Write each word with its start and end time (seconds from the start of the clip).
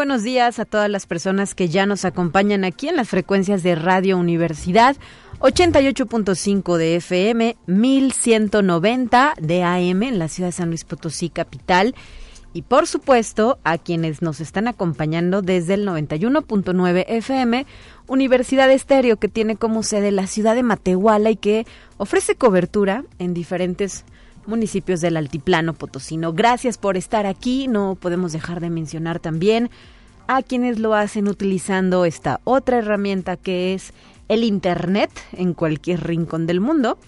Buenos 0.00 0.22
días 0.22 0.58
a 0.58 0.64
todas 0.64 0.88
las 0.88 1.04
personas 1.04 1.54
que 1.54 1.68
ya 1.68 1.84
nos 1.84 2.06
acompañan 2.06 2.64
aquí 2.64 2.88
en 2.88 2.96
las 2.96 3.10
frecuencias 3.10 3.62
de 3.62 3.74
Radio 3.74 4.16
Universidad 4.16 4.96
88.5 5.40 6.78
de 6.78 6.96
FM, 6.96 7.58
1190 7.66 9.34
de 9.38 9.62
AM 9.62 10.02
en 10.04 10.18
la 10.18 10.28
ciudad 10.28 10.48
de 10.48 10.52
San 10.52 10.68
Luis 10.68 10.84
Potosí 10.84 11.28
capital. 11.28 11.94
Y 12.54 12.62
por 12.62 12.86
supuesto 12.86 13.58
a 13.62 13.76
quienes 13.76 14.22
nos 14.22 14.40
están 14.40 14.68
acompañando 14.68 15.42
desde 15.42 15.74
el 15.74 15.86
91.9 15.86 17.04
FM, 17.06 17.66
Universidad 18.06 18.70
Estéreo 18.70 19.18
que 19.18 19.28
tiene 19.28 19.56
como 19.56 19.82
sede 19.82 20.12
la 20.12 20.26
ciudad 20.26 20.54
de 20.54 20.62
Matehuala 20.62 21.30
y 21.30 21.36
que 21.36 21.66
ofrece 21.98 22.36
cobertura 22.36 23.04
en 23.18 23.34
diferentes 23.34 24.06
municipios 24.50 25.00
del 25.00 25.16
altiplano 25.16 25.72
potosino. 25.72 26.34
Gracias 26.34 26.76
por 26.76 26.98
estar 26.98 27.24
aquí, 27.24 27.68
no 27.68 27.96
podemos 27.98 28.32
dejar 28.32 28.60
de 28.60 28.68
mencionar 28.68 29.20
también 29.20 29.70
a 30.26 30.42
quienes 30.42 30.78
lo 30.78 30.94
hacen 30.94 31.28
utilizando 31.28 32.04
esta 32.04 32.40
otra 32.44 32.78
herramienta 32.78 33.36
que 33.36 33.72
es 33.72 33.92
el 34.28 34.44
Internet 34.44 35.10
en 35.32 35.54
cualquier 35.54 36.06
rincón 36.06 36.46
del 36.46 36.60
mundo. 36.60 36.98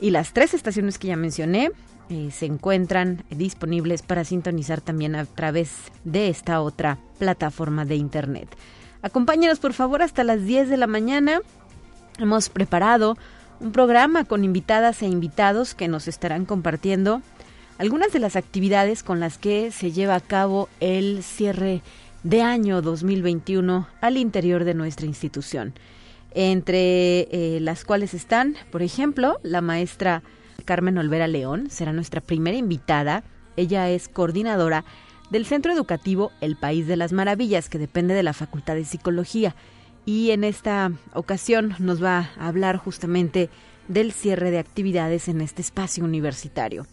y 0.00 0.10
las 0.10 0.32
tres 0.32 0.54
estaciones 0.54 0.98
que 0.98 1.08
ya 1.08 1.16
mencioné 1.16 1.70
eh, 2.10 2.30
se 2.32 2.46
encuentran 2.46 3.24
disponibles 3.30 4.02
para 4.02 4.24
sintonizar 4.24 4.80
también 4.80 5.14
a 5.14 5.24
través 5.26 5.70
de 6.04 6.28
esta 6.28 6.60
otra 6.60 6.98
plataforma 7.18 7.84
de 7.84 7.96
internet. 7.96 8.48
Acompáñenos 9.02 9.58
por 9.58 9.74
favor 9.74 10.02
hasta 10.02 10.24
las 10.24 10.44
10 10.44 10.68
de 10.68 10.76
la 10.76 10.86
mañana. 10.86 11.40
Hemos 12.18 12.48
preparado 12.48 13.16
un 13.60 13.72
programa 13.72 14.24
con 14.24 14.44
invitadas 14.44 15.02
e 15.02 15.06
invitados 15.06 15.74
que 15.74 15.88
nos 15.88 16.08
estarán 16.08 16.44
compartiendo 16.46 17.22
algunas 17.78 18.12
de 18.12 18.18
las 18.18 18.36
actividades 18.36 19.02
con 19.02 19.20
las 19.20 19.38
que 19.38 19.70
se 19.70 19.92
lleva 19.92 20.16
a 20.16 20.20
cabo 20.20 20.68
el 20.80 21.22
cierre 21.22 21.82
de 22.22 22.42
año 22.42 22.82
2021 22.82 23.86
al 24.00 24.16
interior 24.16 24.64
de 24.64 24.74
nuestra 24.74 25.06
institución, 25.06 25.74
entre 26.34 27.28
eh, 27.30 27.58
las 27.60 27.84
cuales 27.84 28.14
están, 28.14 28.56
por 28.72 28.82
ejemplo, 28.82 29.38
la 29.42 29.60
maestra 29.60 30.22
Carmen 30.68 30.98
Olvera 30.98 31.28
León, 31.28 31.70
será 31.70 31.94
nuestra 31.94 32.20
primera 32.20 32.54
invitada. 32.54 33.24
Ella 33.56 33.88
es 33.88 34.06
coordinadora 34.06 34.84
del 35.30 35.46
Centro 35.46 35.72
Educativo 35.72 36.30
El 36.42 36.56
País 36.56 36.86
de 36.86 36.98
las 36.98 37.14
Maravillas, 37.14 37.70
que 37.70 37.78
depende 37.78 38.12
de 38.12 38.22
la 38.22 38.34
Facultad 38.34 38.74
de 38.74 38.84
Psicología 38.84 39.54
y 40.04 40.30
en 40.30 40.44
esta 40.44 40.92
ocasión 41.14 41.74
nos 41.78 42.04
va 42.04 42.32
a 42.36 42.48
hablar 42.48 42.76
justamente 42.76 43.48
del 43.88 44.12
cierre 44.12 44.50
de 44.50 44.58
actividades 44.58 45.28
en 45.28 45.40
este 45.40 45.62
espacio 45.62 46.04
universitario. 46.04 46.86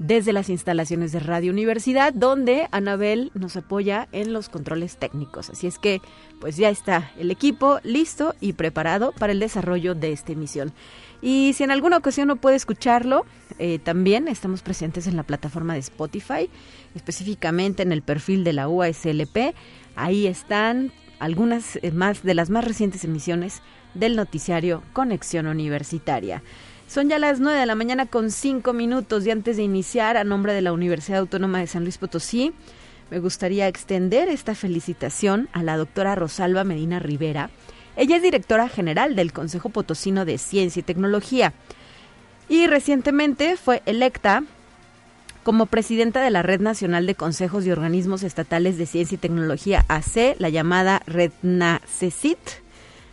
desde 0.00 0.32
las 0.32 0.48
instalaciones 0.48 1.12
de 1.12 1.20
Radio 1.20 1.52
Universidad, 1.52 2.14
donde 2.14 2.66
Anabel 2.70 3.30
nos 3.34 3.56
apoya 3.56 4.08
en 4.12 4.32
los 4.32 4.48
controles 4.48 4.96
técnicos. 4.96 5.50
Así 5.50 5.66
es 5.66 5.78
que, 5.78 6.00
pues 6.40 6.56
ya 6.56 6.70
está 6.70 7.12
el 7.18 7.30
equipo 7.30 7.80
listo 7.84 8.34
y 8.40 8.54
preparado 8.54 9.12
para 9.12 9.32
el 9.32 9.40
desarrollo 9.40 9.94
de 9.94 10.12
esta 10.12 10.32
emisión. 10.32 10.72
Y 11.20 11.52
si 11.54 11.64
en 11.64 11.70
alguna 11.70 11.98
ocasión 11.98 12.28
no 12.28 12.36
puede 12.36 12.56
escucharlo, 12.56 13.26
eh, 13.58 13.78
también 13.78 14.26
estamos 14.26 14.62
presentes 14.62 15.06
en 15.06 15.16
la 15.16 15.22
plataforma 15.22 15.74
de 15.74 15.80
Spotify, 15.80 16.48
específicamente 16.94 17.82
en 17.82 17.92
el 17.92 18.00
perfil 18.00 18.42
de 18.42 18.54
la 18.54 18.70
UASLP. 18.70 19.54
Ahí 19.96 20.26
están 20.26 20.92
algunas 21.18 21.76
eh, 21.76 21.92
más 21.92 22.22
de 22.22 22.32
las 22.32 22.48
más 22.48 22.64
recientes 22.64 23.04
emisiones 23.04 23.60
del 23.92 24.16
noticiario 24.16 24.82
Conexión 24.94 25.46
Universitaria. 25.46 26.42
Son 26.90 27.08
ya 27.08 27.20
las 27.20 27.38
9 27.38 27.56
de 27.56 27.66
la 27.66 27.76
mañana 27.76 28.06
con 28.06 28.32
5 28.32 28.72
minutos 28.72 29.24
y 29.24 29.30
antes 29.30 29.56
de 29.56 29.62
iniciar, 29.62 30.16
a 30.16 30.24
nombre 30.24 30.52
de 30.52 30.60
la 30.60 30.72
Universidad 30.72 31.20
Autónoma 31.20 31.60
de 31.60 31.68
San 31.68 31.84
Luis 31.84 31.98
Potosí, 31.98 32.52
me 33.12 33.20
gustaría 33.20 33.68
extender 33.68 34.28
esta 34.28 34.56
felicitación 34.56 35.48
a 35.52 35.62
la 35.62 35.76
doctora 35.76 36.16
Rosalba 36.16 36.64
Medina 36.64 36.98
Rivera, 36.98 37.50
ella 37.94 38.16
es 38.16 38.22
directora 38.22 38.68
general 38.68 39.14
del 39.14 39.32
Consejo 39.32 39.68
Potosino 39.68 40.24
de 40.24 40.36
Ciencia 40.36 40.80
y 40.80 40.82
Tecnología 40.82 41.52
y 42.48 42.66
recientemente 42.66 43.56
fue 43.56 43.82
electa 43.86 44.42
como 45.44 45.66
presidenta 45.66 46.20
de 46.20 46.30
la 46.30 46.42
Red 46.42 46.60
Nacional 46.60 47.06
de 47.06 47.14
Consejos 47.14 47.64
y 47.66 47.70
Organismos 47.70 48.24
Estatales 48.24 48.78
de 48.78 48.86
Ciencia 48.86 49.14
y 49.14 49.18
Tecnología 49.18 49.84
AC, 49.86 50.34
la 50.40 50.48
llamada 50.48 51.02
Red 51.06 51.30
NACECIT, 51.42 52.38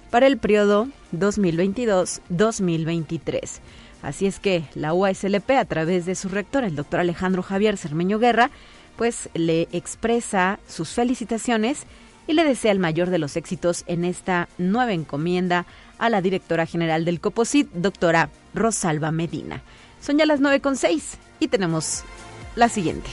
para 0.10 0.28
el 0.28 0.38
periodo 0.38 0.88
2022-2023. 1.14 3.60
Así 4.02 4.28
es 4.28 4.40
que 4.40 4.64
la 4.76 4.94
UASLP, 4.94 5.52
a 5.52 5.66
través 5.66 6.06
de 6.06 6.16
su 6.16 6.30
rector, 6.30 6.64
el 6.64 6.76
doctor 6.76 7.00
Alejandro 7.00 7.44
Javier 7.44 7.78
Cermeño 7.78 8.20
Guerra, 8.20 8.52
pues 8.96 9.30
le 9.34 9.68
expresa 9.72 10.60
sus 10.68 10.90
felicitaciones 10.90 11.84
y 12.28 12.34
le 12.34 12.44
desea 12.44 12.72
el 12.72 12.80
mayor 12.80 13.10
de 13.10 13.20
los 13.20 13.38
éxitos 13.38 13.84
en 13.88 14.06
esta 14.06 14.50
nueva 14.58 14.94
encomienda 14.94 15.66
a 15.98 16.10
la 16.10 16.22
directora 16.22 16.66
general 16.66 17.06
del 17.06 17.20
COPOSIT, 17.20 17.72
doctora 17.74 18.30
Rosalba 18.54 19.12
Medina. 19.12 19.62
Son 20.02 20.18
ya 20.18 20.26
las 20.26 20.42
9.6 20.42 21.02
y 21.40 21.48
tenemos 21.48 22.04
la 22.56 22.70
siguiente. 22.70 23.10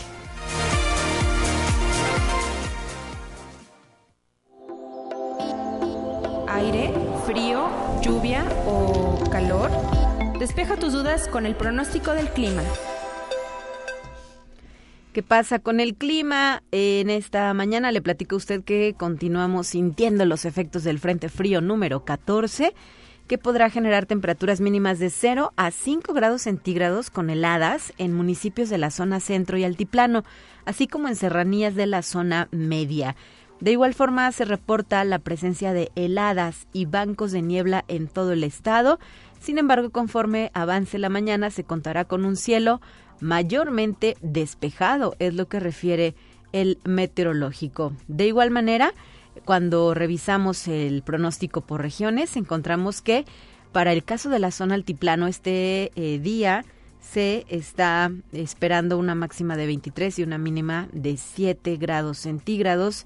Aire, 6.54 6.94
frío, 7.26 7.68
lluvia 8.00 8.44
o 8.66 9.18
calor? 9.28 9.70
Despeja 10.38 10.76
tus 10.76 10.92
dudas 10.92 11.26
con 11.26 11.46
el 11.46 11.56
pronóstico 11.56 12.12
del 12.12 12.28
clima. 12.28 12.62
¿Qué 15.12 15.24
pasa 15.24 15.58
con 15.58 15.80
el 15.80 15.96
clima? 15.96 16.62
En 16.70 17.10
esta 17.10 17.52
mañana 17.54 17.90
le 17.90 18.02
platico 18.02 18.36
a 18.36 18.38
usted 18.38 18.62
que 18.62 18.94
continuamos 18.96 19.68
sintiendo 19.68 20.24
los 20.26 20.44
efectos 20.44 20.84
del 20.84 21.00
Frente 21.00 21.28
Frío 21.28 21.60
número 21.60 22.04
14, 22.04 22.72
que 23.26 23.38
podrá 23.38 23.68
generar 23.68 24.06
temperaturas 24.06 24.60
mínimas 24.60 25.00
de 25.00 25.10
0 25.10 25.52
a 25.56 25.70
5 25.72 26.12
grados 26.12 26.42
centígrados 26.42 27.10
con 27.10 27.30
heladas 27.30 27.92
en 27.98 28.12
municipios 28.12 28.68
de 28.68 28.78
la 28.78 28.90
zona 28.90 29.18
centro 29.18 29.58
y 29.58 29.64
altiplano, 29.64 30.24
así 30.66 30.86
como 30.86 31.08
en 31.08 31.16
serranías 31.16 31.74
de 31.74 31.86
la 31.86 32.02
zona 32.02 32.48
media. 32.52 33.16
De 33.60 33.72
igual 33.72 33.94
forma, 33.94 34.30
se 34.32 34.44
reporta 34.44 35.04
la 35.04 35.18
presencia 35.18 35.72
de 35.72 35.90
heladas 35.94 36.66
y 36.72 36.86
bancos 36.86 37.32
de 37.32 37.42
niebla 37.42 37.84
en 37.88 38.08
todo 38.08 38.32
el 38.32 38.44
estado. 38.44 38.98
Sin 39.40 39.58
embargo, 39.58 39.90
conforme 39.90 40.50
avance 40.54 40.98
la 40.98 41.08
mañana, 41.08 41.50
se 41.50 41.64
contará 41.64 42.04
con 42.04 42.24
un 42.24 42.36
cielo 42.36 42.80
mayormente 43.20 44.16
despejado, 44.20 45.14
es 45.18 45.34
lo 45.34 45.48
que 45.48 45.60
refiere 45.60 46.14
el 46.52 46.78
meteorológico. 46.84 47.92
De 48.06 48.26
igual 48.26 48.50
manera, 48.50 48.92
cuando 49.44 49.94
revisamos 49.94 50.68
el 50.68 51.02
pronóstico 51.02 51.62
por 51.62 51.80
regiones, 51.80 52.36
encontramos 52.36 53.02
que 53.02 53.24
para 53.72 53.92
el 53.92 54.04
caso 54.04 54.30
de 54.30 54.38
la 54.38 54.50
zona 54.50 54.74
altiplano 54.74 55.26
este 55.26 55.90
eh, 55.96 56.18
día 56.20 56.64
se 57.00 57.44
está 57.48 58.10
esperando 58.32 58.98
una 58.98 59.14
máxima 59.14 59.56
de 59.56 59.66
23 59.66 60.18
y 60.18 60.22
una 60.22 60.38
mínima 60.38 60.88
de 60.92 61.16
7 61.16 61.76
grados 61.76 62.18
centígrados. 62.18 63.04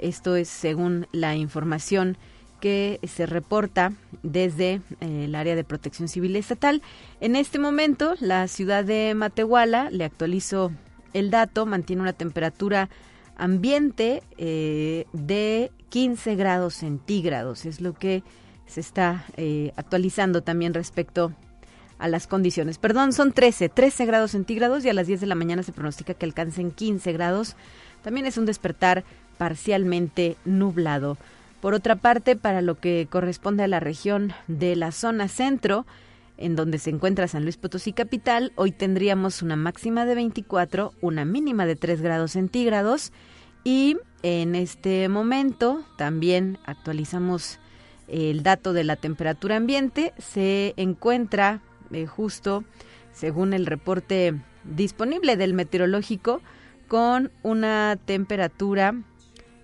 Esto 0.00 0.36
es 0.36 0.48
según 0.48 1.06
la 1.12 1.36
información 1.36 2.16
que 2.60 3.00
se 3.06 3.26
reporta 3.26 3.92
desde 4.22 4.80
eh, 5.00 5.24
el 5.24 5.34
área 5.34 5.56
de 5.56 5.64
protección 5.64 6.08
civil 6.08 6.36
estatal. 6.36 6.82
En 7.20 7.36
este 7.36 7.58
momento, 7.58 8.14
la 8.20 8.46
ciudad 8.48 8.84
de 8.84 9.14
Matehuala, 9.14 9.90
le 9.90 10.04
actualizo 10.04 10.70
el 11.12 11.30
dato, 11.30 11.66
mantiene 11.66 12.02
una 12.02 12.12
temperatura 12.12 12.88
ambiente 13.36 14.22
eh, 14.36 15.06
de 15.12 15.72
15 15.88 16.36
grados 16.36 16.74
centígrados. 16.74 17.64
Es 17.64 17.80
lo 17.80 17.94
que 17.94 18.22
se 18.66 18.80
está 18.80 19.24
eh, 19.36 19.72
actualizando 19.76 20.42
también 20.42 20.74
respecto 20.74 21.32
a 21.98 22.08
las 22.08 22.26
condiciones. 22.26 22.78
Perdón, 22.78 23.12
son 23.12 23.32
13, 23.32 23.68
13 23.68 24.06
grados 24.06 24.30
centígrados 24.30 24.84
y 24.84 24.88
a 24.88 24.94
las 24.94 25.06
10 25.06 25.20
de 25.20 25.26
la 25.26 25.34
mañana 25.34 25.62
se 25.62 25.72
pronostica 25.72 26.14
que 26.14 26.24
alcancen 26.24 26.70
15 26.70 27.12
grados. 27.12 27.56
También 28.02 28.26
es 28.26 28.38
un 28.38 28.46
despertar 28.46 29.04
parcialmente 29.40 30.36
nublado. 30.44 31.16
Por 31.62 31.72
otra 31.72 31.96
parte, 31.96 32.36
para 32.36 32.60
lo 32.60 32.78
que 32.78 33.08
corresponde 33.08 33.62
a 33.62 33.68
la 33.68 33.80
región 33.80 34.34
de 34.48 34.76
la 34.76 34.92
zona 34.92 35.28
centro, 35.28 35.86
en 36.36 36.56
donde 36.56 36.78
se 36.78 36.90
encuentra 36.90 37.26
San 37.26 37.44
Luis 37.44 37.56
Potosí 37.56 37.94
capital, 37.94 38.52
hoy 38.56 38.70
tendríamos 38.70 39.40
una 39.40 39.56
máxima 39.56 40.04
de 40.04 40.14
24, 40.14 40.92
una 41.00 41.24
mínima 41.24 41.64
de 41.64 41.74
3 41.74 42.02
grados 42.02 42.32
centígrados 42.32 43.12
y 43.64 43.96
en 44.22 44.54
este 44.54 45.08
momento 45.08 45.86
también 45.96 46.58
actualizamos 46.66 47.60
el 48.08 48.42
dato 48.42 48.74
de 48.74 48.84
la 48.84 48.96
temperatura 48.96 49.56
ambiente, 49.56 50.12
se 50.18 50.74
encuentra 50.76 51.62
eh, 51.92 52.04
justo 52.04 52.62
según 53.14 53.54
el 53.54 53.64
reporte 53.64 54.34
disponible 54.64 55.38
del 55.38 55.54
meteorológico 55.54 56.42
con 56.88 57.30
una 57.42 57.96
temperatura 58.04 58.94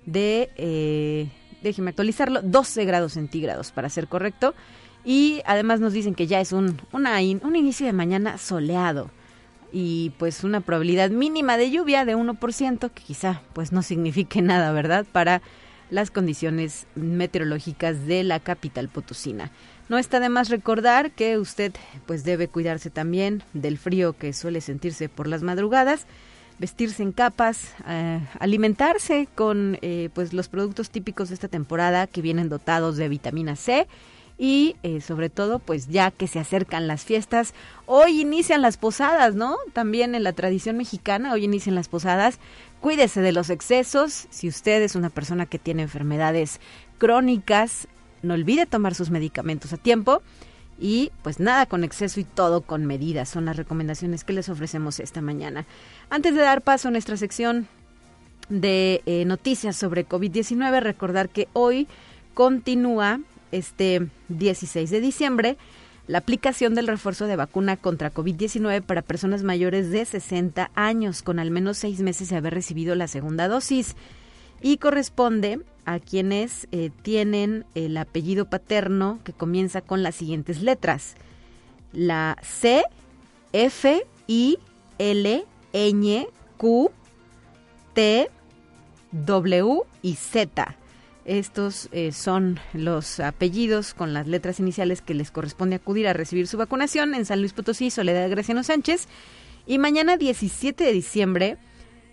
de 0.06 0.50
eh, 0.56 1.28
déjeme 1.62 1.90
actualizarlo, 1.90 2.42
12 2.42 2.84
grados 2.84 3.12
centígrados 3.12 3.72
para 3.72 3.88
ser 3.88 4.08
correcto. 4.08 4.54
Y 5.04 5.42
además 5.46 5.78
nos 5.78 5.92
dicen 5.92 6.14
que 6.14 6.26
ya 6.26 6.40
es 6.40 6.52
un, 6.52 6.80
un 6.92 7.56
inicio 7.56 7.86
de 7.86 7.92
mañana 7.92 8.38
soleado 8.38 9.10
y 9.72 10.10
pues 10.18 10.42
una 10.42 10.60
probabilidad 10.60 11.10
mínima 11.10 11.56
de 11.56 11.70
lluvia 11.70 12.04
de 12.04 12.16
1%, 12.16 12.90
que 12.90 13.02
quizá 13.02 13.42
pues 13.52 13.72
no 13.72 13.82
signifique 13.82 14.42
nada, 14.42 14.72
¿verdad? 14.72 15.06
Para 15.10 15.42
las 15.90 16.10
condiciones 16.10 16.86
meteorológicas 16.96 18.06
de 18.06 18.24
la 18.24 18.40
capital 18.40 18.88
potosina. 18.88 19.52
No 19.88 19.98
está 19.98 20.18
de 20.18 20.28
más 20.28 20.48
recordar 20.48 21.12
que 21.12 21.38
usted 21.38 21.72
pues 22.06 22.24
debe 22.24 22.48
cuidarse 22.48 22.90
también 22.90 23.44
del 23.52 23.78
frío 23.78 24.14
que 24.14 24.32
suele 24.32 24.60
sentirse 24.60 25.08
por 25.08 25.28
las 25.28 25.42
madrugadas 25.42 26.06
vestirse 26.58 27.02
en 27.02 27.12
capas, 27.12 27.74
eh, 27.86 28.20
alimentarse 28.38 29.28
con 29.34 29.78
eh, 29.82 30.10
pues 30.14 30.32
los 30.32 30.48
productos 30.48 30.90
típicos 30.90 31.28
de 31.28 31.34
esta 31.34 31.48
temporada 31.48 32.06
que 32.06 32.22
vienen 32.22 32.48
dotados 32.48 32.96
de 32.96 33.08
vitamina 33.08 33.56
C 33.56 33.86
y 34.38 34.76
eh, 34.82 35.00
sobre 35.00 35.30
todo 35.30 35.58
pues 35.58 35.88
ya 35.88 36.10
que 36.10 36.26
se 36.26 36.38
acercan 36.38 36.86
las 36.86 37.04
fiestas, 37.04 37.54
hoy 37.86 38.20
inician 38.20 38.62
las 38.62 38.76
posadas, 38.76 39.34
¿no? 39.34 39.56
También 39.72 40.14
en 40.14 40.24
la 40.24 40.32
tradición 40.32 40.76
mexicana, 40.76 41.32
hoy 41.32 41.44
inician 41.44 41.74
las 41.74 41.88
posadas. 41.88 42.38
Cuídese 42.80 43.20
de 43.20 43.32
los 43.32 43.50
excesos, 43.50 44.26
si 44.30 44.48
usted 44.48 44.82
es 44.82 44.94
una 44.94 45.10
persona 45.10 45.46
que 45.46 45.58
tiene 45.58 45.82
enfermedades 45.82 46.60
crónicas, 46.98 47.88
no 48.22 48.34
olvide 48.34 48.66
tomar 48.66 48.94
sus 48.94 49.10
medicamentos 49.10 49.72
a 49.72 49.76
tiempo 49.76 50.22
y 50.78 51.10
pues 51.22 51.40
nada 51.40 51.66
con 51.66 51.84
exceso 51.84 52.20
y 52.20 52.24
todo 52.24 52.60
con 52.60 52.86
medidas. 52.86 53.28
Son 53.28 53.44
las 53.44 53.56
recomendaciones 53.56 54.24
que 54.24 54.32
les 54.32 54.48
ofrecemos 54.48 55.00
esta 55.00 55.20
mañana. 55.20 55.66
Antes 56.10 56.34
de 56.34 56.42
dar 56.42 56.62
paso 56.62 56.88
a 56.88 56.90
nuestra 56.90 57.16
sección 57.16 57.68
de 58.48 59.02
eh, 59.06 59.24
noticias 59.24 59.76
sobre 59.76 60.06
COVID-19, 60.06 60.80
recordar 60.80 61.28
que 61.28 61.48
hoy 61.52 61.88
continúa 62.34 63.20
este 63.52 64.08
16 64.28 64.90
de 64.90 65.00
diciembre 65.00 65.56
la 66.06 66.18
aplicación 66.18 66.74
del 66.74 66.86
refuerzo 66.86 67.26
de 67.26 67.36
vacuna 67.36 67.76
contra 67.76 68.12
COVID-19 68.12 68.82
para 68.82 69.02
personas 69.02 69.42
mayores 69.42 69.90
de 69.90 70.04
60 70.04 70.70
años 70.74 71.22
con 71.22 71.38
al 71.38 71.50
menos 71.50 71.78
seis 71.78 72.00
meses 72.00 72.28
de 72.28 72.36
haber 72.36 72.54
recibido 72.54 72.94
la 72.94 73.08
segunda 73.08 73.48
dosis 73.48 73.96
y 74.62 74.78
corresponde 74.78 75.60
a 75.84 76.00
quienes 76.00 76.66
eh, 76.72 76.90
tienen 77.02 77.64
el 77.74 77.96
apellido 77.96 78.50
paterno 78.50 79.20
que 79.24 79.32
comienza 79.32 79.80
con 79.80 80.02
las 80.02 80.16
siguientes 80.16 80.60
letras. 80.60 81.14
La 81.92 82.36
C, 82.42 82.84
F, 83.52 84.04
I, 84.26 84.58
L, 84.98 85.44
Ñ, 85.72 86.26
Q, 86.56 86.90
T, 87.94 88.30
W 89.12 89.82
y 90.02 90.14
Z. 90.14 90.76
Estos 91.24 91.88
eh, 91.92 92.12
son 92.12 92.60
los 92.72 93.18
apellidos 93.20 93.94
con 93.94 94.12
las 94.12 94.26
letras 94.26 94.60
iniciales 94.60 95.02
que 95.02 95.14
les 95.14 95.30
corresponde 95.30 95.76
acudir 95.76 96.06
a 96.06 96.12
recibir 96.12 96.46
su 96.46 96.56
vacunación 96.56 97.14
en 97.14 97.24
San 97.24 97.40
Luis 97.40 97.52
Potosí, 97.52 97.90
Soledad 97.90 98.30
Graciano 98.30 98.62
Sánchez. 98.62 99.08
Y 99.66 99.78
mañana 99.78 100.16
17 100.16 100.84
de 100.84 100.92
diciembre 100.92 101.58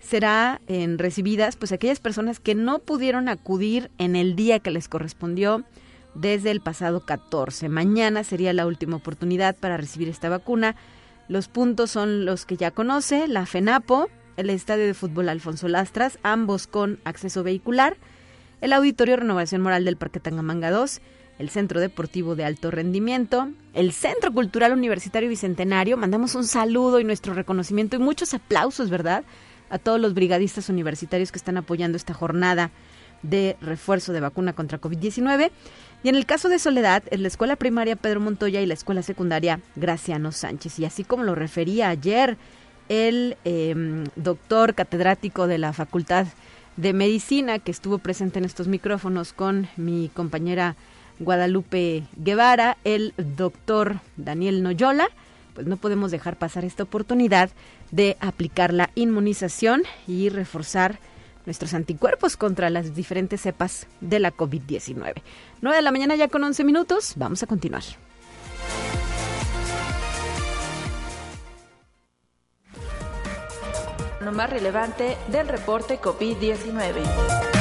será 0.03 0.61
en 0.67 0.97
recibidas 0.99 1.55
pues 1.55 1.71
aquellas 1.71 1.99
personas 1.99 2.39
que 2.39 2.55
no 2.55 2.79
pudieron 2.79 3.29
acudir 3.29 3.89
en 3.97 4.15
el 4.15 4.35
día 4.35 4.59
que 4.59 4.71
les 4.71 4.87
correspondió 4.87 5.63
desde 6.13 6.51
el 6.51 6.61
pasado 6.61 7.05
14. 7.05 7.69
Mañana 7.69 8.23
sería 8.23 8.53
la 8.53 8.67
última 8.67 8.97
oportunidad 8.97 9.55
para 9.55 9.77
recibir 9.77 10.09
esta 10.09 10.29
vacuna. 10.29 10.75
Los 11.27 11.47
puntos 11.47 11.91
son 11.91 12.25
los 12.25 12.45
que 12.45 12.57
ya 12.57 12.71
conoce, 12.71 13.27
la 13.27 13.45
FENAPO, 13.45 14.09
el 14.35 14.49
Estadio 14.49 14.85
de 14.85 14.93
Fútbol 14.93 15.29
Alfonso 15.29 15.67
Lastras, 15.67 16.19
ambos 16.21 16.67
con 16.67 16.99
acceso 17.05 17.43
vehicular, 17.43 17.97
el 18.61 18.73
Auditorio 18.73 19.15
Renovación 19.15 19.61
Moral 19.61 19.85
del 19.85 19.97
Parque 19.97 20.19
Tangamanga 20.19 20.69
2, 20.69 21.01
el 21.39 21.49
Centro 21.49 21.79
Deportivo 21.79 22.35
de 22.35 22.45
Alto 22.45 22.71
Rendimiento, 22.71 23.49
el 23.73 23.91
Centro 23.91 24.31
Cultural 24.33 24.73
Universitario 24.73 25.29
Bicentenario. 25.29 25.97
Mandamos 25.97 26.35
un 26.35 26.45
saludo 26.45 26.99
y 26.99 27.03
nuestro 27.03 27.33
reconocimiento 27.33 27.95
y 27.95 27.99
muchos 27.99 28.33
aplausos, 28.33 28.89
¿verdad? 28.89 29.23
A 29.69 29.79
todos 29.79 29.99
los 29.99 30.13
brigadistas 30.13 30.69
universitarios 30.69 31.31
que 31.31 31.37
están 31.37 31.57
apoyando 31.57 31.97
esta 31.97 32.13
jornada 32.13 32.71
de 33.23 33.57
refuerzo 33.61 34.13
de 34.13 34.19
vacuna 34.19 34.53
contra 34.53 34.79
COVID-19. 34.79 35.51
Y 36.03 36.09
en 36.09 36.15
el 36.15 36.25
caso 36.25 36.49
de 36.49 36.59
Soledad, 36.59 37.03
en 37.09 37.21
la 37.21 37.29
escuela 37.29 37.55
primaria 37.55 37.95
Pedro 37.95 38.19
Montoya 38.19 38.61
y 38.61 38.65
la 38.65 38.73
escuela 38.73 39.01
secundaria 39.01 39.61
Graciano 39.75 40.31
Sánchez. 40.31 40.79
Y 40.79 40.85
así 40.85 41.03
como 41.03 41.23
lo 41.23 41.33
refería 41.33 41.89
ayer 41.89 42.37
el 42.89 43.37
em, 43.45 44.03
doctor 44.15 44.75
catedrático 44.75 45.47
de 45.47 45.57
la 45.57 45.73
Facultad 45.73 46.27
de 46.75 46.93
Medicina 46.93 47.59
que 47.59 47.71
estuvo 47.71 47.99
presente 47.99 48.39
en 48.39 48.45
estos 48.45 48.67
micrófonos 48.67 49.31
con 49.31 49.67
mi 49.77 50.09
compañera 50.13 50.75
Guadalupe 51.19 52.03
Guevara, 52.17 52.77
el 52.83 53.13
doctor 53.17 53.99
Daniel 54.17 54.63
Noyola, 54.63 55.07
pues 55.53 55.67
no 55.67 55.77
podemos 55.77 56.11
dejar 56.11 56.37
pasar 56.37 56.65
esta 56.65 56.83
oportunidad 56.83 57.51
de 57.93 58.17
aplicar 58.19 58.73
la 58.73 58.89
inmunización 58.95 59.83
y 60.07 60.29
reforzar 60.29 60.97
nuestros 61.45 61.75
anticuerpos 61.75 62.37
contra 62.37 62.71
las 62.71 62.95
diferentes 62.95 63.41
cepas 63.41 63.85
de 64.01 64.19
la 64.19 64.35
COVID-19. 64.35 65.21
9 65.61 65.75
de 65.75 65.81
la 65.81 65.91
mañana 65.91 66.15
ya 66.15 66.27
con 66.27 66.43
11 66.43 66.63
minutos, 66.63 67.13
vamos 67.17 67.43
a 67.43 67.47
continuar. 67.47 67.83
Lo 74.21 74.31
más 74.31 74.49
relevante 74.49 75.15
del 75.27 75.47
reporte 75.47 75.99
COVID-19. 75.99 77.52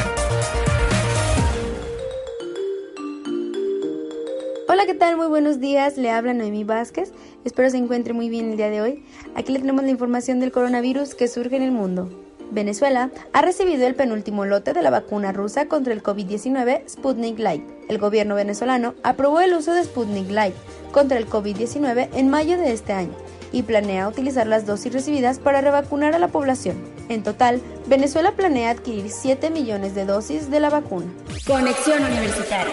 Hola, 4.72 4.86
¿qué 4.86 4.94
tal? 4.94 5.18
Muy 5.18 5.26
buenos 5.26 5.60
días. 5.60 5.98
Le 5.98 6.10
habla 6.10 6.32
Noemí 6.32 6.64
Vázquez. 6.64 7.12
Espero 7.44 7.68
se 7.68 7.76
encuentre 7.76 8.14
muy 8.14 8.30
bien 8.30 8.52
el 8.52 8.56
día 8.56 8.70
de 8.70 8.80
hoy. 8.80 9.04
Aquí 9.34 9.52
le 9.52 9.58
tenemos 9.58 9.84
la 9.84 9.90
información 9.90 10.40
del 10.40 10.50
coronavirus 10.50 11.14
que 11.14 11.28
surge 11.28 11.56
en 11.56 11.62
el 11.62 11.72
mundo. 11.72 12.08
Venezuela 12.50 13.10
ha 13.34 13.42
recibido 13.42 13.86
el 13.86 13.94
penúltimo 13.94 14.46
lote 14.46 14.72
de 14.72 14.80
la 14.80 14.88
vacuna 14.88 15.30
rusa 15.30 15.68
contra 15.68 15.92
el 15.92 16.02
COVID-19 16.02 16.88
Sputnik 16.88 17.38
Light. 17.38 17.62
El 17.90 17.98
gobierno 17.98 18.34
venezolano 18.34 18.94
aprobó 19.02 19.42
el 19.42 19.52
uso 19.52 19.74
de 19.74 19.84
Sputnik 19.84 20.30
Light 20.30 20.54
contra 20.90 21.18
el 21.18 21.28
COVID-19 21.28 22.08
en 22.14 22.30
mayo 22.30 22.56
de 22.56 22.72
este 22.72 22.94
año 22.94 23.12
y 23.52 23.64
planea 23.64 24.08
utilizar 24.08 24.46
las 24.46 24.64
dosis 24.64 24.94
recibidas 24.94 25.38
para 25.38 25.60
revacunar 25.60 26.14
a 26.14 26.18
la 26.18 26.28
población. 26.28 26.82
En 27.10 27.22
total, 27.22 27.60
Venezuela 27.88 28.32
planea 28.32 28.70
adquirir 28.70 29.10
7 29.10 29.50
millones 29.50 29.94
de 29.94 30.06
dosis 30.06 30.50
de 30.50 30.60
la 30.60 30.70
vacuna. 30.70 31.12
Conexión 31.46 32.02
Universitaria. 32.02 32.72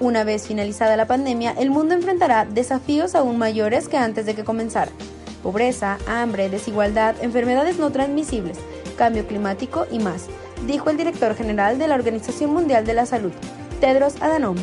Una 0.00 0.24
vez 0.24 0.46
finalizada 0.46 0.96
la 0.96 1.06
pandemia, 1.06 1.54
el 1.58 1.70
mundo 1.70 1.94
enfrentará 1.94 2.44
desafíos 2.44 3.14
aún 3.14 3.38
mayores 3.38 3.88
que 3.88 3.96
antes 3.96 4.26
de 4.26 4.34
que 4.34 4.44
comenzara. 4.44 4.90
Pobreza, 5.42 5.98
hambre, 6.06 6.48
desigualdad, 6.48 7.14
enfermedades 7.22 7.78
no 7.78 7.90
transmisibles, 7.90 8.58
cambio 8.96 9.26
climático 9.26 9.86
y 9.90 10.00
más, 10.00 10.26
dijo 10.66 10.90
el 10.90 10.96
director 10.96 11.36
general 11.36 11.78
de 11.78 11.86
la 11.86 11.94
Organización 11.94 12.52
Mundial 12.52 12.84
de 12.86 12.94
la 12.94 13.06
Salud, 13.06 13.32
Tedros 13.80 14.20
Adhanom, 14.20 14.56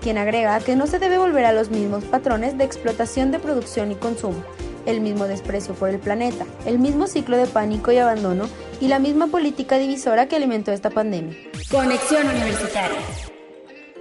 quien 0.00 0.18
agrega 0.18 0.58
que 0.60 0.74
no 0.74 0.86
se 0.86 0.98
debe 0.98 1.18
volver 1.18 1.44
a 1.44 1.52
los 1.52 1.70
mismos 1.70 2.04
patrones 2.04 2.58
de 2.58 2.64
explotación 2.64 3.30
de 3.30 3.38
producción 3.38 3.92
y 3.92 3.94
consumo, 3.94 4.42
el 4.84 5.00
mismo 5.00 5.26
desprecio 5.26 5.74
por 5.74 5.90
el 5.90 6.00
planeta, 6.00 6.44
el 6.66 6.80
mismo 6.80 7.06
ciclo 7.06 7.36
de 7.36 7.46
pánico 7.46 7.92
y 7.92 7.98
abandono 7.98 8.48
y 8.80 8.88
la 8.88 8.98
misma 8.98 9.28
política 9.28 9.78
divisora 9.78 10.26
que 10.26 10.36
alimentó 10.36 10.72
esta 10.72 10.90
pandemia. 10.90 11.36
Conexión 11.70 12.26
Universitaria. 12.26 12.98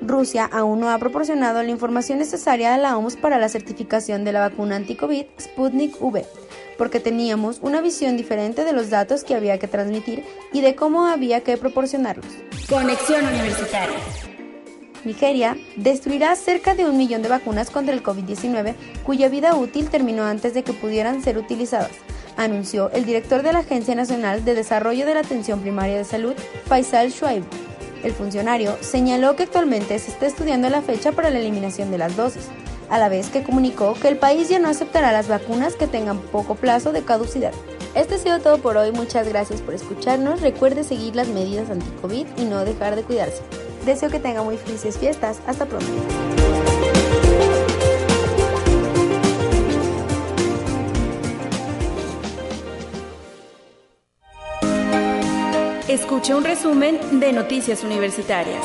Rusia 0.01 0.50
aún 0.51 0.79
no 0.79 0.89
ha 0.89 0.98
proporcionado 0.98 1.62
la 1.62 1.70
información 1.70 2.17
necesaria 2.17 2.74
a 2.74 2.77
la 2.77 2.98
OMS 2.98 3.17
para 3.17 3.38
la 3.38 3.50
certificación 3.50 4.24
de 4.24 4.31
la 4.31 4.39
vacuna 4.41 4.75
anti-COVID 4.75 5.25
Sputnik 5.39 6.01
V, 6.01 6.25
porque 6.77 7.00
teníamos 7.00 7.60
una 7.62 7.81
visión 7.81 8.17
diferente 8.17 8.65
de 8.65 8.74
los 8.74 8.89
datos 8.89 9.24
que 9.24 9.36
había 9.36 9.60
que 9.60 9.67
transmitir 9.67 10.24
y 10.51 10.62
de 10.62 10.75
cómo 10.75 11.05
había 11.05 11.41
que 11.41 11.58
proporcionarlos. 11.58 12.25
Conexión 12.67 13.25
Universitaria. 13.25 13.98
Nigeria 15.05 15.58
destruirá 15.77 16.36
cerca 16.36 16.75
de 16.75 16.86
un 16.86 16.98
millón 16.98 17.22
de 17.22 17.29
vacunas 17.29 17.70
contra 17.70 17.93
el 17.93 18.03
COVID-19 18.03 18.75
cuya 19.03 19.29
vida 19.29 19.55
útil 19.55 19.89
terminó 19.89 20.25
antes 20.25 20.53
de 20.53 20.63
que 20.63 20.74
pudieran 20.74 21.24
ser 21.24 21.38
utilizadas, 21.38 21.91
anunció 22.38 22.91
el 22.91 23.05
director 23.05 23.41
de 23.43 23.53
la 23.53 23.60
Agencia 23.60 23.96
Nacional 23.96 24.46
de 24.46 24.55
Desarrollo 24.55 25.05
de 25.05 25.13
la 25.13 25.22
Atención 25.22 25.60
Primaria 25.62 25.98
de 25.98 26.03
Salud, 26.03 26.34
Faisal 26.65 27.10
Shuaib. 27.10 27.43
El 28.03 28.13
funcionario 28.13 28.77
señaló 28.81 29.36
que 29.36 29.43
actualmente 29.43 29.98
se 30.00 30.12
está 30.12 30.25
estudiando 30.25 30.70
la 30.70 30.81
fecha 30.81 31.12
para 31.12 31.29
la 31.29 31.39
eliminación 31.39 31.91
de 31.91 31.98
las 31.98 32.15
dosis, 32.15 32.48
a 32.89 32.98
la 32.98 33.10
vez 33.10 33.29
que 33.29 33.43
comunicó 33.43 33.93
que 33.93 34.08
el 34.08 34.17
país 34.17 34.50
ya 34.50 34.60
no 34.60 34.70
aceptará 34.70 35.12
las 35.12 35.27
vacunas 35.27 35.75
que 35.75 35.88
tengan 35.88 36.20
poco 36.20 36.55
plazo 36.55 36.91
de 36.91 37.03
caducidad. 37.03 37.53
Esto 37.93 38.15
ha 38.15 38.17
sido 38.17 38.39
todo 38.39 38.58
por 38.58 38.77
hoy, 38.77 38.91
muchas 38.91 39.27
gracias 39.27 39.62
por 39.62 39.74
escucharnos, 39.74 40.41
recuerde 40.41 40.84
seguir 40.84 41.15
las 41.15 41.27
medidas 41.27 41.70
anti-COVID 41.70 42.27
y 42.38 42.46
no 42.46 42.65
dejar 42.65 42.96
de 42.96 43.03
cuidarse. 43.03 43.41
Deseo 43.86 44.10
que 44.10 44.20
tenga 44.20 44.43
muy 44.43 44.58
felices 44.58 44.98
fiestas, 44.98 45.39
hasta 45.48 45.65
pronto. 45.65 46.50
Escuche 55.91 56.33
un 56.33 56.45
resumen 56.45 57.19
de 57.19 57.33
Noticias 57.33 57.83
Universitarias. 57.83 58.63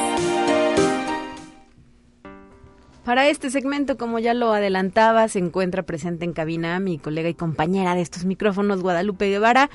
Para 3.04 3.28
este 3.28 3.50
segmento, 3.50 3.96
como 3.96 4.20
ya 4.20 4.32
lo 4.32 4.52
adelantaba, 4.52 5.26
se 5.26 5.40
encuentra 5.40 5.82
presente 5.82 6.24
en 6.24 6.32
cabina 6.32 6.78
mi 6.78 6.98
colega 6.98 7.28
y 7.28 7.34
compañera 7.34 7.96
de 7.96 8.02
estos 8.02 8.26
micrófonos, 8.26 8.80
Guadalupe 8.80 9.28
Guevara, 9.28 9.70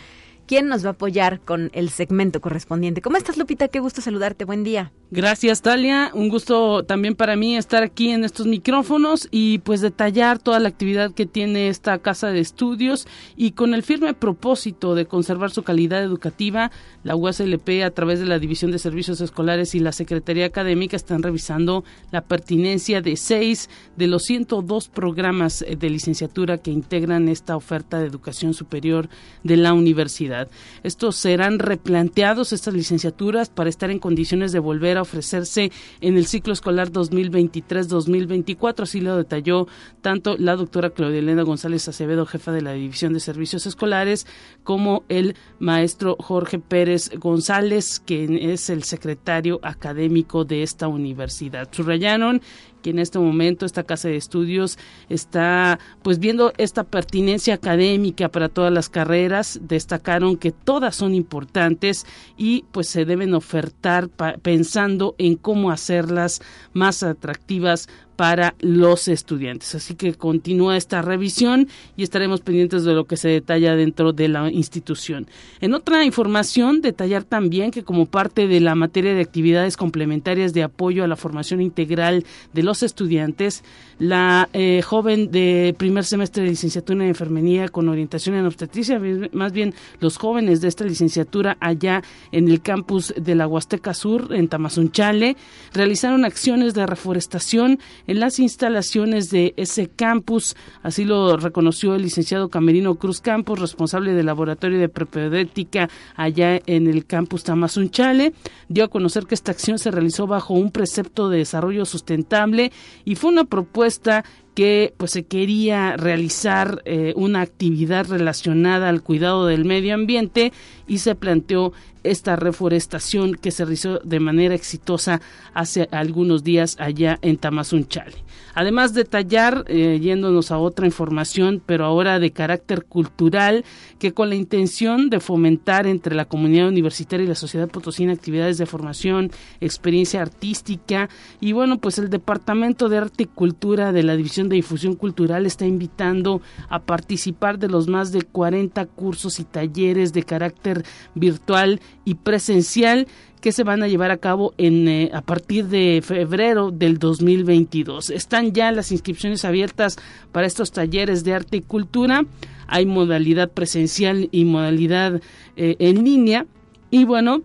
quien 0.52 0.68
nos 0.68 0.84
va 0.84 0.90
a 0.90 0.92
apoyar 0.92 1.40
con 1.40 1.70
el 1.72 1.88
segmento 1.88 2.42
correspondiente. 2.42 3.02
¿Cómo 3.02 3.16
estás, 3.16 3.38
Lupita? 3.38 3.70
Qué 3.70 3.80
gusto 3.80 4.02
saludarte. 4.02 4.44
Buen 4.44 4.66
día. 4.66 4.92
Gracias, 5.10 5.62
Talia. 5.62 6.12
Un 6.14 6.28
gusto 6.28 6.84
también 6.84 7.16
para 7.16 7.38
mí 7.38 7.56
estar 7.56 7.84
aquí 7.84 8.10
en 8.10 8.26
estos 8.26 8.48
micrófonos 8.48 9.30
y 9.32 9.60
pues 9.60 9.80
detallar 9.80 10.40
toda 10.40 10.60
la 10.60 10.68
actividad 10.68 11.14
que 11.14 11.26
tiene 11.26 11.70
esta 11.70 11.98
casa 12.00 12.32
de 12.32 12.42
estudios 12.42 13.08
y 13.38 13.52
con 13.52 13.74
el 13.74 13.84
firme 13.84 14.14
propósito 14.14 14.94
de 14.94 15.06
conservar 15.06 15.52
su 15.52 15.64
calidad 15.64 16.04
educativa, 16.04 16.72
la 17.04 17.16
USLP 17.16 17.84
a 17.86 17.92
través 17.92 18.20
de 18.20 18.26
la 18.26 18.40
División 18.40 18.72
de 18.72 18.80
Servicios 18.80 19.22
Escolares 19.22 19.74
y 19.74 19.80
la 19.80 19.94
Secretaría 19.94 20.46
Académica 20.46 20.98
están 20.98 21.24
revisando 21.24 21.86
la 22.12 22.22
pertinencia 22.22 23.02
de 23.02 23.16
seis 23.16 23.70
de 23.96 24.08
los 24.08 24.24
102 24.24 24.90
programas 24.90 25.64
de 25.78 25.90
licenciatura 25.90 26.58
que 26.58 26.72
integran 26.72 27.30
esta 27.30 27.56
oferta 27.56 28.00
de 28.00 28.08
educación 28.08 28.54
superior 28.54 29.08
de 29.44 29.56
la 29.58 29.74
universidad. 29.74 30.41
Estos 30.84 31.16
serán 31.16 31.60
replanteados, 31.60 32.54
estas 32.54 32.74
licenciaturas, 32.74 33.50
para 33.50 33.70
estar 33.70 33.92
en 33.92 34.00
condiciones 34.00 34.52
de 34.52 34.60
volver 34.60 34.98
a 34.98 35.02
ofrecerse 35.02 35.72
en 36.02 36.18
el 36.18 36.26
ciclo 36.26 36.54
escolar 36.54 36.92
2023-2024. 36.92 38.84
Así 38.84 39.02
lo 39.02 39.18
detalló 39.18 39.68
tanto 40.02 40.38
la 40.38 40.56
doctora 40.56 40.92
Claudia 40.92 41.20
Elena 41.20 41.44
González 41.44 41.88
Acevedo, 41.88 42.26
jefa 42.26 42.52
de 42.52 42.62
la 42.62 42.74
División 42.74 43.14
de 43.14 43.20
Servicios 43.20 43.66
Escolares, 43.66 44.28
como 44.64 45.04
el 45.10 45.36
maestro 45.60 46.16
Jorge 46.20 46.60
Pérez 46.60 47.12
González, 47.20 48.02
quien 48.06 48.38
es 48.38 48.70
el 48.70 48.84
secretario 48.84 49.60
académico 49.64 50.46
de 50.46 50.64
esta 50.64 50.88
universidad. 50.88 51.70
Subrayaron 51.72 52.42
que 52.82 52.90
en 52.90 53.00
este 53.00 53.20
momento 53.20 53.66
esta 53.66 53.84
casa 53.84 54.08
de 54.08 54.18
estudios 54.18 54.78
está 55.10 55.80
pues 56.02 56.20
viendo 56.20 56.54
esta 56.58 56.84
pertinencia 56.84 57.54
académica 57.54 58.30
para 58.30 58.50
todas 58.50 58.72
las 58.72 58.90
carreras, 58.90 59.60
destacaron 59.64 60.38
que 60.38 60.52
todas 60.52 60.96
son 60.96 61.14
importantes 61.14 62.06
y 62.38 62.66
pues 62.72 62.88
se 62.88 63.06
deben 63.06 63.34
ofertar 63.34 64.10
pensando 64.42 65.16
en 65.18 65.36
cómo 65.36 65.72
hacerlas 65.72 66.42
más 66.74 67.04
atractivas 67.04 67.88
para 68.22 68.54
los 68.60 69.08
estudiantes. 69.08 69.74
Así 69.74 69.96
que 69.96 70.14
continúa 70.14 70.78
esta 70.78 71.02
revisión 71.02 71.68
y 71.98 72.04
estaremos 72.04 72.42
pendientes 72.42 72.84
de 72.84 72.94
lo 72.94 73.06
que 73.06 73.18
se 73.18 73.30
detalla 73.30 73.76
dentro 73.76 74.14
de 74.14 74.28
la 74.28 74.52
institución. 74.52 75.26
En 75.60 75.74
otra 75.74 76.06
información, 76.06 76.82
detallar 76.82 77.24
también 77.24 77.72
que 77.72 77.82
como 77.82 78.06
parte 78.06 78.46
de 78.46 78.60
la 78.60 78.76
materia 78.76 79.16
de 79.16 79.22
actividades 79.22 79.76
complementarias 79.76 80.54
de 80.54 80.62
apoyo 80.62 81.04
a 81.04 81.08
la 81.08 81.16
formación 81.16 81.62
integral 81.62 82.24
de 82.54 82.62
los 82.62 82.84
estudiantes, 82.84 83.64
la 83.98 84.50
eh, 84.54 84.84
joven 84.84 85.32
de 85.32 85.74
primer 85.76 86.04
semestre 86.04 86.44
de 86.44 86.50
licenciatura 86.50 87.04
en 87.04 87.10
enfermería 87.10 87.70
con 87.70 87.90
orientación 87.90 88.36
en 88.36 88.46
obstetricia, 88.46 89.02
más 89.32 89.52
bien 89.52 89.74
los 90.00 90.18
jóvenes 90.18 90.62
de 90.62 90.68
esta 90.68 90.86
licenciatura 90.86 91.58
allá 91.60 92.04
en 92.32 92.50
el 92.50 92.62
campus 92.62 93.16
de 93.18 93.34
la 93.34 93.48
Huasteca 93.48 93.96
Sur, 93.96 94.28
en 94.32 94.48
Tamazunchale, 94.48 95.38
realizaron 95.74 96.24
acciones 96.24 96.76
de 96.76 96.86
reforestación 96.86 97.80
en 98.12 98.20
las 98.20 98.40
instalaciones 98.40 99.30
de 99.30 99.54
ese 99.56 99.88
campus. 99.88 100.58
Así 100.84 101.06
lo 101.06 101.38
reconoció 101.38 101.96
el 101.96 102.02
licenciado 102.02 102.50
Camerino 102.50 102.96
Cruz 102.96 103.22
Campos, 103.22 103.60
responsable 103.60 104.12
del 104.12 104.26
laboratorio 104.26 104.80
de 104.80 104.90
propedéutica 104.90 105.90
allá 106.18 106.60
en 106.66 106.88
el 106.88 107.06
campus 107.06 107.46
Tamazunchale. 107.46 108.34
Dio 108.68 108.84
a 108.84 108.90
conocer 108.90 109.28
que 109.28 109.36
esta 109.36 109.54
acción 109.54 109.80
se 109.80 109.92
realizó 109.92 110.28
bajo 110.28 110.54
un 110.54 110.72
precepto 110.72 111.30
de 111.30 111.38
desarrollo 111.38 111.86
sustentable 111.86 112.74
y 113.06 113.16
fue 113.16 113.32
una 113.32 113.46
propuesta 113.46 114.26
que 114.54 114.94
pues 114.98 115.12
se 115.12 115.24
quería 115.26 115.96
realizar 115.98 116.82
eh, 116.86 117.14
una 117.16 117.42
actividad 117.42 118.08
relacionada 118.08 118.90
al 118.90 119.02
cuidado 119.02 119.46
del 119.46 119.66
medio 119.66 119.94
ambiente 119.94 120.52
y 120.88 120.98
se 121.00 121.16
planteó 121.16 121.74
esta 122.04 122.36
reforestación 122.36 123.36
que 123.36 123.52
se 123.52 123.64
realizó 123.64 124.00
de 124.00 124.20
manera 124.20 124.56
exitosa 124.56 125.22
hace 125.54 125.88
algunos 125.92 126.44
días 126.44 126.76
allá 126.80 127.20
en 127.22 127.38
Tamazunchale. 127.38 128.18
Además, 128.54 128.94
detallar, 128.94 129.66
eh, 129.68 130.00
yéndonos 130.02 130.52
a 130.52 130.58
otra 130.58 130.86
información, 130.86 131.62
pero 131.66 131.86
ahora 131.86 132.20
de 132.20 132.32
carácter 132.32 132.86
cultural, 132.86 133.64
que 134.00 134.14
con 134.14 134.30
la 134.30 134.36
intención 134.36 135.10
de 135.10 135.20
fomentar 135.20 135.88
entre 135.88 136.16
la 136.16 136.26
comunidad 136.26 136.68
universitaria 136.68 137.26
y 137.26 137.30
la 137.30 137.36
sociedad 137.36 137.70
potosina 137.70 138.14
actividades 138.14 138.58
de 138.58 138.66
formación, 138.66 139.32
experiencia 139.60 140.22
artística, 140.22 141.10
y 141.40 141.54
bueno, 141.54 141.78
pues 141.80 141.98
el 142.00 142.10
Departamento 142.10 142.90
de 142.90 142.98
Arte 142.98 143.24
y 143.24 143.28
Cultura 143.28 143.92
de 143.92 144.04
la 144.04 144.16
División 144.16 144.50
de 144.50 144.56
Difusión 144.56 144.96
Cultural 144.96 145.46
está 145.46 145.66
invitando 145.66 146.42
a 146.70 146.80
participar 146.80 147.60
de 147.60 147.70
los 147.70 147.88
más 147.88 148.12
de 148.12 148.22
40 148.24 148.86
cursos 148.88 149.40
y 149.40 149.44
talleres 149.44 150.14
de 150.14 150.24
carácter 150.24 150.84
virtual 151.16 151.80
y 152.06 152.16
presencial 152.16 153.08
que 153.42 153.52
se 153.52 153.64
van 153.64 153.84
a 153.84 153.88
llevar 153.88 154.12
a 154.12 154.18
cabo 154.18 154.54
en, 154.58 154.88
eh, 154.88 155.10
a 155.14 155.22
partir 155.22 155.66
de 155.66 156.02
febrero 156.04 156.72
del 156.72 157.00
2022. 157.00 158.12
Están 158.12 158.54
ya 158.54 158.72
las 158.72 158.92
inscripciones 158.92 159.44
abiertas 159.44 159.98
para 160.32 160.48
estos 160.48 160.72
talleres 160.72 161.24
de 161.24 161.34
arte 161.34 161.58
y 161.58 161.62
cultura. 161.62 162.24
Hay 162.68 162.86
modalidad 162.86 163.50
presencial 163.50 164.30
y 164.32 164.46
modalidad 164.46 165.22
eh, 165.58 165.76
en 165.80 166.04
línea. 166.06 166.46
Y 166.92 167.06
bueno, 167.06 167.42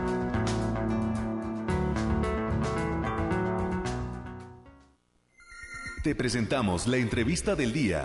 Te 6.08 6.14
presentamos 6.14 6.86
la 6.86 6.96
entrevista 6.96 7.54
del 7.54 7.74
día. 7.74 8.02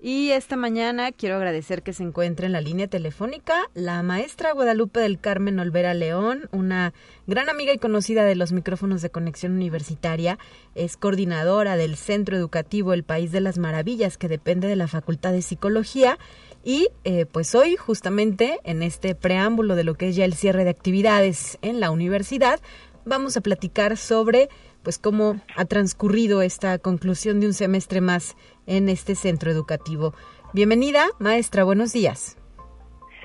Y 0.00 0.30
esta 0.30 0.56
mañana 0.56 1.12
quiero 1.12 1.36
agradecer 1.36 1.82
que 1.82 1.92
se 1.92 2.02
encuentre 2.02 2.46
en 2.46 2.52
la 2.52 2.62
línea 2.62 2.86
telefónica 2.88 3.68
la 3.74 4.02
maestra 4.02 4.52
Guadalupe 4.52 5.00
del 5.00 5.20
Carmen 5.20 5.58
Olvera 5.58 5.92
León, 5.92 6.48
una 6.50 6.94
gran 7.26 7.50
amiga 7.50 7.74
y 7.74 7.78
conocida 7.78 8.24
de 8.24 8.36
los 8.36 8.52
micrófonos 8.52 9.02
de 9.02 9.10
conexión 9.10 9.52
universitaria. 9.52 10.38
Es 10.74 10.96
coordinadora 10.96 11.76
del 11.76 11.96
Centro 11.96 12.38
Educativo 12.38 12.94
El 12.94 13.04
País 13.04 13.30
de 13.30 13.42
las 13.42 13.58
Maravillas, 13.58 14.16
que 14.16 14.28
depende 14.28 14.68
de 14.68 14.76
la 14.76 14.88
Facultad 14.88 15.32
de 15.32 15.42
Psicología. 15.42 16.18
Y 16.64 16.88
eh, 17.04 17.26
pues 17.26 17.54
hoy, 17.54 17.76
justamente 17.76 18.60
en 18.64 18.82
este 18.82 19.14
preámbulo 19.14 19.76
de 19.76 19.84
lo 19.84 19.94
que 19.94 20.08
es 20.08 20.16
ya 20.16 20.24
el 20.24 20.32
cierre 20.32 20.64
de 20.64 20.70
actividades 20.70 21.58
en 21.60 21.80
la 21.80 21.90
universidad, 21.90 22.60
vamos 23.04 23.36
a 23.36 23.40
platicar 23.40 23.96
sobre 23.96 24.48
pues 24.82 24.98
cómo 24.98 25.36
ha 25.56 25.64
transcurrido 25.64 26.42
esta 26.42 26.78
conclusión 26.78 27.40
de 27.40 27.46
un 27.46 27.52
semestre 27.52 28.00
más 28.00 28.36
en 28.66 28.88
este 28.88 29.14
centro 29.14 29.50
educativo. 29.50 30.14
Bienvenida, 30.52 31.06
maestra, 31.18 31.64
buenos 31.64 31.92
días. 31.92 32.38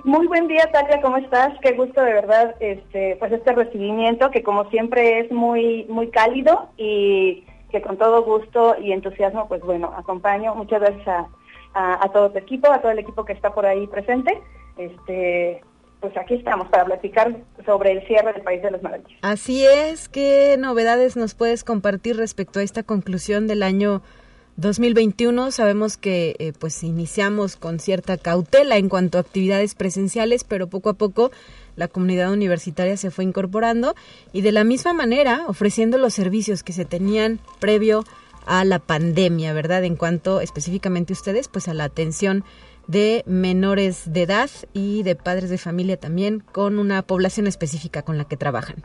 Muy 0.04 0.28
buen 0.28 0.48
día, 0.48 0.70
Talia, 0.72 1.02
¿cómo 1.02 1.18
estás? 1.18 1.54
Qué 1.62 1.74
gusto 1.74 2.02
de 2.02 2.14
verdad, 2.14 2.56
este, 2.60 3.18
pues 3.20 3.32
este 3.32 3.52
recibimiento 3.54 4.30
que 4.32 4.44
como 4.44 4.70
siempre 4.70 5.20
es 5.20 5.32
muy, 5.32 5.86
muy 5.90 6.10
cálido 6.10 6.70
y 6.78 7.44
que 7.72 7.82
con 7.82 7.98
todo 7.98 8.24
gusto 8.24 8.76
y 8.80 8.92
entusiasmo, 8.92 9.48
pues 9.48 9.62
bueno, 9.62 9.94
acompaño. 9.98 10.56
Muchas 10.56 10.80
gracias 10.80 11.08
a, 11.74 12.04
a, 12.04 12.12
todo 12.12 12.32
tu 12.32 12.38
equipo, 12.38 12.72
a 12.72 12.80
todo 12.80 12.92
el 12.92 13.00
equipo 13.00 13.26
que 13.26 13.34
está 13.34 13.54
por 13.54 13.66
ahí 13.66 13.88
presente. 13.88 14.42
Este, 14.78 15.62
pues 16.00 16.16
aquí 16.18 16.36
estamos 16.36 16.68
para 16.70 16.86
platicar 16.86 17.36
sobre 17.66 17.94
el 17.94 18.08
cierre 18.08 18.34
del 18.34 18.44
País 18.44 18.62
de 18.62 18.72
las 18.72 18.84
Maravillas. 18.84 19.20
Así 19.22 19.66
es, 19.66 20.10
¿qué 20.10 20.56
novedades 20.60 21.18
nos 21.18 21.34
puedes 21.34 21.64
compartir 21.64 22.18
respecto 22.18 22.60
a 22.60 22.64
esta 22.64 22.84
conclusión 22.84 23.48
del 23.48 23.64
año 23.64 24.02
2021? 24.58 25.52
Sabemos 25.52 25.98
que 25.98 26.36
eh, 26.40 26.54
pues 26.58 26.84
iniciamos 26.84 27.56
con 27.56 27.80
cierta 27.80 28.18
cautela 28.18 28.78
en 28.78 28.90
cuanto 28.90 29.18
a 29.18 29.22
actividades 29.22 29.76
presenciales, 29.76 30.44
pero 30.44 30.68
poco 30.68 30.90
a 30.90 30.94
poco 30.94 31.32
la 31.76 31.88
comunidad 31.88 32.32
universitaria 32.32 32.98
se 32.98 33.12
fue 33.12 33.24
incorporando 33.24 33.96
y 34.34 34.42
de 34.42 34.52
la 34.52 34.64
misma 34.64 34.94
manera 34.94 35.46
ofreciendo 35.48 35.98
los 35.98 36.14
servicios 36.14 36.64
que 36.64 36.74
se 36.74 36.86
tenían 36.86 37.40
previo 37.60 38.04
a 38.46 38.64
la 38.66 38.80
pandemia, 38.80 39.54
¿verdad? 39.54 39.84
En 39.84 39.96
cuanto 39.96 40.42
específicamente 40.42 41.14
ustedes, 41.14 41.48
pues 41.48 41.68
a 41.68 41.74
la 41.74 41.84
atención 41.84 42.44
de 42.88 43.24
menores 43.26 44.12
de 44.12 44.24
edad 44.24 44.50
y 44.74 45.04
de 45.04 45.16
padres 45.16 45.50
de 45.50 45.58
familia 45.58 45.98
también 45.98 46.40
con 46.52 46.80
una 46.80 47.02
población 47.02 47.48
específica 47.48 48.02
con 48.02 48.18
la 48.18 48.26
que 48.26 48.38
trabajan. 48.38 48.78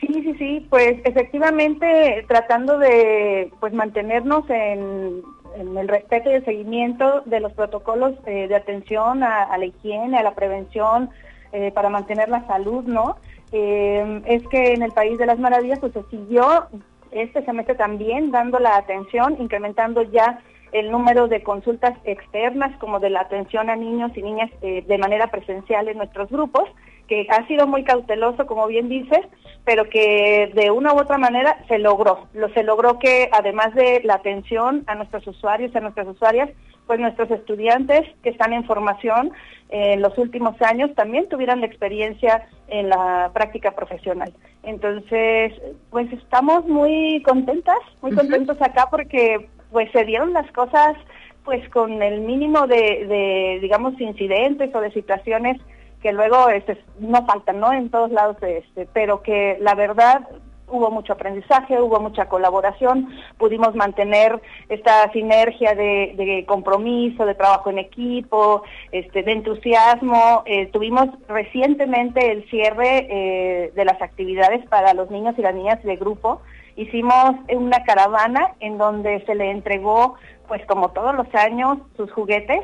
Sí, 0.00 0.22
sí, 0.22 0.34
sí, 0.38 0.66
pues 0.68 1.00
efectivamente 1.04 2.24
tratando 2.28 2.78
de 2.78 3.50
pues 3.60 3.72
mantenernos 3.72 4.48
en, 4.50 5.22
el 5.56 5.88
respeto 5.88 6.30
y 6.30 6.34
el 6.34 6.44
seguimiento 6.44 7.22
de 7.26 7.40
los 7.40 7.52
protocolos 7.52 8.14
eh, 8.26 8.48
de 8.48 8.56
atención 8.56 9.22
a, 9.22 9.56
la 9.56 9.64
higiene, 9.64 10.18
a 10.18 10.22
la 10.22 10.34
prevención, 10.34 11.10
eh, 11.52 11.70
para 11.70 11.88
mantener 11.88 12.28
la 12.28 12.44
salud, 12.48 12.82
¿no? 12.84 13.16
Eh, 13.52 14.22
es 14.26 14.42
que 14.48 14.72
en 14.72 14.82
el 14.82 14.90
País 14.90 15.16
de 15.16 15.26
las 15.26 15.38
Maravillas 15.38 15.78
pues 15.78 15.92
se 15.92 16.02
siguió 16.10 16.66
este 17.12 17.44
semestre 17.44 17.76
también 17.76 18.32
dando 18.32 18.58
la 18.58 18.76
atención, 18.76 19.36
incrementando 19.38 20.02
ya 20.02 20.40
el 20.74 20.90
número 20.90 21.28
de 21.28 21.42
consultas 21.42 21.96
externas 22.04 22.76
como 22.78 22.98
de 22.98 23.08
la 23.08 23.20
atención 23.20 23.70
a 23.70 23.76
niños 23.76 24.10
y 24.16 24.22
niñas 24.22 24.50
eh, 24.60 24.84
de 24.86 24.98
manera 24.98 25.28
presencial 25.28 25.86
en 25.86 25.98
nuestros 25.98 26.28
grupos, 26.28 26.64
que 27.06 27.28
ha 27.30 27.46
sido 27.46 27.68
muy 27.68 27.84
cauteloso, 27.84 28.44
como 28.46 28.66
bien 28.66 28.88
dices, 28.88 29.20
pero 29.64 29.88
que 29.88 30.50
de 30.52 30.72
una 30.72 30.92
u 30.92 30.98
otra 30.98 31.16
manera 31.16 31.64
se 31.68 31.78
logró. 31.78 32.26
Lo, 32.34 32.48
se 32.48 32.64
logró 32.64 32.98
que 32.98 33.30
además 33.32 33.72
de 33.74 34.00
la 34.02 34.14
atención 34.14 34.82
a 34.88 34.96
nuestros 34.96 35.24
usuarios, 35.28 35.74
a 35.76 35.80
nuestras 35.80 36.08
usuarias, 36.08 36.50
pues 36.88 36.98
nuestros 36.98 37.30
estudiantes 37.30 38.02
que 38.24 38.30
están 38.30 38.52
en 38.52 38.64
formación 38.64 39.30
en 39.68 40.02
los 40.02 40.18
últimos 40.18 40.60
años 40.60 40.92
también 40.96 41.28
tuvieran 41.28 41.60
la 41.60 41.66
experiencia 41.66 42.48
en 42.66 42.88
la 42.88 43.30
práctica 43.32 43.70
profesional. 43.76 44.34
Entonces, 44.64 45.52
pues 45.90 46.12
estamos 46.12 46.66
muy 46.66 47.22
contentas, 47.22 47.78
muy 48.02 48.12
contentos 48.12 48.60
acá 48.60 48.88
porque 48.90 49.48
pues 49.74 49.90
se 49.90 50.04
dieron 50.04 50.32
las 50.32 50.50
cosas 50.52 50.96
pues 51.44 51.68
con 51.70 52.00
el 52.00 52.20
mínimo 52.20 52.68
de, 52.68 53.58
digamos 53.60 54.00
incidentes 54.00 54.72
o 54.72 54.80
de 54.80 54.92
situaciones 54.92 55.60
que 56.00 56.12
luego 56.12 56.48
este, 56.48 56.78
no 57.00 57.26
faltan 57.26 57.58
no 57.58 57.72
en 57.72 57.90
todos 57.90 58.12
lados 58.12 58.36
este 58.40 58.86
pero 58.92 59.20
que 59.20 59.58
la 59.60 59.74
verdad 59.74 60.28
hubo 60.68 60.90
mucho 60.90 61.12
aprendizaje, 61.12 61.80
hubo 61.80 62.00
mucha 62.00 62.26
colaboración, 62.26 63.10
pudimos 63.36 63.74
mantener 63.74 64.40
esta 64.68 65.12
sinergia 65.12 65.74
de, 65.74 66.44
compromiso, 66.48 67.26
de 67.26 67.34
trabajo 67.34 67.68
en 67.68 67.78
equipo, 67.78 68.62
este, 68.90 69.22
de 69.22 69.32
entusiasmo. 69.32 70.42
Eh, 70.46 70.66
tuvimos 70.68 71.08
recientemente 71.28 72.32
el 72.32 72.48
cierre 72.48 73.06
eh, 73.10 73.72
de 73.74 73.84
las 73.84 74.00
actividades 74.00 74.64
para 74.68 74.94
los 74.94 75.10
niños 75.10 75.34
y 75.36 75.42
las 75.42 75.54
niñas 75.54 75.82
de 75.82 75.96
grupo 75.96 76.40
hicimos 76.76 77.36
una 77.48 77.82
caravana 77.84 78.54
en 78.60 78.78
donde 78.78 79.24
se 79.26 79.34
le 79.34 79.50
entregó, 79.50 80.16
pues 80.48 80.64
como 80.66 80.90
todos 80.90 81.14
los 81.14 81.32
años, 81.34 81.78
sus 81.96 82.10
juguetes 82.12 82.60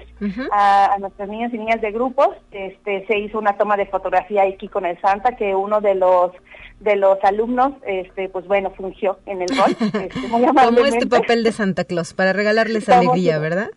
a, 0.52 0.96
nuestros 0.98 1.28
niños 1.28 1.52
y 1.52 1.58
niñas 1.58 1.80
de 1.80 1.92
grupos. 1.92 2.28
Este, 2.50 3.06
se 3.06 3.18
hizo 3.18 3.38
una 3.38 3.56
toma 3.56 3.76
de 3.76 3.86
fotografía 3.86 4.42
aquí 4.42 4.68
con 4.68 4.84
el 4.84 5.00
Santa, 5.00 5.36
que 5.36 5.54
uno 5.54 5.80
de 5.80 5.94
los 5.94 6.32
de 6.80 6.96
los 6.96 7.22
alumnos, 7.24 7.74
este, 7.86 8.30
pues 8.30 8.46
bueno, 8.46 8.70
fungió 8.70 9.18
en 9.26 9.42
el 9.42 9.48
rol. 9.48 9.76
Este, 10.00 10.28
muy 10.28 10.88
este 10.88 11.06
papel 11.06 11.44
de 11.44 11.52
Santa 11.52 11.84
Claus, 11.84 12.14
para 12.14 12.32
regalarles 12.32 12.88
alegría, 12.88 13.38
¿verdad? 13.38 13.70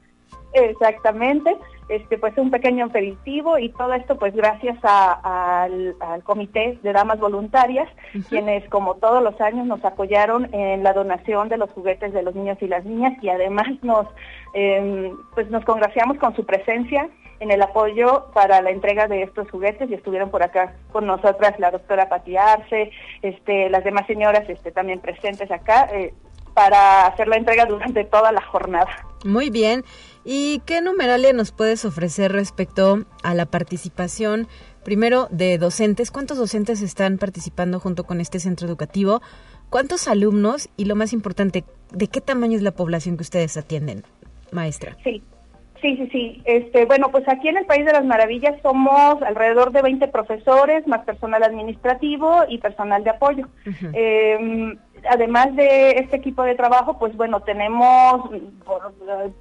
Exactamente. 0.53 1.57
Este 1.89 2.17
pues 2.17 2.37
un 2.37 2.49
pequeño 2.49 2.85
aperitivo 2.85 3.57
y 3.57 3.69
todo 3.69 3.93
esto 3.93 4.17
pues 4.17 4.33
gracias 4.33 4.77
al, 4.83 5.95
comité 6.23 6.79
de 6.81 6.93
damas 6.93 7.19
voluntarias 7.19 7.89
quienes 8.29 8.67
como 8.69 8.95
todos 8.95 9.21
los 9.21 9.39
años 9.41 9.67
nos 9.67 9.83
apoyaron 9.83 10.47
en 10.53 10.81
la 10.83 10.93
donación 10.93 11.49
de 11.49 11.57
los 11.57 11.69
juguetes 11.71 12.13
de 12.13 12.23
los 12.23 12.35
niños 12.35 12.57
y 12.61 12.67
las 12.67 12.85
niñas 12.85 13.21
y 13.21 13.29
además 13.29 13.67
nos 13.81 14.07
em, 14.53 15.11
pues 15.33 15.49
nos 15.49 15.65
congraciamos 15.65 16.17
con 16.17 16.33
su 16.35 16.45
presencia 16.45 17.09
en 17.41 17.51
el 17.51 17.61
apoyo 17.61 18.27
para 18.33 18.61
la 18.61 18.69
entrega 18.69 19.07
de 19.07 19.23
estos 19.23 19.51
juguetes 19.51 19.89
y 19.89 19.93
estuvieron 19.93 20.31
por 20.31 20.43
acá 20.43 20.75
con 20.93 21.05
nosotras 21.05 21.59
la 21.59 21.71
doctora 21.71 22.07
Patiarse, 22.07 22.91
este, 23.21 23.69
las 23.69 23.83
demás 23.83 24.07
señoras 24.07 24.47
este, 24.47 24.71
también 24.71 25.01
presentes 25.01 25.51
acá 25.51 25.89
eh, 25.91 26.13
para 26.53 27.07
hacer 27.07 27.27
la 27.27 27.37
entrega 27.37 27.65
durante 27.65 28.03
toda 28.03 28.31
la 28.31 28.41
jornada. 28.41 28.89
Muy 29.25 29.49
bien. 29.49 29.83
¿Y 30.25 30.61
qué 30.65 30.81
numeralia 30.81 31.33
nos 31.33 31.51
puedes 31.51 31.85
ofrecer 31.85 32.31
respecto 32.31 33.03
a 33.23 33.33
la 33.33 33.45
participación, 33.45 34.47
primero, 34.83 35.27
de 35.31 35.57
docentes? 35.57 36.11
¿Cuántos 36.11 36.37
docentes 36.37 36.81
están 36.81 37.17
participando 37.17 37.79
junto 37.79 38.05
con 38.05 38.21
este 38.21 38.39
centro 38.39 38.67
educativo? 38.67 39.21
¿Cuántos 39.69 40.07
alumnos? 40.07 40.69
Y 40.77 40.85
lo 40.85 40.95
más 40.95 41.13
importante, 41.13 41.63
¿de 41.91 42.07
qué 42.07 42.21
tamaño 42.21 42.55
es 42.55 42.63
la 42.63 42.71
población 42.71 43.17
que 43.17 43.23
ustedes 43.23 43.57
atienden, 43.57 44.03
maestra? 44.51 44.95
Sí, 45.03 45.23
Sí, 45.81 45.97
sí, 45.97 46.09
sí. 46.13 46.41
Este, 46.45 46.85
bueno, 46.85 47.09
pues 47.11 47.27
aquí 47.27 47.49
en 47.49 47.57
el 47.57 47.65
País 47.65 47.85
de 47.85 47.91
las 47.91 48.05
Maravillas 48.05 48.55
somos 48.61 49.21
alrededor 49.21 49.73
de 49.73 49.81
20 49.81 50.07
profesores, 50.07 50.87
más 50.87 51.03
personal 51.03 51.43
administrativo 51.43 52.45
y 52.47 52.59
personal 52.59 53.03
de 53.03 53.09
apoyo 53.09 53.49
además 55.09 55.55
de 55.55 55.91
este 55.91 56.17
equipo 56.17 56.43
de 56.43 56.55
trabajo, 56.55 56.97
pues 56.97 57.15
bueno, 57.15 57.41
tenemos, 57.41 58.29
por 58.65 58.93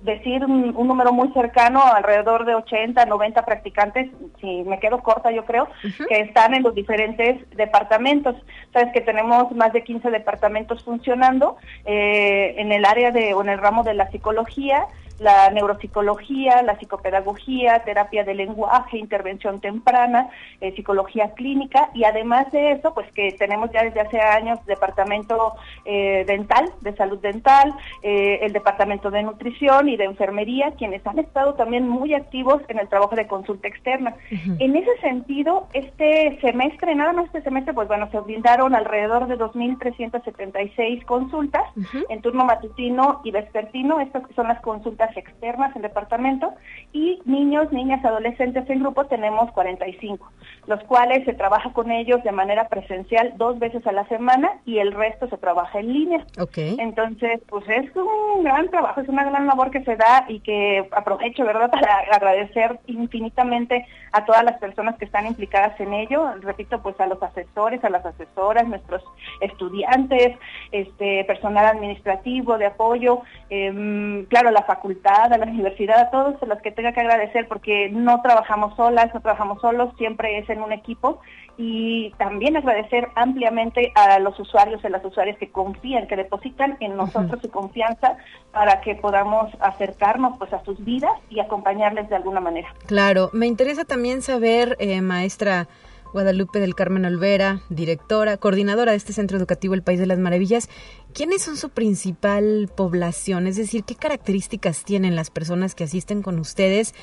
decir 0.02 0.44
un, 0.44 0.72
número 0.72 1.12
muy 1.12 1.32
cercano, 1.32 1.82
alrededor 1.82 2.44
de 2.44 2.54
80, 2.54 3.04
90 3.06 3.44
practicantes, 3.44 4.10
si 4.40 4.62
me 4.64 4.78
quedo 4.78 5.02
corta 5.02 5.30
yo 5.30 5.44
creo, 5.44 5.68
que 6.08 6.20
están 6.20 6.54
en 6.54 6.62
los 6.62 6.74
diferentes 6.74 7.48
departamentos. 7.50 8.36
Sabes 8.72 8.92
que 8.92 9.00
tenemos 9.00 9.52
más 9.52 9.72
de 9.72 9.84
15 9.84 10.10
departamentos 10.10 10.82
funcionando 10.84 11.56
eh, 11.84 12.54
en 12.58 12.72
el 12.72 12.84
área 12.84 13.10
de, 13.10 13.34
o 13.34 13.42
en 13.42 13.48
el 13.48 13.58
ramo 13.58 13.82
de 13.82 13.94
la 13.94 14.10
psicología, 14.10 14.86
la 15.22 15.50
neuropsicología, 15.50 16.62
la 16.62 16.78
psicopedagogía, 16.78 17.84
terapia 17.84 18.24
de 18.24 18.34
lenguaje, 18.34 18.98
intervención 18.98 19.60
temprana, 19.60 20.28
eh, 20.60 20.74
psicología 20.74 21.32
clínica 21.34 21.90
y 21.94 22.04
además 22.04 22.50
de 22.50 22.72
eso, 22.72 22.92
pues 22.92 23.10
que 23.12 23.32
tenemos 23.32 23.70
ya 23.72 23.84
desde 23.84 24.00
hace 24.00 24.20
años 24.20 24.58
departamento 24.66 25.51
eh, 25.84 26.24
dental, 26.26 26.70
de 26.80 26.94
salud 26.96 27.18
dental, 27.18 27.74
eh, 28.02 28.40
el 28.42 28.52
departamento 28.52 29.10
de 29.10 29.22
nutrición 29.22 29.88
y 29.88 29.96
de 29.96 30.04
enfermería, 30.04 30.72
quienes 30.72 31.06
han 31.06 31.18
estado 31.18 31.54
también 31.54 31.88
muy 31.88 32.14
activos 32.14 32.62
en 32.68 32.78
el 32.78 32.88
trabajo 32.88 33.16
de 33.16 33.26
consulta 33.26 33.68
externa. 33.68 34.14
En 34.58 34.76
ese 34.76 34.96
sentido, 35.00 35.68
este 35.72 36.38
semestre, 36.40 36.94
nada 36.94 37.12
más 37.12 37.26
este 37.26 37.42
semestre, 37.42 37.74
pues 37.74 37.88
bueno, 37.88 38.08
se 38.10 38.20
brindaron 38.20 38.74
alrededor 38.74 39.26
de 39.26 39.38
2.376 39.38 41.04
consultas 41.04 41.64
en 42.08 42.22
turno 42.22 42.44
matutino 42.44 43.20
y 43.24 43.30
vespertino, 43.30 44.00
estas 44.00 44.26
que 44.26 44.34
son 44.34 44.48
las 44.48 44.60
consultas 44.60 45.16
externas 45.16 45.74
en 45.76 45.82
departamento 45.82 46.54
y 46.92 47.20
niños, 47.24 47.72
niñas, 47.72 48.04
adolescentes 48.04 48.68
en 48.68 48.80
grupo 48.80 49.06
tenemos 49.06 49.50
45, 49.52 50.30
los 50.66 50.82
cuales 50.84 51.24
se 51.24 51.34
trabaja 51.34 51.72
con 51.72 51.90
ellos 51.90 52.22
de 52.24 52.32
manera 52.32 52.68
presencial 52.68 53.34
dos 53.36 53.58
veces 53.58 53.86
a 53.86 53.92
la 53.92 54.06
semana 54.08 54.50
y 54.64 54.78
el 54.78 54.92
resto 54.92 55.28
se 55.28 55.38
trabaja 55.42 55.80
en 55.80 55.92
línea. 55.92 56.26
Okay. 56.38 56.76
Entonces, 56.78 57.40
pues 57.48 57.68
es 57.68 57.94
un 57.96 58.44
gran 58.44 58.70
trabajo, 58.70 59.00
es 59.00 59.08
una 59.08 59.24
gran 59.24 59.46
labor 59.46 59.70
que 59.70 59.82
se 59.82 59.96
da 59.96 60.24
y 60.28 60.40
que 60.40 60.88
aprovecho, 60.92 61.44
¿verdad?, 61.44 61.70
para 61.78 61.96
agradecer 62.12 62.78
infinitamente 62.86 63.84
a 64.12 64.24
todas 64.24 64.44
las 64.44 64.58
personas 64.58 64.96
que 64.98 65.04
están 65.04 65.26
implicadas 65.26 65.78
en 65.80 65.92
ello, 65.94 66.32
repito, 66.40 66.80
pues 66.82 66.98
a 67.00 67.06
los 67.06 67.22
asesores, 67.22 67.82
a 67.82 67.90
las 67.90 68.04
asesoras, 68.06 68.68
nuestros 68.68 69.02
estudiantes, 69.40 70.38
este 70.70 71.24
personal 71.24 71.66
administrativo 71.66 72.58
de 72.58 72.66
apoyo, 72.66 73.22
eh, 73.50 74.24
claro, 74.28 74.50
la 74.50 74.62
facultad 74.62 75.32
a 75.32 75.38
la 75.38 75.46
universidad, 75.46 75.98
a 75.98 76.10
todos 76.10 76.36
los 76.46 76.60
que 76.60 76.70
tenga 76.70 76.92
que 76.92 77.00
agradecer 77.00 77.48
porque 77.48 77.88
no 77.90 78.22
trabajamos 78.22 78.76
solas, 78.76 79.12
no 79.12 79.20
trabajamos 79.20 79.60
solos, 79.60 79.92
siempre 79.98 80.38
es 80.38 80.48
en 80.50 80.62
un 80.62 80.72
equipo 80.72 81.20
y 81.56 82.10
también 82.18 82.56
agradecer 82.56 83.08
ampliamente 83.14 83.92
a 83.94 84.18
los 84.18 84.38
usuarios 84.38 84.80
y 84.82 84.86
a 84.86 84.90
las 84.90 85.04
usuarias 85.04 85.31
que 85.36 85.50
confían, 85.50 86.06
que 86.06 86.16
depositan 86.16 86.76
en 86.80 86.96
nosotros 86.96 87.40
su 87.42 87.50
confianza 87.50 88.16
para 88.52 88.80
que 88.80 88.94
podamos 88.94 89.50
acercarnos 89.60 90.38
pues 90.38 90.52
a 90.52 90.62
sus 90.64 90.82
vidas 90.84 91.12
y 91.30 91.40
acompañarles 91.40 92.08
de 92.08 92.16
alguna 92.16 92.40
manera. 92.40 92.68
Claro, 92.86 93.30
me 93.32 93.46
interesa 93.46 93.84
también 93.84 94.22
saber, 94.22 94.76
eh, 94.78 95.00
maestra 95.00 95.68
Guadalupe 96.12 96.60
del 96.60 96.74
Carmen 96.74 97.06
Olvera, 97.06 97.62
directora, 97.70 98.36
coordinadora 98.36 98.92
de 98.92 98.98
este 98.98 99.14
centro 99.14 99.38
educativo 99.38 99.72
El 99.74 99.82
País 99.82 99.98
de 99.98 100.06
las 100.06 100.18
Maravillas, 100.18 100.68
¿quiénes 101.14 101.42
son 101.42 101.56
su 101.56 101.70
principal 101.70 102.70
población? 102.76 103.46
Es 103.46 103.56
decir, 103.56 103.84
¿qué 103.84 103.94
características 103.94 104.84
tienen 104.84 105.16
las 105.16 105.30
personas 105.30 105.74
que 105.74 105.84
asisten 105.84 106.22
con 106.22 106.38
ustedes? 106.38 106.94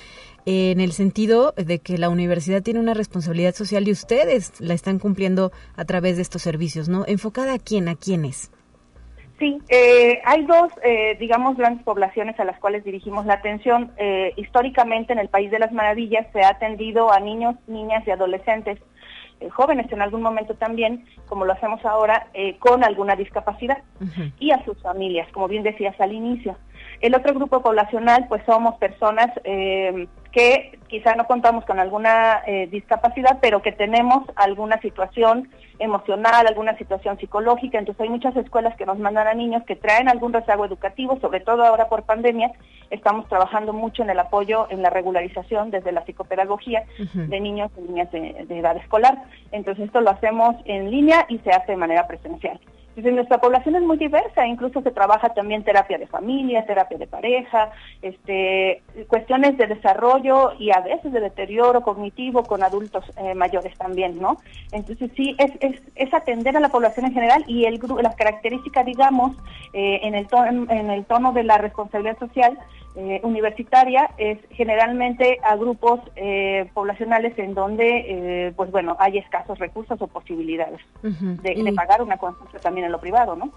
En 0.46 0.80
el 0.80 0.92
sentido 0.92 1.54
de 1.58 1.80
que 1.80 1.98
la 1.98 2.10
universidad 2.10 2.62
tiene 2.62 2.80
una 2.80 2.94
responsabilidad 2.94 3.54
social 3.54 3.88
y 3.88 3.92
ustedes 3.92 4.60
la 4.60 4.74
están 4.74 5.00
cumpliendo 5.00 5.52
a 5.76 5.86
través 5.86 6.16
de 6.16 6.22
estos 6.22 6.42
servicios, 6.42 6.90
¿no? 6.90 7.06
¿Enfocada 7.08 7.54
a 7.54 7.60
quién? 7.60 7.88
¿A 7.88 7.96
quiénes? 7.96 8.52
Sí, 9.40 9.58
eh, 9.70 10.20
hay 10.26 10.46
dos, 10.46 10.70
eh, 10.84 11.16
digamos, 11.18 11.56
grandes 11.56 11.84
poblaciones 11.84 12.38
a 12.42 12.44
las 12.44 12.60
cuales 12.60 12.84
dirigimos 12.84 13.26
la 13.26 13.36
atención. 13.36 13.94
Eh, 13.98 14.34
históricamente 14.36 15.14
en 15.14 15.20
el 15.20 15.30
País 15.30 15.50
de 15.50 15.60
las 15.60 15.72
Maravillas 15.72 16.28
se 16.34 16.42
ha 16.42 16.50
atendido 16.50 17.10
a 17.12 17.22
niños, 17.22 17.56
niñas 17.66 18.06
y 18.06 18.12
adolescentes, 18.12 18.80
jóvenes 19.52 19.90
en 19.94 20.02
algún 20.02 20.22
momento 20.22 20.56
también, 20.56 21.06
como 21.28 21.46
lo 21.46 21.54
hacemos 21.54 21.86
ahora, 21.86 22.28
con 22.60 22.84
alguna 22.84 23.16
discapacidad, 23.16 23.78
y 24.38 24.52
a 24.52 24.62
sus 24.66 24.78
familias, 24.82 25.32
como 25.32 25.48
bien 25.48 25.64
decías 25.64 25.96
al 26.02 26.12
inicio. 26.12 26.58
El 27.00 27.16
otro 27.16 27.34
grupo 27.34 27.62
poblacional, 27.62 28.28
pues 28.28 28.44
somos 28.46 28.76
personas 28.80 29.30
que 30.32 30.78
quizá 30.88 31.16
no 31.16 31.26
contamos 31.26 31.66
con 31.66 31.80
alguna 31.80 32.42
eh, 32.46 32.68
discapacidad, 32.68 33.40
pero 33.42 33.62
que 33.62 33.72
tenemos 33.72 34.24
alguna 34.36 34.80
situación 34.82 35.50
emocional, 35.80 36.46
alguna 36.48 36.78
situación 36.78 37.18
psicológica. 37.20 37.80
Entonces 37.80 38.02
hay 38.02 38.10
muchas 38.10 38.36
escuelas 38.36 38.76
que 38.76 38.86
nos 38.86 39.00
mandan 39.00 39.28
a 39.28 39.34
niños 39.34 39.64
que 39.66 39.76
traen 39.76 40.10
algún 40.10 40.34
rezago 40.34 40.66
educativo, 40.66 41.18
sobre 41.22 41.40
todo 41.40 41.64
ahora 41.64 41.88
por 41.90 42.04
pandemia. 42.04 42.52
Estamos 42.90 43.28
trabajando 43.28 43.72
mucho 43.72 44.04
en 44.04 44.10
el 44.10 44.20
apoyo, 44.20 44.68
en 44.70 44.82
la 44.82 44.90
regularización 44.90 45.72
desde 45.72 45.92
la 45.92 46.06
psicopedagogía 46.06 46.84
de 47.14 47.40
niños 47.40 47.72
y 47.78 47.82
niñas 47.82 48.12
de 48.12 48.60
edad 48.60 48.78
escolar. 48.78 49.24
Entonces 49.52 49.86
esto 49.86 50.02
lo 50.02 50.10
hacemos 50.10 50.56
en 50.66 50.90
línea 50.92 51.26
y 51.30 51.38
se 51.40 51.52
hace 51.52 51.74
de 51.74 51.78
manera 51.78 52.08
presencial. 52.08 52.60
Entonces, 53.00 53.16
nuestra 53.16 53.40
población 53.40 53.78
es 53.78 53.82
muy 53.82 53.96
diversa, 53.96 54.46
incluso 54.46 54.82
se 54.82 54.92
trabaja 54.92 55.30
también 55.30 55.64
terapia 55.64 55.98
de 55.98 56.06
familia, 56.06 56.66
terapia 56.66 56.98
de 56.98 57.08
pareja, 57.08 57.72
este, 58.02 58.84
cuestiones 59.08 59.58
de 59.58 59.68
desarrollo 59.68 60.52
y 60.60 60.72
a 60.72 60.82
veces 60.82 61.14
de 61.14 61.22
deterioro 61.22 61.80
cognitivo 61.80 62.44
con 62.44 62.62
adultos 62.62 63.06
eh, 63.16 63.36
mayores 63.36 63.78
también, 63.78 64.20
¿no? 64.20 64.36
Entonces, 64.74 65.12
sí, 65.16 65.34
es, 65.38 65.50
es, 65.62 65.82
es, 65.96 66.14
atender 66.14 66.58
a 66.58 66.60
la 66.60 66.68
población 66.68 67.06
en 67.06 67.14
general 67.14 67.46
y 67.48 67.64
el 67.64 67.80
las 68.02 68.18
características, 68.18 68.86
digamos, 68.86 69.32
eh, 69.72 70.02
en, 70.04 70.14
el 70.14 70.28
tono, 70.28 70.70
en 70.70 70.90
el 70.90 71.06
tono 71.06 71.32
de 71.32 71.44
la 71.44 71.58
responsabilidad 71.58 72.20
social, 72.20 72.60
eh, 73.02 73.22
universitaria 73.24 74.10
es 74.18 74.38
generalmente 74.50 75.40
a 75.42 75.56
grupos 75.56 76.02
eh, 76.18 76.70
poblacionales 76.74 77.40
en 77.40 77.54
donde, 77.54 77.86
eh, 77.88 78.54
pues 78.58 78.72
bueno, 78.72 78.98
hay 79.00 79.20
escasos 79.20 79.58
recursos 79.58 80.02
o 80.02 80.08
posibilidades 80.08 80.82
de, 81.02 81.74
pagar 81.74 82.02
una 82.02 82.18
consulta 82.18 82.60
también 82.60 82.88
en 82.88 82.92
lo 82.92 83.00
privado, 83.00 83.38
¿no? 83.38 83.54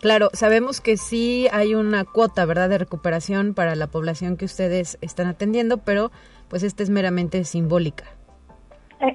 Claro, 0.00 0.30
sabemos 0.32 0.80
que 0.80 0.96
sí 0.96 1.46
hay 1.52 1.74
una 1.74 2.04
cuota, 2.04 2.46
¿verdad?, 2.46 2.70
de 2.70 2.78
recuperación 2.78 3.52
para 3.52 3.76
la 3.76 3.88
población 3.88 4.38
que 4.38 4.46
ustedes 4.46 4.96
están 5.02 5.26
atendiendo, 5.26 5.76
pero 5.76 6.10
pues 6.48 6.62
esta 6.62 6.82
es 6.82 6.88
meramente 6.88 7.44
simbólica. 7.44 8.04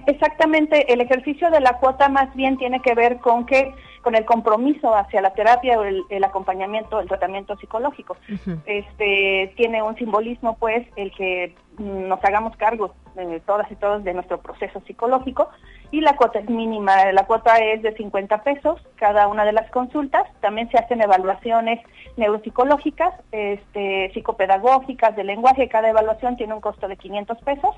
Exactamente, 0.06 0.94
el 0.94 1.02
ejercicio 1.02 1.50
de 1.50 1.60
la 1.60 1.80
cuota 1.80 2.08
más 2.08 2.32
bien 2.36 2.56
tiene 2.58 2.84
que 2.84 2.94
ver 2.94 3.18
con 3.18 3.48
que 3.48 3.74
con 4.02 4.16
el 4.16 4.26
compromiso 4.26 4.96
hacia 4.96 5.22
la 5.22 5.34
terapia 5.34 5.80
o 5.80 5.84
el, 5.84 6.24
acompañamiento, 6.24 7.00
el 7.00 7.08
tratamiento 7.08 7.56
psicológico. 7.58 8.18
Este 8.66 9.54
tiene 9.56 9.82
un 9.82 9.96
simbolismo, 9.96 10.58
pues, 10.58 10.88
el 10.96 11.12
que 11.12 11.56
nos 11.78 12.24
hagamos 12.24 12.56
cargo 12.58 12.94
eh, 13.18 13.42
todas 13.46 13.72
y 13.72 13.76
todos 13.76 14.04
de 14.04 14.14
nuestro 14.14 14.40
proceso 14.42 14.82
psicológico 14.86 15.50
y 15.92 16.02
la 16.02 16.16
cuota 16.16 16.40
es 16.40 16.50
mínima, 16.50 17.12
la 17.12 17.26
cuota 17.26 17.58
es 17.58 17.82
de 17.82 17.94
50 17.94 18.44
pesos 18.44 18.82
cada 18.96 19.28
una 19.28 19.46
de 19.46 19.52
las 19.52 19.70
consultas, 19.72 20.24
también 20.40 20.70
se 20.70 20.78
hacen 20.78 21.02
evaluaciones 21.02 21.80
neuropsicológicas, 22.18 23.14
este, 23.32 24.12
psicopedagógicas, 24.14 25.16
de 25.16 25.24
lenguaje, 25.24 25.68
cada 25.68 25.90
evaluación 25.90 26.38
tiene 26.38 26.54
un 26.54 26.62
costo 26.62 26.88
de 26.88 26.98
500 26.98 27.38
pesos 27.40 27.76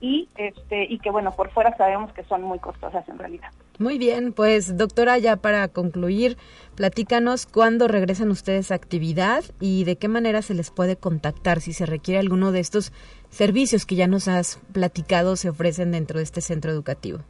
y, 0.00 0.28
este, 0.36 0.84
y 0.84 0.98
que 0.98 1.10
bueno, 1.10 1.32
por 1.32 1.50
fuera 1.50 1.76
sabemos 1.76 2.12
que 2.12 2.24
son 2.24 2.42
muy 2.42 2.58
costosas 2.58 3.08
en 3.08 3.18
realidad. 3.18 3.48
Muy 3.78 3.98
bien, 3.98 4.32
pues 4.32 4.76
doctora, 4.76 5.18
ya 5.18 5.36
para 5.36 5.68
concluir, 5.68 6.36
platícanos 6.74 7.46
cuándo 7.46 7.88
regresan 7.88 8.30
ustedes 8.30 8.70
a 8.70 8.74
actividad 8.74 9.44
y 9.60 9.84
de 9.84 9.96
qué 9.96 10.08
manera 10.08 10.42
se 10.42 10.54
les 10.54 10.70
puede 10.70 10.96
contactar 10.96 11.60
si 11.60 11.72
se 11.72 11.86
requiere 11.86 12.18
alguno 12.20 12.52
de 12.52 12.60
estos 12.60 12.92
servicios 13.28 13.86
que 13.86 13.96
ya 13.96 14.06
nos 14.06 14.28
has 14.28 14.60
platicado 14.72 15.36
se 15.36 15.50
ofrecen 15.50 15.92
dentro 15.92 16.18
de 16.18 16.24
este 16.24 16.40
centro 16.40 16.70
educativo. 16.70 17.20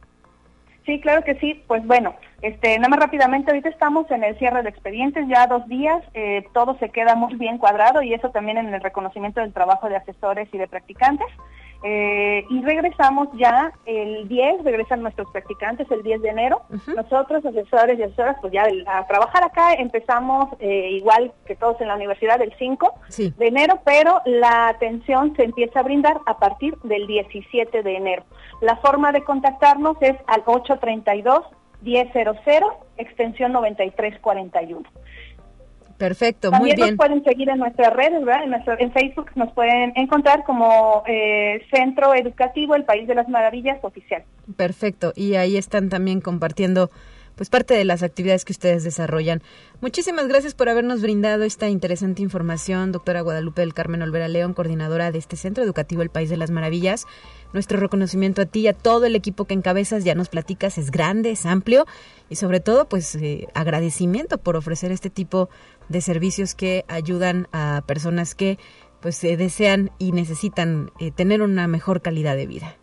Sí, 0.87 1.01
claro 1.01 1.21
que 1.23 1.35
sí. 1.35 1.61
Pues 1.67 1.85
bueno, 1.85 2.15
este, 2.41 2.77
nada 2.77 2.87
más 2.87 2.99
rápidamente, 3.01 3.51
ahorita 3.51 3.67
estamos 3.67 4.09
en 4.09 4.23
el 4.23 4.37
cierre 4.39 4.63
de 4.63 4.69
expedientes, 4.69 5.27
ya 5.27 5.45
dos 5.45 5.67
días, 5.67 6.01
eh, 6.13 6.45
todo 6.53 6.77
se 6.79 6.89
queda 6.89 7.13
muy 7.13 7.35
bien 7.35 7.57
cuadrado 7.57 8.01
y 8.01 8.13
eso 8.13 8.29
también 8.29 8.57
en 8.57 8.73
el 8.73 8.81
reconocimiento 8.81 9.41
del 9.41 9.51
trabajo 9.51 9.89
de 9.89 9.97
asesores 9.97 10.47
y 10.53 10.57
de 10.57 10.67
practicantes. 10.67 11.27
Eh, 11.83 12.45
y 12.49 12.61
regresamos 12.63 13.27
ya 13.37 13.71
el 13.85 14.27
10, 14.27 14.63
regresan 14.63 15.01
nuestros 15.01 15.29
practicantes 15.31 15.89
el 15.91 16.03
10 16.03 16.21
de 16.21 16.29
enero. 16.29 16.61
Nosotros, 16.95 17.45
asesores 17.45 17.99
y 17.99 18.03
asesoras, 18.03 18.37
pues 18.41 18.53
ya 18.53 18.67
a 18.87 19.05
trabajar 19.07 19.43
acá 19.43 19.73
empezamos 19.73 20.49
eh, 20.59 20.89
igual 20.91 21.31
que 21.45 21.55
todos 21.55 21.79
en 21.81 21.87
la 21.87 21.95
universidad 21.95 22.41
el 22.41 22.53
5 22.57 22.93
de 23.17 23.47
enero, 23.47 23.79
pero 23.85 24.21
la 24.25 24.69
atención 24.69 25.35
se 25.35 25.43
empieza 25.43 25.79
a 25.79 25.83
brindar 25.83 26.17
a 26.25 26.37
partir 26.37 26.75
del 26.83 27.05
17 27.07 27.83
de 27.83 27.95
enero. 27.95 28.23
La 28.61 28.77
forma 28.77 29.11
de 29.11 29.23
contactarnos 29.23 29.97
es 30.01 30.15
al 30.27 30.41
832 30.45 31.45
1000 31.81 32.07
extensión 32.97 33.51
9341. 33.51 34.83
Perfecto, 35.97 36.51
muy 36.51 36.73
bien. 36.73 36.89
nos 36.89 36.97
pueden 36.97 37.23
seguir 37.23 37.49
en 37.49 37.57
nuestras 37.57 37.93
redes, 37.93 38.23
¿verdad? 38.23 38.43
En, 38.43 38.53
en 38.79 38.91
Facebook 38.91 39.31
nos 39.35 39.51
pueden 39.53 39.93
encontrar 39.95 40.43
como 40.43 41.03
eh, 41.07 41.61
Centro 41.73 42.13
Educativo 42.13 42.75
El 42.75 42.85
País 42.85 43.07
de 43.07 43.15
las 43.15 43.27
Maravillas 43.27 43.79
Oficial. 43.81 44.23
Perfecto, 44.55 45.11
y 45.15 45.35
ahí 45.35 45.57
están 45.57 45.89
también 45.89 46.21
compartiendo 46.21 46.91
pues 47.37 47.49
parte 47.49 47.75
de 47.75 47.85
las 47.85 48.01
actividades 48.03 48.43
que 48.43 48.51
ustedes 48.51 48.83
desarrollan. 48.83 49.41
Muchísimas 49.79 50.27
gracias 50.27 50.55
por 50.55 50.69
habernos 50.69 51.03
brindado 51.03 51.43
esta 51.43 51.69
interesante 51.69 52.23
información, 52.23 52.91
doctora 52.91 53.21
Guadalupe 53.21 53.61
del 53.61 53.75
Carmen 53.75 54.01
Olvera 54.01 54.27
León, 54.27 54.55
coordinadora 54.55 55.11
de 55.11 55.19
este 55.19 55.35
Centro 55.35 55.63
Educativo 55.63 56.01
El 56.01 56.09
País 56.09 56.31
de 56.31 56.37
las 56.37 56.49
Maravillas. 56.49 57.05
Nuestro 57.53 57.79
reconocimiento 57.79 58.41
a 58.41 58.45
ti 58.45 58.61
y 58.61 58.67
a 58.67 58.73
todo 58.73 59.05
el 59.05 59.15
equipo 59.15 59.45
que 59.45 59.53
encabezas, 59.53 60.03
ya 60.03 60.15
nos 60.15 60.29
platicas, 60.29 60.79
es 60.79 60.89
grande, 60.89 61.29
es 61.29 61.45
amplio 61.45 61.85
y 62.27 62.35
sobre 62.35 62.59
todo 62.59 62.89
pues 62.89 63.15
eh, 63.15 63.47
agradecimiento 63.53 64.39
por 64.39 64.55
ofrecer 64.55 64.91
este 64.91 65.11
tipo 65.11 65.47
de 65.89 66.01
servicios 66.01 66.55
que 66.55 66.85
ayudan 66.87 67.47
a 67.51 67.83
personas 67.85 68.35
que 68.35 68.57
pues 69.01 69.23
eh, 69.23 69.37
desean 69.37 69.91
y 69.99 70.11
necesitan 70.11 70.89
eh, 70.99 71.11
tener 71.11 71.41
una 71.41 71.67
mejor 71.67 72.01
calidad 72.01 72.35
de 72.35 72.47
vida. 72.47 72.75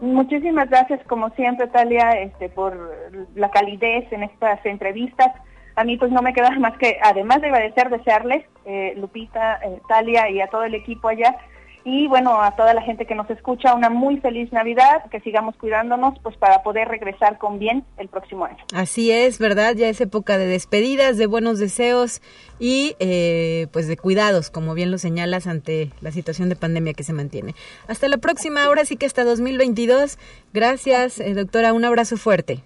Muchísimas 0.00 0.68
gracias, 0.70 1.00
como 1.06 1.30
siempre, 1.30 1.66
Talia, 1.68 2.12
este, 2.12 2.48
por 2.48 2.96
la 3.34 3.50
calidez 3.50 4.10
en 4.12 4.22
estas 4.22 4.64
entrevistas. 4.64 5.28
A 5.76 5.84
mí, 5.84 5.96
pues, 5.96 6.10
no 6.10 6.22
me 6.22 6.32
queda 6.32 6.50
más 6.58 6.76
que, 6.78 6.98
además 7.02 7.40
de 7.40 7.48
agradecer, 7.48 7.90
desearles, 7.90 8.44
eh, 8.64 8.94
Lupita, 8.96 9.60
Talia 9.88 10.30
y 10.30 10.40
a 10.40 10.46
todo 10.48 10.64
el 10.64 10.74
equipo 10.74 11.08
allá, 11.08 11.36
y 11.84 12.08
bueno, 12.08 12.42
a 12.42 12.54
toda 12.56 12.74
la 12.74 12.82
gente 12.82 13.06
que 13.06 13.14
nos 13.14 13.28
escucha, 13.30 13.74
una 13.74 13.88
muy 13.88 14.18
feliz 14.18 14.52
Navidad, 14.52 15.08
que 15.10 15.20
sigamos 15.20 15.56
cuidándonos 15.56 16.18
pues 16.20 16.36
para 16.36 16.62
poder 16.62 16.88
regresar 16.88 17.38
con 17.38 17.58
bien 17.58 17.84
el 17.96 18.08
próximo 18.08 18.44
año. 18.44 18.58
Así 18.74 19.10
es, 19.10 19.38
¿verdad? 19.38 19.74
Ya 19.74 19.88
es 19.88 20.00
época 20.00 20.36
de 20.36 20.46
despedidas, 20.46 21.16
de 21.16 21.26
buenos 21.26 21.58
deseos 21.58 22.20
y 22.58 22.96
eh, 22.98 23.68
pues 23.72 23.88
de 23.88 23.96
cuidados, 23.96 24.50
como 24.50 24.74
bien 24.74 24.90
lo 24.90 24.98
señalas, 24.98 25.46
ante 25.46 25.90
la 26.00 26.10
situación 26.10 26.48
de 26.48 26.56
pandemia 26.56 26.92
que 26.92 27.04
se 27.04 27.12
mantiene. 27.12 27.54
Hasta 27.88 28.08
la 28.08 28.18
próxima, 28.18 28.64
ahora 28.64 28.84
sí 28.84 28.96
que 28.96 29.06
hasta 29.06 29.24
2022. 29.24 30.18
Gracias, 30.52 31.20
eh, 31.20 31.34
doctora, 31.34 31.72
un 31.72 31.84
abrazo 31.84 32.16
fuerte. 32.16 32.60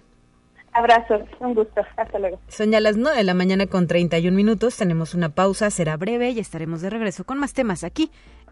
Abrazo, 0.73 1.19
un 1.39 1.53
gusto. 1.53 1.81
Hasta 1.95 2.19
luego. 2.19 2.37
Son 2.49 2.69
ya 2.69 2.81
las 2.81 2.97
9 2.97 3.15
de 3.15 3.23
la 3.23 3.33
mañana 3.33 3.65
con 3.65 3.87
31 3.87 4.35
minutos. 4.35 4.75
Tenemos 4.75 5.13
una 5.13 5.29
pausa, 5.29 5.69
será 5.69 5.95
breve 5.95 6.31
y 6.31 6.39
estaremos 6.39 6.81
de 6.81 6.89
regreso 6.89 7.23
con 7.23 7.39
más 7.39 7.53
temas 7.53 7.85
aquí 7.85 8.11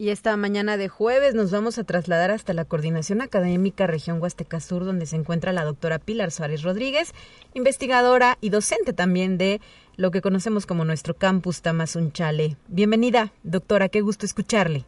Y 0.00 0.08
esta 0.08 0.34
mañana 0.38 0.78
de 0.78 0.88
jueves 0.88 1.34
nos 1.34 1.50
vamos 1.50 1.76
a 1.76 1.84
trasladar 1.84 2.30
hasta 2.30 2.54
la 2.54 2.64
Coordinación 2.64 3.20
Académica 3.20 3.86
Región 3.86 4.18
Huasteca 4.18 4.58
Sur, 4.58 4.86
donde 4.86 5.04
se 5.04 5.14
encuentra 5.14 5.52
la 5.52 5.62
doctora 5.62 5.98
Pilar 5.98 6.30
Suárez 6.30 6.62
Rodríguez, 6.62 7.12
investigadora 7.52 8.38
y 8.40 8.48
docente 8.48 8.94
también 8.94 9.36
de 9.36 9.60
lo 9.98 10.10
que 10.10 10.22
conocemos 10.22 10.64
como 10.64 10.86
nuestro 10.86 11.12
campus 11.12 11.60
Tamazunchale. 11.60 12.56
Bienvenida, 12.68 13.34
doctora, 13.42 13.90
qué 13.90 14.00
gusto 14.00 14.24
escucharle. 14.24 14.86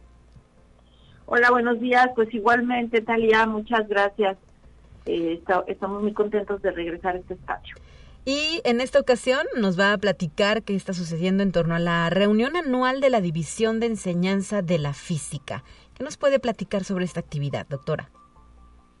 Hola, 1.27 1.51
buenos 1.51 1.79
días. 1.79 2.07
Pues 2.15 2.33
igualmente, 2.33 3.01
Talia, 3.01 3.45
muchas 3.45 3.87
gracias. 3.87 4.35
Eh, 5.05 5.43
estamos 5.67 6.01
muy 6.01 6.13
contentos 6.13 6.59
de 6.63 6.71
regresar 6.71 7.17
a 7.17 7.19
este 7.19 7.35
espacio. 7.35 7.75
Y 8.25 8.61
en 8.63 8.79
esta 8.79 8.99
ocasión 8.99 9.45
nos 9.59 9.77
va 9.77 9.91
a 9.91 9.97
platicar 9.97 10.63
qué 10.63 10.75
está 10.75 10.93
sucediendo 10.93 11.43
en 11.43 11.51
torno 11.51 11.75
a 11.75 11.79
la 11.79 12.09
reunión 12.09 12.55
anual 12.55 13.01
de 13.01 13.09
la 13.09 13.19
División 13.19 13.81
de 13.81 13.87
Enseñanza 13.87 14.61
de 14.61 14.79
la 14.79 14.93
Física. 14.93 15.63
¿Qué 15.93 16.05
nos 16.05 16.15
puede 16.17 16.39
platicar 16.39 16.85
sobre 16.85 17.03
esta 17.03 17.19
actividad, 17.19 17.67
doctora? 17.67 18.09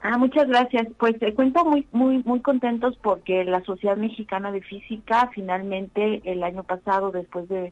Ah, 0.01 0.17
muchas 0.17 0.49
gracias. 0.49 0.87
Pues 0.99 1.17
te 1.19 1.33
cuento 1.33 1.63
muy, 1.63 1.87
muy, 1.93 2.21
muy 2.23 2.41
contentos 2.41 2.97
porque 3.01 3.45
la 3.45 3.63
Sociedad 3.63 3.95
Mexicana 3.95 4.51
de 4.51 4.61
Física 4.61 5.29
finalmente 5.33 6.21
el 6.25 6.43
año 6.43 6.63
pasado, 6.63 7.11
después 7.11 7.47
de, 7.47 7.71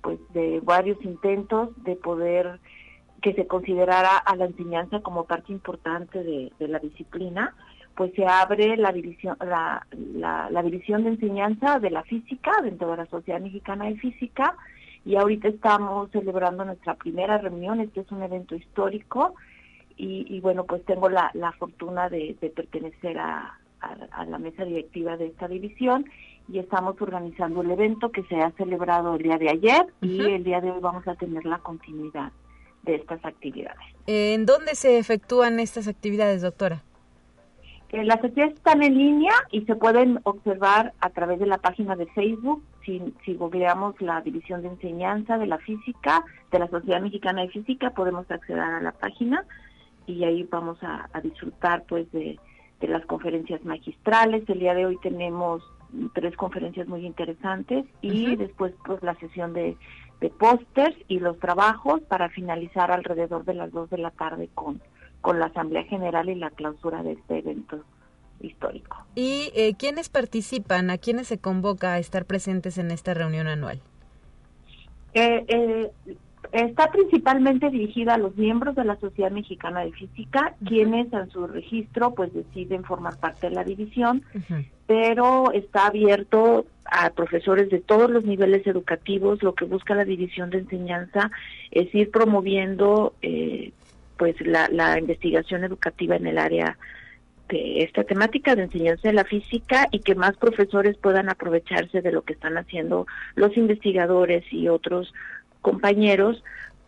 pues, 0.00 0.18
de 0.32 0.60
varios 0.64 0.96
intentos 1.04 1.70
de 1.84 1.96
poder 1.96 2.58
que 3.20 3.34
se 3.34 3.46
considerara 3.46 4.16
a 4.16 4.34
la 4.36 4.46
enseñanza 4.46 5.00
como 5.00 5.26
parte 5.26 5.52
importante 5.52 6.24
de, 6.24 6.52
de 6.58 6.68
la 6.68 6.78
disciplina, 6.78 7.54
pues 7.96 8.12
se 8.14 8.26
abre 8.26 8.76
la 8.76 8.92
división, 8.92 9.36
la, 9.40 9.86
la, 10.50 10.62
división 10.62 11.02
de 11.02 11.10
enseñanza 11.10 11.80
de 11.80 11.90
la 11.90 12.02
física 12.02 12.52
dentro 12.62 12.90
de 12.90 12.98
la 12.98 13.06
Sociedad 13.06 13.40
Mexicana 13.40 13.86
de 13.86 13.96
Física 13.96 14.54
y 15.06 15.16
ahorita 15.16 15.48
estamos 15.48 16.10
celebrando 16.10 16.64
nuestra 16.64 16.94
primera 16.94 17.38
reunión, 17.38 17.80
este 17.80 18.00
es 18.00 18.12
un 18.12 18.22
evento 18.22 18.54
histórico 18.54 19.34
y, 19.98 20.40
bueno, 20.40 20.64
pues 20.64 20.84
tengo 20.84 21.08
la, 21.08 21.30
la 21.32 21.52
fortuna 21.52 22.10
de, 22.10 22.36
pertenecer 22.54 23.18
a, 23.18 23.58
la 24.28 24.38
mesa 24.38 24.64
directiva 24.64 25.16
de 25.16 25.28
esta 25.28 25.48
división 25.48 26.04
y 26.48 26.58
estamos 26.58 27.00
organizando 27.00 27.62
el 27.62 27.70
evento 27.70 28.10
que 28.10 28.24
se 28.24 28.36
ha 28.36 28.50
celebrado 28.52 29.14
el 29.14 29.22
día 29.22 29.38
de 29.38 29.48
ayer 29.48 29.86
y 30.02 30.20
el 30.20 30.44
día 30.44 30.60
de 30.60 30.70
hoy 30.70 30.80
vamos 30.80 31.08
a 31.08 31.14
tener 31.14 31.46
la 31.46 31.58
continuidad 31.58 32.30
de 32.82 32.96
estas 32.96 33.24
actividades. 33.24 33.86
¿En 34.06 34.44
dónde 34.44 34.74
se 34.74 34.98
efectúan 34.98 35.60
estas 35.60 35.88
actividades, 35.88 36.42
doctora? 36.42 36.82
Eh, 37.90 38.04
las 38.04 38.16
actividades 38.16 38.54
están 38.54 38.82
en 38.82 38.96
línea 38.96 39.32
y 39.50 39.62
se 39.62 39.76
pueden 39.76 40.20
observar 40.24 40.92
a 41.00 41.10
través 41.10 41.38
de 41.38 41.46
la 41.46 41.58
página 41.58 41.94
de 41.94 42.06
Facebook. 42.06 42.62
Si, 42.84 43.00
si 43.24 43.34
googleamos 43.34 44.00
la 44.00 44.20
División 44.20 44.62
de 44.62 44.68
Enseñanza 44.68 45.38
de 45.38 45.46
la 45.46 45.58
Física, 45.58 46.24
de 46.50 46.58
la 46.58 46.68
Sociedad 46.68 47.00
Mexicana 47.00 47.42
de 47.42 47.48
Física, 47.48 47.90
podemos 47.90 48.30
acceder 48.30 48.60
a 48.60 48.80
la 48.80 48.92
página 48.92 49.44
y 50.06 50.24
ahí 50.24 50.44
vamos 50.44 50.78
a, 50.82 51.08
disfrutar 51.22 51.84
pues 51.88 52.10
de, 52.12 52.38
las 52.80 53.04
conferencias 53.06 53.64
magistrales. 53.64 54.48
El 54.48 54.60
día 54.60 54.74
de 54.74 54.86
hoy 54.86 54.98
tenemos 55.02 55.62
tres 56.14 56.36
conferencias 56.36 56.86
muy 56.88 57.04
interesantes 57.06 57.84
y 58.00 58.36
después 58.36 58.72
pues 58.84 59.02
la 59.02 59.14
sesión 59.16 59.52
de, 59.52 59.76
de 60.20 60.30
pósters 60.30 60.96
y 61.08 61.18
los 61.18 61.38
trabajos 61.38 62.00
para 62.02 62.28
finalizar 62.28 62.90
alrededor 62.90 63.44
de 63.44 63.54
las 63.54 63.72
dos 63.72 63.90
de 63.90 63.98
la 63.98 64.10
tarde 64.10 64.48
con 64.54 64.80
con 65.26 65.40
la 65.40 65.46
Asamblea 65.46 65.82
General 65.82 66.28
y 66.28 66.36
la 66.36 66.50
clausura 66.50 67.02
de 67.02 67.14
este 67.14 67.38
evento 67.38 67.80
histórico. 68.40 69.04
¿Y 69.16 69.50
eh, 69.56 69.74
quiénes 69.76 70.08
participan? 70.08 70.88
¿A 70.88 70.98
quiénes 70.98 71.26
se 71.26 71.38
convoca 71.38 71.94
a 71.94 71.98
estar 71.98 72.26
presentes 72.26 72.78
en 72.78 72.92
esta 72.92 73.12
reunión 73.12 73.48
anual? 73.48 73.80
Eh, 75.14 75.44
eh, 75.48 75.90
está 76.52 76.92
principalmente 76.92 77.70
dirigida 77.70 78.14
a 78.14 78.18
los 78.18 78.36
miembros 78.36 78.76
de 78.76 78.84
la 78.84 78.94
Sociedad 79.00 79.32
Mexicana 79.32 79.80
de 79.80 79.90
Física, 79.90 80.54
quienes 80.64 81.12
en 81.12 81.28
su 81.30 81.44
registro 81.48 82.14
pues 82.14 82.32
deciden 82.32 82.84
formar 82.84 83.18
parte 83.18 83.48
de 83.48 83.56
la 83.56 83.64
división, 83.64 84.22
pero 84.86 85.50
está 85.50 85.88
abierto 85.88 86.66
a 86.84 87.10
profesores 87.10 87.68
de 87.70 87.80
todos 87.80 88.08
los 88.08 88.24
niveles 88.24 88.64
educativos. 88.64 89.42
Lo 89.42 89.56
que 89.56 89.64
busca 89.64 89.96
la 89.96 90.04
división 90.04 90.50
de 90.50 90.58
enseñanza 90.58 91.32
es 91.72 91.92
ir 91.92 92.12
promoviendo 92.12 93.14
eh, 93.22 93.72
pues 94.16 94.34
la, 94.40 94.68
la 94.68 94.98
investigación 94.98 95.64
educativa 95.64 96.16
en 96.16 96.26
el 96.26 96.38
área 96.38 96.78
de 97.48 97.82
esta 97.82 98.04
temática 98.04 98.56
de 98.56 98.64
enseñanza 98.64 99.08
de 99.08 99.14
la 99.14 99.24
física 99.24 99.88
y 99.92 100.00
que 100.00 100.14
más 100.14 100.36
profesores 100.36 100.96
puedan 100.96 101.28
aprovecharse 101.28 102.02
de 102.02 102.12
lo 102.12 102.22
que 102.22 102.32
están 102.32 102.58
haciendo 102.58 103.06
los 103.34 103.56
investigadores 103.56 104.44
y 104.52 104.68
otros 104.68 105.12
compañeros 105.60 106.42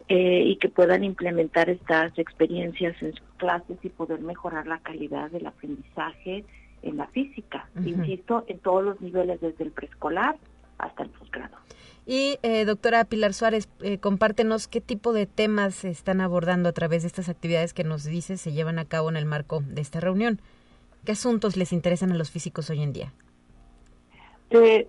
eh, 0.08 0.42
y 0.46 0.56
que 0.56 0.68
puedan 0.68 1.04
implementar 1.04 1.68
estas 1.68 2.18
experiencias 2.18 3.00
en 3.02 3.12
sus 3.12 3.28
clases 3.36 3.78
y 3.82 3.88
poder 3.88 4.20
mejorar 4.20 4.66
la 4.66 4.78
calidad 4.78 5.30
del 5.30 5.46
aprendizaje 5.46 6.44
en 6.82 6.96
la 6.96 7.06
física, 7.08 7.68
insisto, 7.84 8.44
en 8.46 8.58
todos 8.60 8.84
los 8.84 9.00
niveles, 9.00 9.40
desde 9.40 9.64
el 9.64 9.72
preescolar 9.72 10.36
hasta 10.78 11.02
el 11.02 11.10
posgrado. 11.10 11.56
Y 12.10 12.38
eh, 12.42 12.64
doctora 12.64 13.04
Pilar 13.04 13.34
Suárez, 13.34 13.68
eh, 13.82 13.98
compártenos 13.98 14.66
qué 14.66 14.80
tipo 14.80 15.12
de 15.12 15.26
temas 15.26 15.74
se 15.74 15.90
están 15.90 16.22
abordando 16.22 16.70
a 16.70 16.72
través 16.72 17.02
de 17.02 17.08
estas 17.08 17.28
actividades 17.28 17.74
que 17.74 17.84
nos 17.84 18.02
dice 18.02 18.38
se 18.38 18.52
llevan 18.52 18.78
a 18.78 18.86
cabo 18.86 19.10
en 19.10 19.18
el 19.18 19.26
marco 19.26 19.60
de 19.60 19.82
esta 19.82 20.00
reunión. 20.00 20.40
¿Qué 21.04 21.12
asuntos 21.12 21.58
les 21.58 21.70
interesan 21.70 22.10
a 22.10 22.14
los 22.14 22.30
físicos 22.30 22.70
hoy 22.70 22.82
en 22.82 22.94
día? 22.94 23.12
Eh, 24.48 24.88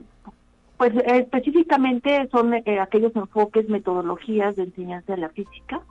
pues 0.77 0.93
específicamente 0.95 2.29
son 2.31 2.53
aquellos 2.53 3.13
enfoques, 3.13 3.67
metodologías 3.67 4.55
de 4.55 4.63
enseñanza 4.63 5.13
de 5.15 5.19
la 5.19 5.29
física 5.29 5.81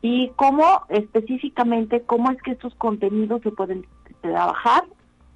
y 0.00 0.30
cómo 0.36 0.64
específicamente, 0.88 2.00
cómo 2.00 2.30
es 2.30 2.40
que 2.40 2.52
estos 2.52 2.74
contenidos 2.76 3.42
se 3.42 3.50
pueden 3.50 3.84
trabajar 4.22 4.84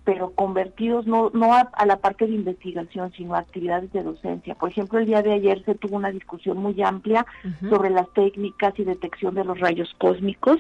pero 0.07 0.31
convertidos 0.31 1.05
no, 1.09 1.31
no 1.35 1.53
a, 1.53 1.69
la 1.85 1.97
parte 1.97 2.29
de 2.29 2.33
investigación, 2.33 3.13
sino 3.17 3.35
a 3.35 3.41
actividades 3.41 3.93
de 3.93 4.05
docencia. 4.05 4.55
Por 4.55 4.71
ejemplo, 4.71 5.01
el 5.01 5.07
día 5.07 5.21
de 5.21 5.33
ayer 5.33 5.65
se 5.65 5.75
tuvo 5.75 5.97
una 5.97 6.13
discusión 6.13 6.59
muy 6.59 6.81
amplia 6.81 7.27
sobre 7.69 7.91
las 7.91 8.09
técnicas 8.13 8.73
y 8.79 8.85
detección 8.85 9.35
de 9.35 9.45
los 9.45 9.59
rayos 9.59 9.93
cósmicos 9.99 10.59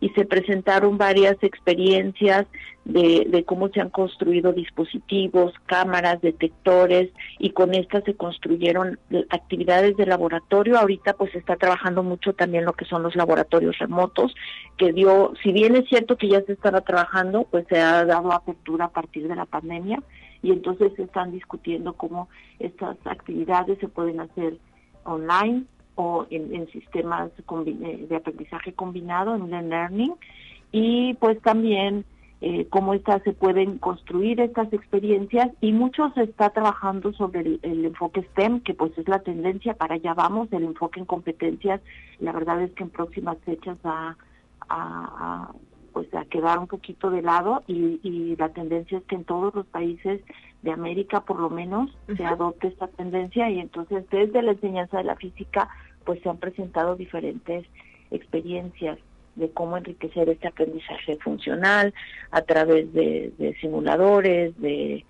y 0.00 0.10
se 0.10 0.24
presentaron 0.24 0.96
varias 0.96 1.36
experiencias 1.42 2.46
de, 2.84 3.26
de 3.28 3.44
cómo 3.44 3.68
se 3.68 3.80
han 3.80 3.90
construido 3.90 4.52
dispositivos, 4.52 5.54
cámaras, 5.66 6.20
detectores 6.20 7.10
y 7.38 7.50
con 7.50 7.74
estas 7.74 8.04
se 8.04 8.14
construyeron 8.14 8.98
actividades 9.30 9.96
de 9.96 10.06
laboratorio. 10.06 10.78
Ahorita 10.78 11.14
pues 11.14 11.34
está 11.34 11.56
trabajando 11.56 12.02
mucho 12.02 12.34
también 12.34 12.64
lo 12.64 12.74
que 12.74 12.84
son 12.84 13.02
los 13.02 13.16
laboratorios 13.16 13.78
remotos, 13.78 14.34
que 14.76 14.92
dio, 14.92 15.32
si 15.42 15.52
bien 15.52 15.76
es 15.76 15.88
cierto 15.88 16.16
que 16.16 16.28
ya 16.28 16.42
se 16.42 16.52
estaba 16.52 16.82
trabajando, 16.82 17.44
pues 17.50 17.66
se 17.68 17.80
ha 17.80 18.04
dado 18.04 18.32
apertura 18.32 18.86
a 18.86 18.90
partir 18.90 19.28
de 19.28 19.36
la 19.36 19.46
pandemia 19.46 20.02
y 20.42 20.52
entonces 20.52 20.92
se 20.96 21.04
están 21.04 21.32
discutiendo 21.32 21.94
cómo 21.94 22.28
estas 22.58 22.98
actividades 23.06 23.78
se 23.78 23.88
pueden 23.88 24.20
hacer 24.20 24.58
online 25.04 25.64
o 25.94 26.26
en, 26.30 26.66
sistemas 26.70 27.30
de 27.36 28.16
aprendizaje 28.16 28.72
combinado, 28.72 29.36
en 29.36 29.70
learning, 29.70 30.14
y 30.72 31.14
pues 31.14 31.40
también 31.40 32.04
eh, 32.40 32.66
cómo 32.68 32.94
estas 32.94 33.22
se 33.22 33.32
pueden 33.32 33.78
construir 33.78 34.40
estas 34.40 34.72
experiencias 34.72 35.50
y 35.60 35.72
mucho 35.72 36.10
se 36.14 36.24
está 36.24 36.50
trabajando 36.50 37.12
sobre 37.12 37.58
el, 37.62 37.84
enfoque 37.84 38.22
STEM, 38.22 38.60
que 38.60 38.74
pues 38.74 38.96
es 38.98 39.08
la 39.08 39.20
tendencia, 39.20 39.74
para 39.74 39.94
allá 39.94 40.14
vamos, 40.14 40.52
el 40.52 40.64
enfoque 40.64 41.00
en 41.00 41.06
competencias, 41.06 41.80
la 42.18 42.32
verdad 42.32 42.60
es 42.60 42.72
que 42.72 42.82
en 42.82 42.90
próximas 42.90 43.38
fechas 43.44 43.78
va 43.86 44.16
a, 44.68 45.52
pues 45.92 46.12
a 46.14 46.24
quedar 46.26 46.58
un 46.58 46.66
poquito 46.66 47.10
de 47.10 47.22
lado 47.22 47.62
y, 47.66 48.00
y, 48.02 48.36
la 48.36 48.48
tendencia 48.50 48.98
es 48.98 49.04
que 49.04 49.14
en 49.14 49.24
todos 49.24 49.54
los 49.54 49.66
países 49.66 50.20
de 50.62 50.72
América 50.72 51.20
por 51.20 51.40
lo 51.40 51.50
menos 51.50 51.90
se 52.16 52.24
adopte 52.24 52.68
esta 52.68 52.88
tendencia 52.88 53.48
y 53.48 53.60
entonces 53.60 54.04
desde 54.10 54.42
la 54.42 54.52
enseñanza 54.52 54.98
de 54.98 55.04
la 55.04 55.16
física 55.16 55.68
pues 56.04 56.20
se 56.22 56.28
han 56.28 56.38
presentado 56.38 56.96
diferentes 56.96 57.64
experiencias 58.10 58.98
de 59.36 59.50
cómo 59.50 59.76
enriquecer 59.76 60.28
este 60.28 60.48
aprendizaje 60.48 61.16
funcional 61.16 61.92
a 62.30 62.42
través 62.42 62.92
de, 62.92 63.56
simuladores, 63.60 64.54
de, 64.60 65.04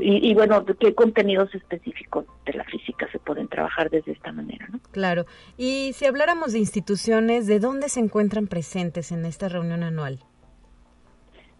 y, 0.00 0.34
bueno, 0.34 0.64
qué 0.64 0.94
contenidos 0.94 1.54
específicos 1.54 2.24
de 2.46 2.54
la 2.54 2.64
física 2.64 3.08
se 3.12 3.18
pueden 3.18 3.48
trabajar 3.48 3.90
desde 3.90 4.12
esta 4.12 4.32
manera, 4.32 4.66
¿no? 4.72 4.80
Claro. 4.90 5.24
Y 5.56 5.92
si 5.94 6.06
habláramos 6.06 6.52
de 6.52 6.58
instituciones, 6.58 7.46
¿de 7.46 7.60
dónde 7.60 7.88
se 7.88 8.00
encuentran 8.00 8.48
presentes 8.48 9.12
en 9.12 9.24
esta 9.24 9.48
reunión 9.48 9.84
anual? 9.84 10.18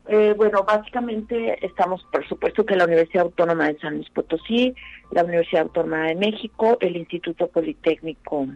Eh, 0.06 0.34
bueno, 0.36 0.64
básicamente 0.64 1.64
estamos, 1.64 2.04
por 2.12 2.26
supuesto, 2.28 2.66
que 2.66 2.76
la 2.76 2.84
Universidad 2.84 3.24
Autónoma 3.24 3.68
de 3.68 3.78
San 3.78 3.94
Luis 3.96 4.10
Potosí, 4.10 4.74
la 5.12 5.24
Universidad 5.24 5.62
Autónoma 5.62 6.08
de 6.08 6.14
México, 6.16 6.76
el 6.80 6.96
Instituto 6.96 7.46
Politécnico 7.46 8.48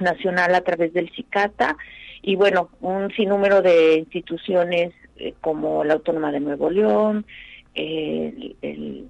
Nacional 0.00 0.54
a 0.54 0.62
través 0.62 0.92
del 0.92 1.10
CICATA 1.10 1.76
y 2.22 2.36
bueno, 2.36 2.70
un 2.80 3.10
sinnúmero 3.12 3.62
de 3.62 3.98
instituciones 3.98 4.92
eh, 5.16 5.34
como 5.40 5.84
la 5.84 5.94
Autónoma 5.94 6.32
de 6.32 6.40
Nuevo 6.40 6.70
León, 6.70 7.24
el, 7.74 9.08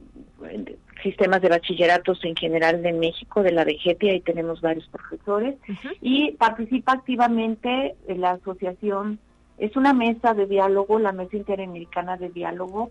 sistemas 1.03 1.41
de 1.41 1.49
bachilleratos 1.49 2.25
en 2.25 2.37
general 2.37 2.83
de 2.83 2.93
México, 2.93 3.43
de 3.43 3.53
la 3.53 3.65
DGT, 3.65 4.03
ahí 4.05 4.21
tenemos 4.21 4.61
varios 4.61 4.87
profesores, 4.89 5.57
y 6.01 6.33
participa 6.33 6.93
activamente 6.93 7.95
en 8.09 8.21
la 8.21 8.33
asociación, 8.33 9.19
es 9.59 9.77
una 9.77 9.93
mesa 9.93 10.35
de 10.35 10.47
diálogo, 10.47 10.99
la 10.99 11.13
Mesa 11.13 11.37
Interamericana 11.37 12.17
de 12.17 12.29
Diálogo, 12.29 12.91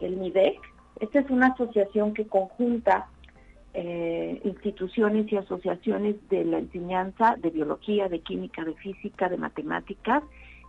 el 0.00 0.16
MIDEC. 0.16 0.60
Esta 1.00 1.20
es 1.20 1.30
una 1.30 1.48
asociación 1.48 2.14
que 2.14 2.26
conjunta 2.26 3.08
eh, 3.74 4.40
instituciones 4.44 5.30
y 5.32 5.36
asociaciones 5.36 6.16
de 6.30 6.44
la 6.44 6.58
enseñanza 6.58 7.36
de 7.38 7.50
biología, 7.50 8.08
de 8.08 8.20
química, 8.20 8.64
de 8.64 8.74
física, 8.74 9.28
de 9.28 9.36
matemáticas 9.36 10.22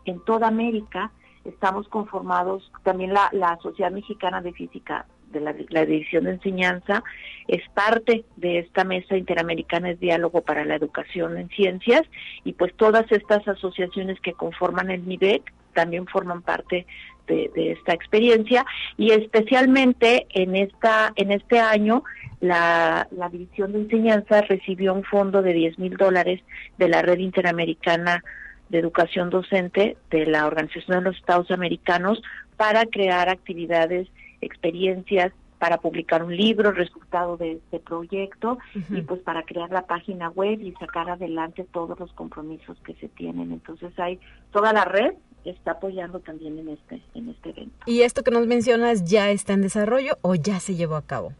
en 0.06 0.20
toda 0.26 0.47
América. 0.47 1.12
Estamos 1.43 1.88
conformados, 1.88 2.72
también 2.84 3.14
la, 3.14 3.30
la 3.32 3.58
Sociedad 3.62 3.91
Mexicana 3.91 4.41
de 4.41 4.53
Física 4.53 5.06
de 5.32 5.39
la, 5.39 5.56
la, 5.70 5.86
División 5.86 6.24
de 6.24 6.32
Enseñanza 6.32 7.03
es 7.47 7.62
parte 7.76 8.26
de 8.38 8.60
esta 8.60 8.84
mesa 8.84 9.18
interamericana 9.18 9.89
de 9.89 9.95
diálogo 9.95 10.41
para 10.41 10.66
la 10.66 10.76
educación 10.76 11.38
en 11.38 11.49
ciencias 11.49 12.03
y 12.43 12.53
pues 12.53 12.74
todas 12.76 13.12
estas 13.12 13.47
asociaciones 13.47 14.20
que 14.22 14.34
conforman 14.34 14.89
el 14.89 15.03
MIDEC 15.03 15.53
también 15.74 16.08
forman 16.08 16.41
parte 16.41 16.88
de, 17.28 17.52
de, 17.56 17.72
esta 17.72 17.94
experiencia 17.94 18.66
y 18.98 19.12
especialmente 19.12 20.28
en 20.30 20.56
esta 20.56 21.14
en 21.16 21.32
este 21.32 21.60
año 21.60 22.04
la, 22.42 23.08
la 23.12 23.30
división 23.30 23.72
de 23.74 23.80
enseñanza 23.80 24.42
recibió 24.42 24.94
un 24.94 25.04
fondo 25.04 25.42
de 25.42 25.54
10 25.54 25.80
mil 25.80 25.98
dólares 25.98 26.42
de 26.78 26.88
la 26.88 27.02
red 27.02 27.20
interamericana 27.20 28.24
de 28.70 28.80
educación 28.80 29.30
docente 29.30 29.98
de 30.10 30.26
la 30.26 30.46
Organización 30.46 31.00
de 31.00 31.10
los 31.10 31.18
Estados 31.18 31.52
Americanos 31.52 32.22
para 32.58 32.86
crear 32.86 33.30
actividades 33.30 34.08
experiencias 34.42 35.32
para 35.60 35.78
publicar 35.78 36.24
un 36.24 36.36
libro, 36.36 36.72
resultado 36.72 37.38
de 37.38 37.54
este 37.54 37.80
proyecto 37.80 38.58
uh 38.76 38.78
-huh. 38.78 39.00
y 39.00 39.02
pues 39.02 39.22
para 39.22 39.44
crear 39.44 39.72
la 39.72 39.84
página 39.88 40.30
web 40.30 40.60
y 40.62 40.74
sacar 40.74 41.10
adelante 41.10 41.66
todos 41.72 41.98
los 41.98 42.12
compromisos 42.14 42.78
que 42.86 42.94
se 42.96 43.08
tienen. 43.08 43.52
Entonces 43.52 43.98
hay 43.98 44.20
toda 44.52 44.74
la 44.74 44.86
red 44.86 45.14
está 45.46 45.72
apoyando 45.72 46.20
también 46.20 46.58
en 46.60 46.70
este 46.70 47.02
en 47.14 47.30
este 47.30 47.50
evento. 47.52 47.76
¿Y 47.86 48.02
esto 48.02 48.24
que 48.24 48.32
nos 48.32 48.48
mencionas 48.48 49.06
ya 49.06 49.30
está 49.30 49.54
en 49.54 49.62
desarrollo 49.62 50.18
o 50.22 50.36
ya 50.36 50.60
se 50.60 50.76
llevó 50.76 50.96
a 50.96 51.02
cabo? 51.02 51.34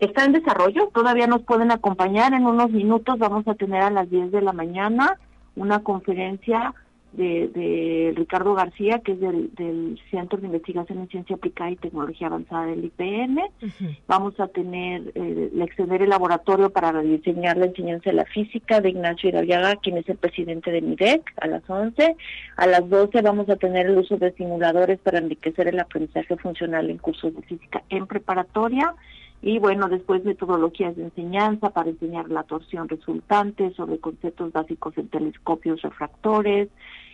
Está 0.00 0.24
en 0.24 0.32
desarrollo, 0.32 0.88
todavía 0.94 1.26
nos 1.26 1.42
pueden 1.42 1.72
acompañar 1.72 2.32
en 2.32 2.46
unos 2.46 2.70
minutos, 2.70 3.18
vamos 3.18 3.46
a 3.48 3.54
tener 3.54 3.82
a 3.82 3.90
las 3.90 4.08
10 4.08 4.30
de 4.30 4.42
la 4.42 4.52
mañana 4.52 5.18
una 5.56 5.80
conferencia 5.80 6.72
de, 7.12 7.48
de 7.48 8.12
Ricardo 8.16 8.54
García, 8.54 9.00
que 9.00 9.12
es 9.12 9.20
del, 9.20 9.54
del, 9.54 9.98
Centro 10.10 10.38
de 10.38 10.46
Investigación 10.46 10.98
en 10.98 11.08
Ciencia 11.08 11.36
Aplicada 11.36 11.70
y 11.70 11.76
Tecnología 11.76 12.26
Avanzada 12.26 12.66
del 12.66 12.84
IPN. 12.84 13.38
Uh 13.38 13.66
-huh. 13.66 13.98
Vamos 14.06 14.38
a 14.38 14.48
tener, 14.48 15.12
eh, 15.14 15.50
extender 15.60 16.02
el 16.02 16.10
laboratorio 16.10 16.70
para 16.70 16.92
rediseñar 16.92 17.56
la 17.56 17.66
enseñanza 17.66 18.10
de 18.10 18.16
la 18.16 18.24
física 18.26 18.80
de 18.80 18.90
Ignacio 18.90 19.28
Iraviaga, 19.28 19.76
quien 19.76 19.96
es 19.96 20.08
el 20.08 20.16
presidente 20.16 20.70
de 20.70 20.82
MIDEC, 20.82 21.22
a 21.40 21.46
las 21.46 21.68
11. 21.68 22.16
A 22.56 22.66
las 22.66 22.88
12 22.88 23.22
vamos 23.22 23.48
a 23.48 23.56
tener 23.56 23.86
el 23.86 23.98
uso 23.98 24.16
de 24.16 24.32
simuladores 24.32 24.98
para 25.00 25.18
enriquecer 25.18 25.68
el 25.68 25.80
aprendizaje 25.80 26.36
funcional 26.36 26.90
en 26.90 26.98
cursos 26.98 27.34
de 27.34 27.42
física 27.42 27.82
en 27.88 28.06
preparatoria 28.06 28.94
y 29.40 29.58
bueno, 29.58 29.88
después 29.88 30.24
metodologías 30.24 30.96
de 30.96 31.04
enseñanza 31.04 31.70
para 31.70 31.90
enseñar 31.90 32.28
la 32.28 32.42
torsión 32.42 32.88
resultante 32.88 33.72
sobre 33.74 33.98
conceptos 33.98 34.52
básicos 34.52 34.98
en 34.98 35.08
telescopios 35.08 35.80
refractores, 35.82 36.68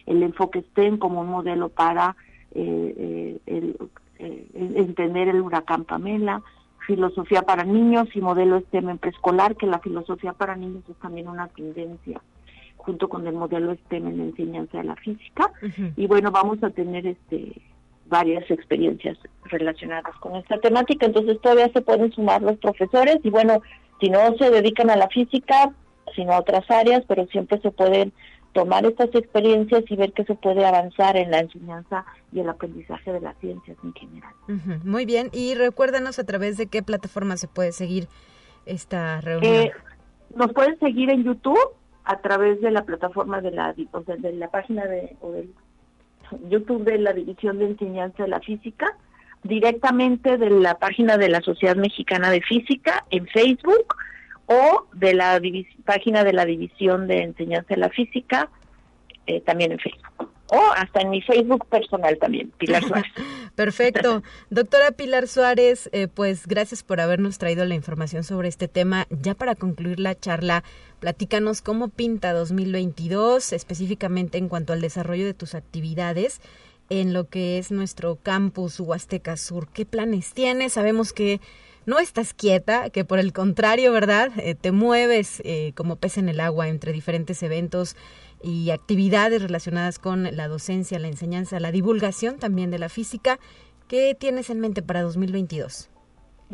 el 0.07 0.23
enfoque 0.23 0.63
STEM 0.63 0.99
como 0.99 1.21
un 1.21 1.29
modelo 1.29 1.69
para 1.69 2.17
eh, 2.53 2.95
eh, 2.97 3.39
el, 3.47 3.77
eh, 4.19 4.47
entender 4.55 5.29
el 5.29 5.41
huracán 5.41 5.85
Pamela, 5.85 6.43
filosofía 6.87 7.43
para 7.43 7.65
niños 7.65 8.09
y 8.15 8.21
modelo 8.21 8.61
STEM 8.61 8.91
en 8.91 8.99
preescolar, 8.99 9.57
que 9.57 9.67
la 9.67 9.79
filosofía 9.79 10.33
para 10.33 10.57
niños 10.57 10.85
es 10.89 10.97
también 10.97 11.29
una 11.29 11.49
tendencia 11.49 12.21
junto 12.77 13.09
con 13.09 13.27
el 13.27 13.35
modelo 13.35 13.75
STEM 13.75 14.07
en 14.09 14.19
la 14.19 14.25
enseñanza 14.25 14.79
de 14.79 14.85
la 14.85 14.97
física. 14.97 15.51
Uh 15.63 15.67
-huh. 15.67 15.93
Y 15.97 16.07
bueno, 16.07 16.31
vamos 16.31 16.63
a 16.63 16.71
tener 16.71 17.07
este 17.07 17.63
varias 18.07 18.49
experiencias 18.51 19.17
relacionadas 19.45 20.15
con 20.17 20.37
esta 20.37 20.59
temática, 20.59 21.07
entonces 21.07 21.41
todavía 21.41 21.71
se 21.73 21.81
pueden 21.81 22.13
sumar 22.13 22.43
los 22.43 22.59
profesores 22.59 23.19
y 23.23 23.31
bueno, 23.31 23.63
si 24.01 24.11
no 24.11 24.37
se 24.37 24.51
dedican 24.51 24.91
a 24.91 24.97
la 24.97 25.09
física, 25.09 25.73
sino 26.15 26.33
a 26.33 26.41
otras 26.41 26.71
áreas, 26.71 27.03
pero 27.09 27.27
siempre 27.29 27.59
se 27.61 27.71
pueden 27.71 28.13
tomar 28.55 28.87
estas 28.87 29.15
experiencias 29.15 29.85
y 29.89 29.97
ver 29.97 30.13
que 30.13 30.25
se 30.25 30.35
puede 30.35 30.65
avanzar 30.65 31.17
en 31.17 31.31
la 31.31 31.41
enseñanza 31.41 32.07
y 32.33 32.41
el 32.41 32.49
aprendizaje 32.49 33.13
de 33.13 33.21
las 33.21 33.37
ciencias 33.39 33.77
en 33.85 33.93
general. 33.93 34.33
Uh 34.49 34.53
-huh. 34.53 34.85
Muy 34.85 35.05
bien, 35.05 35.29
y 35.33 35.55
recuérdanos 35.55 36.19
a 36.19 36.25
través 36.25 36.57
de 36.57 36.67
qué 36.67 36.83
plataforma 36.83 37.37
se 37.37 37.49
puede 37.49 37.73
seguir 37.73 38.09
esta 38.65 39.21
reunión. 39.21 39.55
Eh, 39.55 39.73
nos 40.35 40.53
pueden 40.53 40.79
seguir 40.79 41.11
en 41.11 41.25
YouTube 41.25 41.59
a 42.05 42.21
través 42.21 42.61
de 42.61 42.71
la 42.71 42.85
plataforma 42.85 43.41
de 43.41 43.51
la, 43.51 43.75
o 43.93 44.03
sea, 44.05 44.17
de 44.17 44.33
la 44.33 44.49
página 44.49 44.87
de, 44.87 45.17
o 45.21 45.33
del 45.33 45.51
YouTube 46.49 46.85
de 46.85 46.99
la 46.99 47.13
División 47.13 47.59
de 47.59 47.67
Enseñanza 47.67 48.23
de 48.23 48.29
la 48.29 48.41
Física, 48.41 48.97
directamente 49.43 50.39
de 50.39 50.51
la 50.51 50.79
página 50.79 51.19
de 51.19 51.29
la 51.29 51.41
Sociedad 51.41 51.77
Mexicana 51.77 52.31
de 52.31 52.41
Física 52.41 53.05
en 53.11 53.27
Facebook 53.27 53.95
o 54.47 54.87
de 54.93 55.15
la 55.15 55.41
página 55.85 56.25
de 56.25 56.33
la 56.33 56.45
División 56.45 57.07
de 57.07 57.23
Enseñanza 57.23 57.75
de 57.75 57.81
la 57.81 57.89
Física 57.91 58.51
eh, 59.27 59.41
también 59.41 59.73
en 59.73 59.79
Facebook. 59.79 60.31
O 60.49 60.61
hasta 60.77 61.01
en 61.01 61.09
mi 61.09 61.23
Facebook 61.23 61.67
personal 61.69 62.19
también, 62.19 62.51
Pilar 62.59 62.85
Suárez. 62.87 63.11
Perfecto. 63.55 64.23
Doctora 64.51 64.91
Pilar 64.91 65.27
Suárez, 65.27 65.89
eh, 65.93 66.09
pues 66.09 66.47
gracias 66.47 66.83
por 66.83 67.01
habernos 67.01 67.39
traído 67.39 67.65
la 67.65 67.75
información 67.75 68.25
sobre 68.25 68.49
este 68.49 68.69
tema. 68.69 69.07
Ya 69.11 69.35
para 69.35 69.55
concluir 69.55 70.01
la 70.01 70.15
charla, 70.15 70.63
platícanos 71.01 71.63
cómo 71.63 71.89
pinta 71.89 72.35
2022, 72.35 73.55
específicamente 73.55 74.37
en 74.37 74.49
cuanto 74.49 74.75
al 74.75 74.83
desarrollo 74.83 75.25
de 75.25 75.35
tus 75.35 75.55
actividades 75.55 76.41
en 76.91 77.15
lo 77.15 77.29
que 77.29 77.57
es 77.59 77.71
nuestro 77.71 78.17
campus 78.17 78.79
Huasteca 78.79 79.37
Sur. 79.39 79.69
¿Qué 79.69 79.87
planes 79.87 80.35
tienes? 80.35 80.75
Sabemos 80.75 81.15
que 81.15 81.41
no 81.87 81.99
estás 81.99 82.35
quieta, 82.35 82.91
que 82.91 83.05
por 83.05 83.18
el 83.18 83.32
contrario, 83.32 83.93
¿verdad? 83.93 84.32
Eh, 84.39 84.55
te 84.55 84.72
mueves 84.72 85.41
eh, 85.45 85.72
como 85.74 85.97
pez 85.97 86.18
en 86.18 86.28
el 86.28 86.41
agua 86.41 86.68
entre 86.68 86.93
diferentes 86.93 87.43
eventos 87.43 87.97
y 88.43 88.70
actividades 88.70 89.41
relacionadas 89.43 89.99
con 89.99 90.37
la 90.37 90.49
docencia, 90.49 90.99
la 90.99 91.09
enseñanza, 91.09 91.61
la 91.61 91.72
divulgación 91.72 92.39
también 92.39 92.70
de 92.70 92.78
la 92.78 92.89
física. 92.89 93.39
¿Qué 93.89 94.16
tienes 94.18 94.51
en 94.51 94.61
mente 94.61 94.82
para 94.82 95.03
2022? 95.03 95.91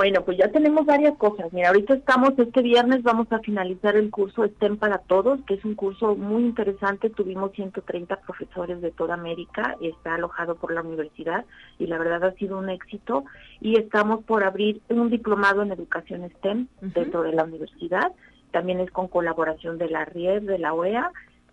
Bueno, 0.01 0.25
pues 0.25 0.39
ya 0.39 0.51
tenemos 0.51 0.87
varias 0.87 1.15
cosas. 1.19 1.53
Mira, 1.53 1.69
ahorita 1.69 1.93
estamos, 1.93 2.31
este 2.39 2.63
viernes 2.63 3.03
vamos 3.03 3.31
a 3.33 3.41
finalizar 3.41 3.97
el 3.97 4.11
curso 4.11 4.47
STEM 4.47 4.79
para 4.79 4.97
Todos, 4.97 5.41
que 5.47 5.53
es 5.53 5.65
un 5.67 5.75
curso 5.75 6.17
muy 6.17 6.43
interesante. 6.43 7.11
Tuvimos 7.11 7.53
130 7.53 8.17
profesores 8.23 8.81
de 8.81 8.93
toda 8.93 9.13
América, 9.13 9.77
está 9.83 10.15
alojado 10.15 10.55
por 10.55 10.73
la 10.73 10.81
universidad 10.81 11.45
y 11.79 11.87
la 11.87 11.99
verdad 11.99 12.25
ha 12.25 12.33
sido 12.37 12.57
un 12.57 12.71
éxito. 12.71 13.27
Y 13.61 13.79
estamos 13.79 14.25
por 14.25 14.43
abrir 14.43 14.81
un 14.89 15.11
diplomado 15.11 15.61
en 15.61 15.71
educación 15.71 16.27
STEM 16.31 16.61
uh 16.61 16.87
-huh. 16.87 16.93
dentro 16.95 17.23
de 17.23 17.33
la 17.33 17.45
universidad. 17.45 18.11
También 18.53 18.81
es 18.81 18.91
con 18.91 19.07
colaboración 19.07 19.77
de 19.77 19.91
la 19.91 20.07
RIED, 20.07 20.45
de 20.45 20.59
la 20.59 20.73
OEA 20.73 21.13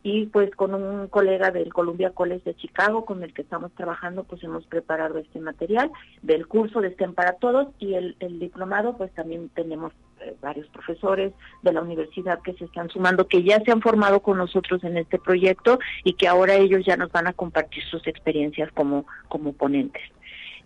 y 0.09 0.25
pues 0.27 0.55
con 0.55 0.73
un 0.73 1.09
colega 1.09 1.51
del 1.51 1.73
Columbia 1.73 2.11
College 2.11 2.43
de 2.45 2.55
Chicago 2.55 3.03
con 3.03 3.23
el 3.23 3.33
que 3.33 3.41
estamos 3.41 3.73
trabajando 3.73 4.23
pues 4.23 4.41
hemos 4.41 4.65
preparado 4.65 5.17
este 5.17 5.41
material 5.41 5.91
del 6.21 6.47
curso 6.47 6.79
de 6.79 6.93
STEM 6.93 7.13
para 7.13 7.33
todos 7.33 7.67
y 7.77 7.95
el, 7.95 8.15
diplomado 8.39 8.95
pues 8.95 9.11
también 9.11 9.49
tenemos 9.49 9.91
eh, 10.21 10.33
varios 10.41 10.65
profesores 10.67 11.33
de 11.61 11.73
la 11.73 11.81
universidad 11.81 12.41
que 12.41 12.53
se 12.53 12.63
están 12.63 12.87
sumando 12.87 13.27
que 13.27 13.43
ya 13.43 13.59
se 13.59 13.71
han 13.73 13.81
formado 13.81 14.21
con 14.21 14.37
nosotros 14.37 14.81
en 14.85 14.95
este 14.95 15.19
proyecto 15.19 15.77
y 16.05 16.13
que 16.13 16.29
ahora 16.29 16.55
ellos 16.55 16.85
ya 16.85 16.95
nos 16.95 17.11
van 17.11 17.27
a 17.27 17.33
compartir 17.33 17.83
sus 17.83 18.07
experiencias 18.07 18.71
como 18.71 19.05
como 19.27 19.51
ponentes. 19.51 20.03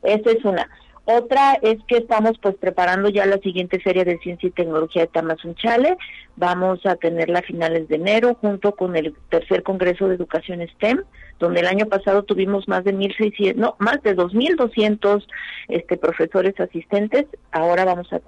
Esa 0.03 0.31
es 0.31 0.45
una. 0.45 0.69
Otra 1.13 1.55
es 1.61 1.77
que 1.87 1.97
estamos 1.97 2.37
pues 2.41 2.55
preparando 2.55 3.09
ya 3.09 3.25
la 3.25 3.37
siguiente 3.39 3.79
feria 3.79 4.05
de 4.05 4.17
ciencia 4.19 4.47
y 4.47 4.51
tecnología 4.51 5.01
de 5.01 5.07
Tamazunchale. 5.07 5.97
Vamos 6.37 6.85
a 6.85 6.95
tenerla 6.95 7.39
a 7.39 7.43
finales 7.43 7.89
de 7.89 7.95
enero 7.95 8.37
junto 8.39 8.75
con 8.75 8.95
el 8.95 9.13
tercer 9.29 9.63
congreso 9.63 10.07
de 10.07 10.15
educación 10.15 10.65
STEM, 10.75 11.03
donde 11.37 11.59
el 11.59 11.67
año 11.67 11.87
pasado 11.87 12.23
tuvimos 12.23 12.67
más 12.69 12.85
de 12.85 12.93
1600, 12.93 13.59
no, 13.59 13.75
más 13.79 14.01
de 14.03 14.13
2200 14.13 15.27
este 15.67 15.97
profesores 15.97 16.57
asistentes. 16.59 17.25
Ahora 17.51 17.83
vamos 17.83 18.07
a, 18.13 18.19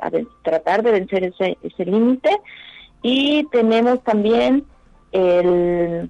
tratar 0.42 0.84
de 0.84 0.92
vencer 0.92 1.24
ese 1.24 1.86
límite 1.86 2.30
y 3.02 3.46
tenemos 3.52 4.04
también 4.04 4.66
el 5.14 6.10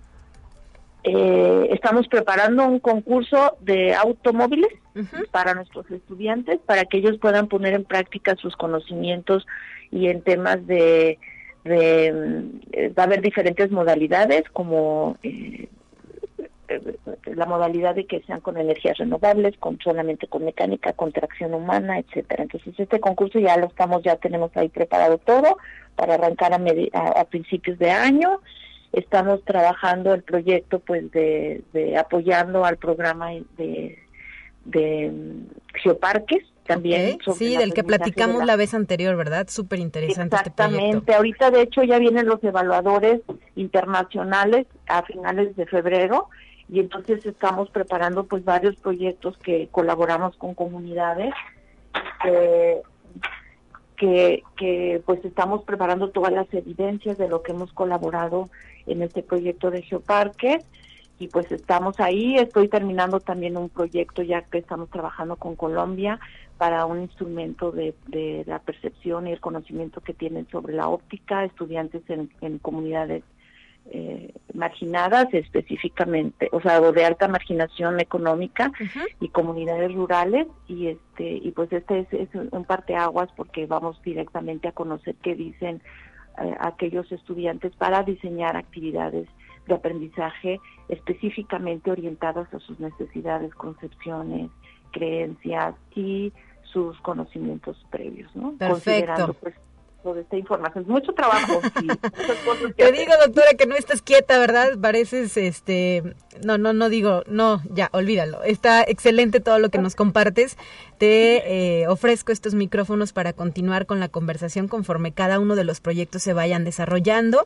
eh, 1.04 1.68
estamos 1.72 2.08
preparando 2.08 2.66
un 2.66 2.80
concurso 2.80 3.58
de 3.62 3.94
automóviles 3.94 4.72
uh 4.96 5.00
-huh. 5.00 5.30
para 5.32 5.54
nuestros 5.54 5.90
estudiantes, 5.92 6.60
para 6.66 6.86
que 6.86 6.98
ellos 6.98 7.18
puedan 7.20 7.48
poner 7.48 7.74
en 7.74 7.84
práctica 7.84 8.36
sus 8.36 8.56
conocimientos 8.56 9.46
y 9.92 10.08
en 10.08 10.22
temas 10.22 10.66
de, 10.66 11.20
de 11.66 12.08
eh, 12.72 12.90
va 12.98 13.04
a 13.04 13.06
haber 13.06 13.22
diferentes 13.22 13.70
modalidades 13.72 14.44
como 14.52 15.18
eh, 15.24 15.68
la 17.26 17.46
modalidad 17.46 17.96
de 17.96 18.06
que 18.06 18.22
sean 18.22 18.42
con 18.42 18.58
energías 18.58 18.98
renovables, 18.98 19.58
con 19.58 19.80
solamente 19.80 20.28
con 20.28 20.46
mecánica, 20.46 20.94
con 20.94 21.12
tracción 21.12 21.54
humana, 21.54 22.00
etcétera. 22.00 22.44
Entonces 22.44 22.74
este 22.78 23.00
concurso 23.00 23.40
ya 23.40 23.58
lo 23.58 23.68
estamos, 23.68 24.04
ya 24.04 24.16
tenemos 24.16 24.56
ahí 24.56 24.70
preparado 24.70 25.18
todo 25.18 25.58
para 25.96 26.16
arrancar 26.16 26.54
a, 26.54 27.00
a, 27.20 27.26
principios 27.26 27.78
de 27.80 27.92
año. 27.92 28.40
Estamos 28.94 29.44
trabajando 29.44 30.14
el 30.14 30.24
proyecto 30.24 30.80
pues 30.80 31.12
de, 31.12 31.62
de 31.74 31.98
apoyando 31.98 32.64
al 32.64 32.78
programa 32.78 33.32
de, 33.58 34.00
de 34.66 35.12
mm, 35.12 35.78
geoparques 35.82 36.44
también. 36.66 37.18
Sí, 37.38 37.58
del 37.58 37.74
que 37.74 37.84
platicamos 37.84 38.46
la, 38.46 38.56
vez 38.56 38.74
anterior, 38.74 39.16
¿verdad? 39.16 39.48
Súper 39.50 39.80
interesante. 39.80 40.36
Este 40.36 40.50
Exactamente. 40.50 41.14
Ahorita, 41.14 41.52
de 41.52 41.62
hecho, 41.62 41.84
ya 41.84 42.00
vienen 42.00 42.26
los 42.26 42.44
evaluadores 42.44 43.22
internacionales 43.56 44.68
a 44.88 45.04
finales 45.04 45.56
de 45.56 45.66
febrero 45.66 46.30
y 46.70 46.80
entonces 46.80 47.26
estamos 47.26 47.70
preparando 47.70 48.26
pues 48.26 48.46
varios 48.46 48.76
proyectos 48.78 49.38
que 49.40 49.68
colaboramos 49.72 50.36
con 50.38 50.54
comunidades 50.54 51.34
que, 54.04 54.44
que 54.58 55.02
pues 55.06 55.24
estamos 55.24 55.64
preparando 55.64 56.10
todas 56.10 56.34
las 56.34 56.54
evidencias 56.54 57.18
de 57.18 57.30
lo 57.30 57.42
que 57.42 57.54
hemos 57.54 57.72
colaborado 57.72 58.50
en 58.86 59.02
este 59.02 59.24
proyecto 59.24 59.72
de 59.72 59.82
Geoparque 59.82 60.60
y 61.20 61.30
pues 61.30 61.50
estamos 61.54 62.02
ahí. 62.02 62.36
Estoy 62.36 62.68
terminando 62.68 63.22
también 63.22 63.56
un 63.56 63.70
proyecto 63.70 64.22
ya 64.22 64.42
que 64.42 64.58
estamos 64.58 64.90
trabajando 64.90 65.38
con 65.38 65.56
Colombia 65.56 66.20
para 66.58 66.86
un 66.86 67.02
instrumento 67.02 67.72
de, 67.72 67.96
la 68.46 68.60
percepción 68.60 69.26
y 69.26 69.32
el 69.32 69.40
conocimiento 69.40 70.02
que 70.02 70.14
tienen 70.14 70.50
sobre 70.50 70.74
la 70.74 70.90
óptica, 70.90 71.46
estudiantes 71.46 72.02
en 72.10 72.60
comunidades 72.60 73.24
eh, 73.92 74.34
marginadas 74.54 75.28
específicamente, 75.34 76.50
o 76.52 76.62
sea, 76.62 76.80
de 76.80 77.06
alta 77.06 77.28
marginación 77.28 78.00
económica 78.00 78.72
y 79.20 79.28
comunidades 79.30 79.94
rurales 79.94 80.48
y 80.68 80.88
este 80.88 81.34
y 81.38 81.52
pues 81.52 81.72
este 81.74 82.00
es, 82.00 82.14
es 82.14 82.30
un 82.34 82.64
parteaguas 82.64 83.30
porque 83.36 83.66
vamos 83.66 84.02
directamente 84.04 84.68
a 84.68 84.72
conocer 84.72 85.16
qué 85.22 85.36
dicen 85.36 85.82
eh, 86.42 86.56
aquellos 86.60 87.12
estudiantes 87.12 87.76
para 87.76 88.04
diseñar 88.04 88.56
actividades 88.56 89.28
de 89.68 89.76
aprendizaje 89.76 90.60
específicamente 90.88 91.92
orientadas 91.92 92.52
a 92.54 92.60
sus 92.60 92.80
necesidades, 92.80 93.54
concepciones, 93.54 94.50
creencias 94.92 95.76
y 95.96 96.32
sus 96.64 97.00
conocimientos 97.02 97.78
previos, 97.90 98.36
¿no? 98.36 98.54
Perfecto. 98.54 99.36
pues 99.42 99.56
de 100.12 100.22
esta 100.22 100.36
información. 100.36 100.86
Mucho 100.88 101.14
trabajo. 101.14 101.62
Te 102.76 102.92
digo, 102.92 103.14
doctora, 103.24 103.54
que 103.58 103.66
no 103.66 103.76
estás 103.76 104.02
quieta, 104.02 104.38
¿verdad? 104.38 104.78
Pareces, 104.82 105.38
este, 105.38 106.04
no, 106.44 106.58
no, 106.58 106.74
no 106.74 106.90
digo, 106.90 107.24
no, 107.28 107.62
ya, 107.70 107.90
olvídalo. 107.94 108.44
Está 108.44 108.84
excelente 108.84 109.40
todo 109.40 109.60
lo 109.60 109.70
que 109.70 109.78
nos 109.78 109.96
compartes. 109.96 110.58
Te 110.98 111.82
eh, 111.82 111.88
ofrezco 111.88 112.32
estos 112.32 112.56
micrófonos 112.56 113.14
para 113.14 113.32
continuar 113.34 113.86
con 113.86 114.00
la 114.00 114.10
conversación 114.10 114.68
conforme 114.68 115.14
cada 115.14 115.40
uno 115.40 115.56
de 115.56 115.64
los 115.64 115.80
proyectos 115.80 116.24
se 116.24 116.34
vayan 116.34 116.66
desarrollando. 116.66 117.46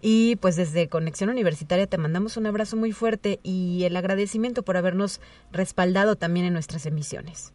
Y 0.00 0.36
pues 0.36 0.56
desde 0.56 0.88
Conexión 0.88 1.28
Universitaria 1.28 1.86
te 1.86 1.98
mandamos 1.98 2.36
un 2.36 2.46
abrazo 2.46 2.76
muy 2.76 2.92
fuerte 2.92 3.40
y 3.42 3.82
el 3.84 3.96
agradecimiento 3.96 4.62
por 4.62 4.76
habernos 4.76 5.20
respaldado 5.52 6.16
también 6.16 6.46
en 6.46 6.52
nuestras 6.52 6.86
emisiones. 6.86 7.52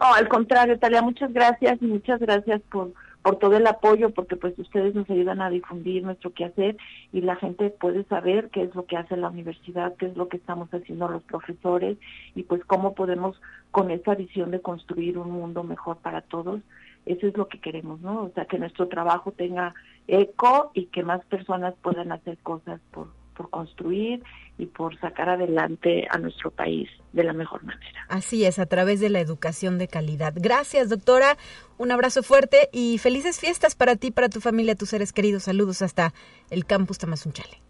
No, 0.00 0.14
al 0.14 0.28
contrario, 0.28 0.78
Talia, 0.78 1.02
muchas 1.02 1.32
gracias 1.32 1.78
y 1.80 1.86
muchas 1.86 2.20
gracias 2.20 2.60
por 2.70 2.92
por 3.22 3.36
todo 3.36 3.56
el 3.56 3.66
apoyo, 3.66 4.10
porque 4.10 4.36
pues 4.36 4.58
ustedes 4.58 4.94
nos 4.94 5.08
ayudan 5.10 5.40
a 5.40 5.50
difundir 5.50 6.02
nuestro 6.02 6.32
quehacer 6.32 6.76
y 7.12 7.20
la 7.20 7.36
gente 7.36 7.70
puede 7.70 8.04
saber 8.04 8.48
qué 8.50 8.62
es 8.62 8.74
lo 8.74 8.86
que 8.86 8.96
hace 8.96 9.16
la 9.16 9.28
universidad, 9.28 9.96
qué 9.96 10.06
es 10.06 10.16
lo 10.16 10.28
que 10.28 10.36
estamos 10.36 10.68
haciendo 10.72 11.08
los 11.08 11.22
profesores 11.24 11.98
y 12.34 12.44
pues 12.44 12.64
cómo 12.64 12.94
podemos 12.94 13.40
con 13.70 13.90
esa 13.90 14.14
visión 14.14 14.50
de 14.50 14.60
construir 14.60 15.18
un 15.18 15.30
mundo 15.30 15.62
mejor 15.64 15.98
para 15.98 16.22
todos. 16.22 16.60
Eso 17.06 17.26
es 17.26 17.36
lo 17.36 17.48
que 17.48 17.60
queremos, 17.60 18.00
¿no? 18.00 18.22
O 18.24 18.30
sea, 18.34 18.44
que 18.44 18.58
nuestro 18.58 18.88
trabajo 18.88 19.32
tenga 19.32 19.74
eco 20.06 20.70
y 20.74 20.86
que 20.86 21.02
más 21.02 21.24
personas 21.26 21.74
puedan 21.82 22.12
hacer 22.12 22.38
cosas 22.38 22.80
por, 22.90 23.08
por 23.38 23.48
construir 23.50 24.22
y 24.58 24.66
por 24.66 24.98
sacar 24.98 25.28
adelante 25.28 26.06
a 26.10 26.18
nuestro 26.18 26.50
país 26.50 26.90
de 27.12 27.22
la 27.22 27.32
mejor 27.32 27.62
manera. 27.62 28.04
Así 28.08 28.44
es, 28.44 28.58
a 28.58 28.66
través 28.66 28.98
de 28.98 29.08
la 29.08 29.20
educación 29.20 29.78
de 29.78 29.86
calidad. 29.86 30.34
Gracias, 30.36 30.88
doctora. 30.88 31.36
Un 31.78 31.92
abrazo 31.92 32.24
fuerte 32.24 32.68
y 32.72 32.98
felices 32.98 33.38
fiestas 33.38 33.76
para 33.76 33.94
ti, 33.94 34.10
para 34.10 34.28
tu 34.28 34.40
familia, 34.40 34.74
tus 34.74 34.90
seres 34.90 35.12
queridos. 35.12 35.44
Saludos 35.44 35.80
hasta 35.80 36.12
el 36.50 36.66
campus 36.66 36.98
Tamazunchale. 36.98 37.62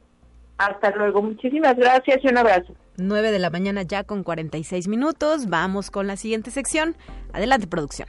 Hasta 0.57 0.91
luego, 0.91 1.23
muchísimas 1.23 1.77
gracias 1.77 2.19
y 2.25 2.29
un 2.29 2.39
abrazo. 2.39 2.75
9 2.97 3.31
de 3.31 3.39
la 3.39 3.51
mañana 3.51 3.83
ya 3.83 4.03
con 4.03 4.25
46 4.25 4.89
minutos. 4.89 5.47
Vamos 5.49 5.91
con 5.91 6.07
la 6.09 6.17
siguiente 6.17 6.51
sección. 6.51 6.97
Adelante, 7.33 7.69
producción. 7.69 8.09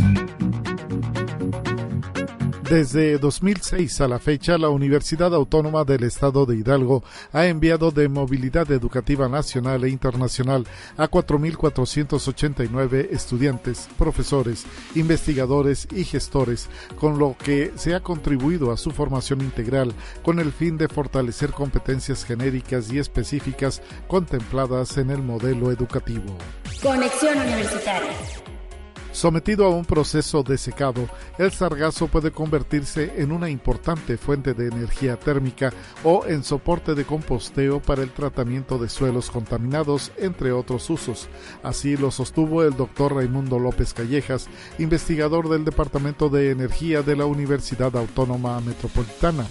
Desde 2.71 3.17
2006 3.17 3.99
a 3.99 4.07
la 4.07 4.17
fecha, 4.17 4.57
la 4.57 4.69
Universidad 4.69 5.35
Autónoma 5.35 5.83
del 5.83 6.03
Estado 6.03 6.45
de 6.45 6.55
Hidalgo 6.55 7.03
ha 7.33 7.47
enviado 7.47 7.91
de 7.91 8.07
movilidad 8.07 8.71
educativa 8.71 9.27
nacional 9.27 9.83
e 9.83 9.89
internacional 9.89 10.65
a 10.95 11.09
4.489 11.09 13.09
estudiantes, 13.11 13.89
profesores, 13.97 14.65
investigadores 14.95 15.85
y 15.93 16.05
gestores, 16.05 16.69
con 16.97 17.19
lo 17.19 17.35
que 17.37 17.73
se 17.75 17.93
ha 17.93 17.99
contribuido 17.99 18.71
a 18.71 18.77
su 18.77 18.91
formación 18.91 19.41
integral 19.41 19.93
con 20.23 20.39
el 20.39 20.53
fin 20.53 20.77
de 20.77 20.87
fortalecer 20.87 21.51
competencias 21.51 22.23
genéricas 22.23 22.89
y 22.89 22.99
específicas 22.99 23.81
contempladas 24.07 24.97
en 24.97 25.09
el 25.09 25.21
modelo 25.21 25.73
educativo. 25.73 26.37
Conexión 26.81 27.37
Universitaria. 27.37 28.13
Sometido 29.11 29.65
a 29.65 29.69
un 29.69 29.83
proceso 29.83 30.41
de 30.41 30.57
secado, 30.57 31.09
el 31.37 31.51
sargazo 31.51 32.07
puede 32.07 32.31
convertirse 32.31 33.13
en 33.17 33.33
una 33.33 33.49
importante 33.49 34.17
fuente 34.17 34.53
de 34.53 34.67
energía 34.67 35.17
térmica 35.17 35.73
o 36.05 36.25
en 36.25 36.45
soporte 36.45 36.95
de 36.95 37.03
composteo 37.03 37.81
para 37.81 38.03
el 38.03 38.11
tratamiento 38.11 38.77
de 38.77 38.87
suelos 38.87 39.29
contaminados, 39.29 40.13
entre 40.17 40.53
otros 40.53 40.89
usos. 40.89 41.27
Así 41.61 41.97
lo 41.97 42.09
sostuvo 42.09 42.63
el 42.63 42.77
doctor 42.77 43.15
Raimundo 43.15 43.59
López 43.59 43.93
Callejas, 43.93 44.47
investigador 44.79 45.49
del 45.49 45.65
Departamento 45.65 46.29
de 46.29 46.51
Energía 46.51 47.01
de 47.01 47.17
la 47.17 47.25
Universidad 47.25 47.95
Autónoma 47.97 48.61
Metropolitana. 48.61 49.45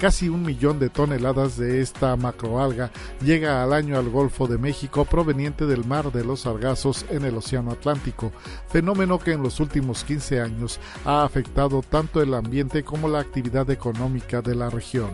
Casi 0.00 0.30
un 0.30 0.42
millón 0.42 0.78
de 0.78 0.88
toneladas 0.88 1.58
de 1.58 1.82
esta 1.82 2.16
macroalga 2.16 2.90
llega 3.22 3.62
al 3.62 3.74
año 3.74 3.98
al 3.98 4.08
Golfo 4.08 4.46
de 4.46 4.56
México 4.56 5.04
proveniente 5.04 5.66
del 5.66 5.84
mar 5.84 6.10
de 6.10 6.24
los 6.24 6.40
sargazos 6.40 7.04
en 7.10 7.26
el 7.26 7.36
Océano 7.36 7.72
Atlántico, 7.72 8.32
fenómeno 8.70 9.18
que 9.18 9.32
en 9.32 9.42
los 9.42 9.60
últimos 9.60 10.02
15 10.04 10.40
años 10.40 10.80
ha 11.04 11.22
afectado 11.22 11.82
tanto 11.82 12.22
el 12.22 12.32
ambiente 12.32 12.82
como 12.82 13.08
la 13.08 13.20
actividad 13.20 13.68
económica 13.68 14.40
de 14.40 14.54
la 14.54 14.70
región. 14.70 15.10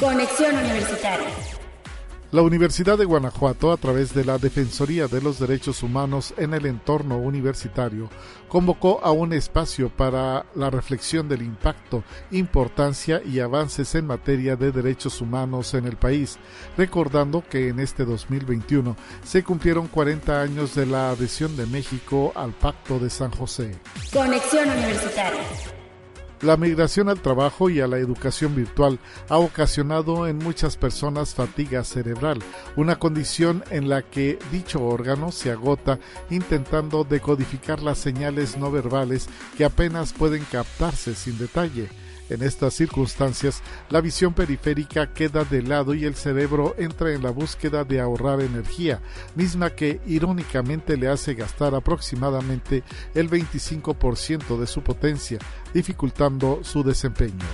Conexión 0.00 0.56
Universitaria. 0.56 1.28
La 2.34 2.42
Universidad 2.42 2.98
de 2.98 3.04
Guanajuato, 3.04 3.70
a 3.70 3.76
través 3.76 4.12
de 4.12 4.24
la 4.24 4.38
Defensoría 4.38 5.06
de 5.06 5.20
los 5.20 5.38
Derechos 5.38 5.84
Humanos 5.84 6.34
en 6.36 6.52
el 6.52 6.66
entorno 6.66 7.16
universitario, 7.16 8.10
convocó 8.48 8.98
a 9.04 9.12
un 9.12 9.32
espacio 9.32 9.88
para 9.88 10.44
la 10.56 10.68
reflexión 10.68 11.28
del 11.28 11.42
impacto, 11.42 12.02
importancia 12.32 13.22
y 13.24 13.38
avances 13.38 13.94
en 13.94 14.08
materia 14.08 14.56
de 14.56 14.72
derechos 14.72 15.20
humanos 15.20 15.74
en 15.74 15.84
el 15.84 15.94
país, 15.96 16.36
recordando 16.76 17.44
que 17.48 17.68
en 17.68 17.78
este 17.78 18.04
2021 18.04 18.96
se 19.22 19.44
cumplieron 19.44 19.86
40 19.86 20.42
años 20.42 20.74
de 20.74 20.86
la 20.86 21.10
adhesión 21.10 21.56
de 21.56 21.66
México 21.66 22.32
al 22.34 22.50
Pacto 22.50 22.98
de 22.98 23.10
San 23.10 23.30
José. 23.30 23.78
Conexión 24.12 24.68
Universitaria. 24.70 25.83
La 26.42 26.56
migración 26.56 27.08
al 27.08 27.20
trabajo 27.20 27.70
y 27.70 27.80
a 27.80 27.86
la 27.86 27.98
educación 27.98 28.54
virtual 28.54 28.98
ha 29.28 29.38
ocasionado 29.38 30.26
en 30.26 30.38
muchas 30.38 30.76
personas 30.76 31.34
fatiga 31.34 31.84
cerebral, 31.84 32.40
una 32.76 32.98
condición 32.98 33.64
en 33.70 33.88
la 33.88 34.02
que 34.02 34.38
dicho 34.52 34.82
órgano 34.82 35.32
se 35.32 35.50
agota 35.50 35.98
intentando 36.30 37.04
decodificar 37.04 37.82
las 37.82 37.98
señales 37.98 38.56
no 38.56 38.70
verbales 38.70 39.28
que 39.56 39.64
apenas 39.64 40.12
pueden 40.12 40.44
captarse 40.44 41.14
sin 41.14 41.38
detalle. 41.38 41.88
En 42.30 42.42
estas 42.42 42.74
circunstancias, 42.74 43.62
la 43.90 44.00
visión 44.00 44.32
periférica 44.32 45.12
queda 45.12 45.44
de 45.44 45.62
lado 45.62 45.94
y 45.94 46.04
el 46.04 46.14
cerebro 46.14 46.74
entra 46.78 47.12
en 47.12 47.22
la 47.22 47.30
búsqueda 47.30 47.84
de 47.84 48.00
ahorrar 48.00 48.40
energía, 48.40 49.00
misma 49.34 49.70
que 49.70 50.00
irónicamente 50.06 50.96
le 50.96 51.08
hace 51.08 51.34
gastar 51.34 51.74
aproximadamente 51.74 52.82
el 53.14 53.28
25% 53.28 54.58
de 54.58 54.66
su 54.66 54.82
potencia, 54.82 55.38
dificultando 55.74 56.60
su 56.62 56.82
desempeño. 56.82 57.44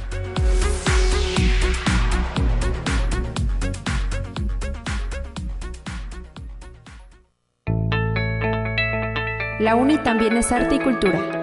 La 9.58 9.74
UNI 9.74 9.98
también 9.98 10.38
es 10.38 10.50
arte 10.52 10.76
y 10.76 10.78
cultura. 10.78 11.39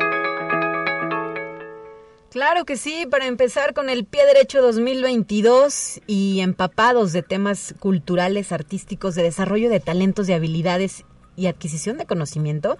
Claro 2.37 2.65
que 2.65 2.77
sí, 2.77 3.07
para 3.09 3.25
empezar 3.25 3.73
con 3.73 3.89
el 3.89 4.05
pie 4.05 4.23
derecho 4.27 4.61
2022 4.61 6.01
y 6.05 6.41
empapados 6.41 7.11
de 7.11 7.23
temas 7.23 7.73
culturales, 7.79 8.51
artísticos, 8.51 9.15
de 9.15 9.23
desarrollo 9.23 9.71
de 9.71 9.79
talentos 9.79 10.29
y 10.29 10.33
habilidades 10.33 11.03
y 11.35 11.47
adquisición 11.47 11.97
de 11.97 12.05
conocimiento, 12.05 12.77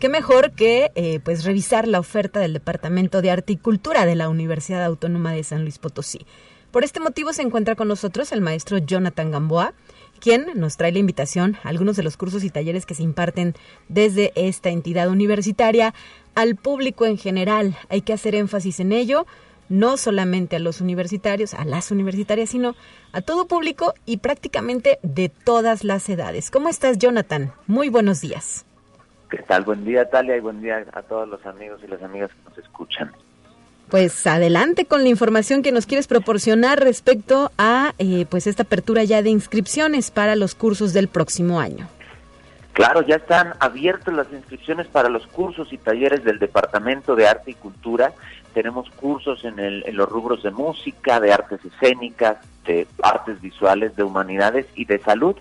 qué 0.00 0.08
mejor 0.08 0.52
que 0.52 0.92
eh, 0.94 1.20
pues 1.22 1.44
revisar 1.44 1.86
la 1.86 2.00
oferta 2.00 2.40
del 2.40 2.54
Departamento 2.54 3.20
de 3.20 3.30
Arte 3.30 3.52
y 3.52 3.56
Cultura 3.58 4.06
de 4.06 4.14
la 4.14 4.30
Universidad 4.30 4.82
Autónoma 4.82 5.32
de 5.32 5.44
San 5.44 5.60
Luis 5.60 5.76
Potosí. 5.76 6.24
Por 6.70 6.82
este 6.82 6.98
motivo 6.98 7.34
se 7.34 7.42
encuentra 7.42 7.74
con 7.74 7.88
nosotros 7.88 8.32
el 8.32 8.40
maestro 8.40 8.78
Jonathan 8.78 9.30
Gamboa, 9.30 9.74
quien 10.16 10.46
nos 10.54 10.76
trae 10.76 10.92
la 10.92 10.98
invitación 10.98 11.56
a 11.62 11.68
algunos 11.68 11.96
de 11.96 12.02
los 12.02 12.16
cursos 12.16 12.44
y 12.44 12.50
talleres 12.50 12.86
que 12.86 12.94
se 12.94 13.02
imparten 13.02 13.54
desde 13.88 14.32
esta 14.34 14.70
entidad 14.70 15.08
universitaria 15.08 15.94
al 16.34 16.56
público 16.56 17.06
en 17.06 17.18
general. 17.18 17.76
Hay 17.88 18.02
que 18.02 18.12
hacer 18.12 18.34
énfasis 18.34 18.80
en 18.80 18.92
ello, 18.92 19.26
no 19.68 19.96
solamente 19.96 20.56
a 20.56 20.60
los 20.60 20.80
universitarios, 20.80 21.54
a 21.54 21.64
las 21.64 21.90
universitarias, 21.90 22.50
sino 22.50 22.74
a 23.12 23.20
todo 23.20 23.46
público 23.46 23.94
y 24.04 24.18
prácticamente 24.18 24.98
de 25.02 25.28
todas 25.28 25.84
las 25.84 26.08
edades. 26.08 26.50
¿Cómo 26.50 26.68
estás, 26.68 26.98
Jonathan? 26.98 27.52
Muy 27.66 27.88
buenos 27.88 28.20
días. 28.20 28.64
¿Qué 29.30 29.38
tal? 29.38 29.64
Buen 29.64 29.84
día, 29.84 30.08
Talia, 30.08 30.36
y 30.36 30.40
buen 30.40 30.62
día 30.62 30.86
a 30.92 31.02
todos 31.02 31.28
los 31.28 31.44
amigos 31.46 31.80
y 31.84 31.88
las 31.88 32.02
amigas 32.02 32.30
que 32.30 32.48
nos 32.48 32.58
escuchan. 32.58 33.12
Pues 33.88 34.26
adelante 34.26 34.84
con 34.84 35.04
la 35.04 35.08
información 35.08 35.62
que 35.62 35.70
nos 35.70 35.86
quieres 35.86 36.08
proporcionar 36.08 36.80
respecto 36.80 37.52
a 37.56 37.94
eh, 37.98 38.26
pues 38.28 38.46
esta 38.46 38.64
apertura 38.64 39.04
ya 39.04 39.22
de 39.22 39.30
inscripciones 39.30 40.10
para 40.10 40.34
los 40.34 40.54
cursos 40.54 40.92
del 40.92 41.06
próximo 41.08 41.60
año. 41.60 41.88
Claro, 42.72 43.00
ya 43.02 43.16
están 43.16 43.54
abiertas 43.60 44.12
las 44.12 44.30
inscripciones 44.32 44.86
para 44.88 45.08
los 45.08 45.26
cursos 45.28 45.72
y 45.72 45.78
talleres 45.78 46.24
del 46.24 46.38
Departamento 46.38 47.14
de 47.14 47.26
Arte 47.26 47.52
y 47.52 47.54
Cultura. 47.54 48.12
Tenemos 48.52 48.90
cursos 48.90 49.44
en, 49.44 49.58
el, 49.58 49.84
en 49.86 49.96
los 49.96 50.08
rubros 50.08 50.42
de 50.42 50.50
música, 50.50 51.20
de 51.20 51.32
artes 51.32 51.60
escénicas, 51.64 52.38
de 52.66 52.86
artes 53.02 53.40
visuales, 53.40 53.96
de 53.96 54.02
humanidades 54.02 54.66
y 54.74 54.84
de 54.84 54.98
salud 54.98 55.36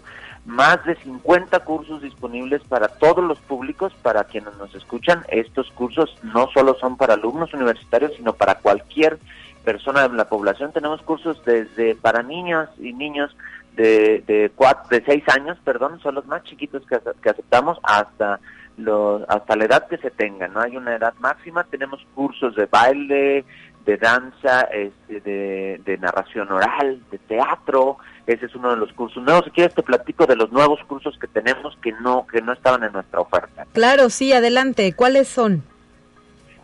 más 0.45 0.83
de 0.85 0.95
50 0.95 1.59
cursos 1.61 2.01
disponibles 2.01 2.61
para 2.63 2.87
todos 2.87 3.23
los 3.23 3.39
públicos, 3.39 3.93
para 4.01 4.23
quienes 4.25 4.55
nos 4.57 4.73
escuchan. 4.75 5.23
Estos 5.29 5.71
cursos 5.71 6.15
no 6.23 6.49
solo 6.53 6.75
son 6.75 6.97
para 6.97 7.15
alumnos 7.15 7.53
universitarios, 7.53 8.13
sino 8.15 8.33
para 8.33 8.55
cualquier 8.55 9.19
persona 9.63 10.07
de 10.07 10.15
la 10.15 10.29
población. 10.29 10.71
Tenemos 10.71 11.01
cursos 11.01 11.43
desde 11.45 11.95
para 11.95 12.21
niños 12.21 12.69
y 12.79 12.93
niños 12.93 13.35
de 13.75 14.23
de, 14.25 14.51
cuatro, 14.55 14.87
de 14.89 15.03
seis 15.05 15.23
años, 15.27 15.57
perdón, 15.65 15.99
son 15.99 16.15
los 16.15 16.25
más 16.27 16.43
chiquitos 16.43 16.83
que, 16.87 16.97
que 17.21 17.29
aceptamos 17.29 17.77
hasta 17.83 18.39
los, 18.77 19.23
hasta 19.27 19.55
la 19.55 19.65
edad 19.65 19.87
que 19.87 19.97
se 19.97 20.11
tenga. 20.11 20.47
No 20.47 20.61
hay 20.61 20.77
una 20.77 20.95
edad 20.95 21.13
máxima. 21.19 21.63
Tenemos 21.65 22.05
cursos 22.13 22.55
de 22.55 22.65
baile, 22.65 23.45
de 23.85 23.97
danza, 23.97 24.61
este, 24.71 25.21
de, 25.21 25.81
de 25.85 25.97
narración 25.97 26.51
oral, 26.51 27.01
de 27.11 27.17
teatro, 27.19 27.97
ese 28.27 28.47
es 28.47 28.55
uno 28.55 28.71
de 28.71 28.77
los 28.77 28.91
cursos 28.93 29.23
nuevos. 29.23 29.45
Si 29.45 29.51
quieres 29.51 29.75
te 29.75 29.83
platico 29.83 30.25
de 30.25 30.35
los 30.35 30.51
nuevos 30.51 30.79
cursos 30.87 31.17
que 31.19 31.27
tenemos 31.27 31.77
que 31.81 31.91
no 32.01 32.25
que 32.25 32.41
no 32.41 32.53
estaban 32.53 32.83
en 32.83 32.91
nuestra 32.91 33.19
oferta. 33.19 33.65
Claro, 33.73 34.09
sí, 34.09 34.33
adelante. 34.33 34.93
¿Cuáles 34.93 35.27
son? 35.27 35.63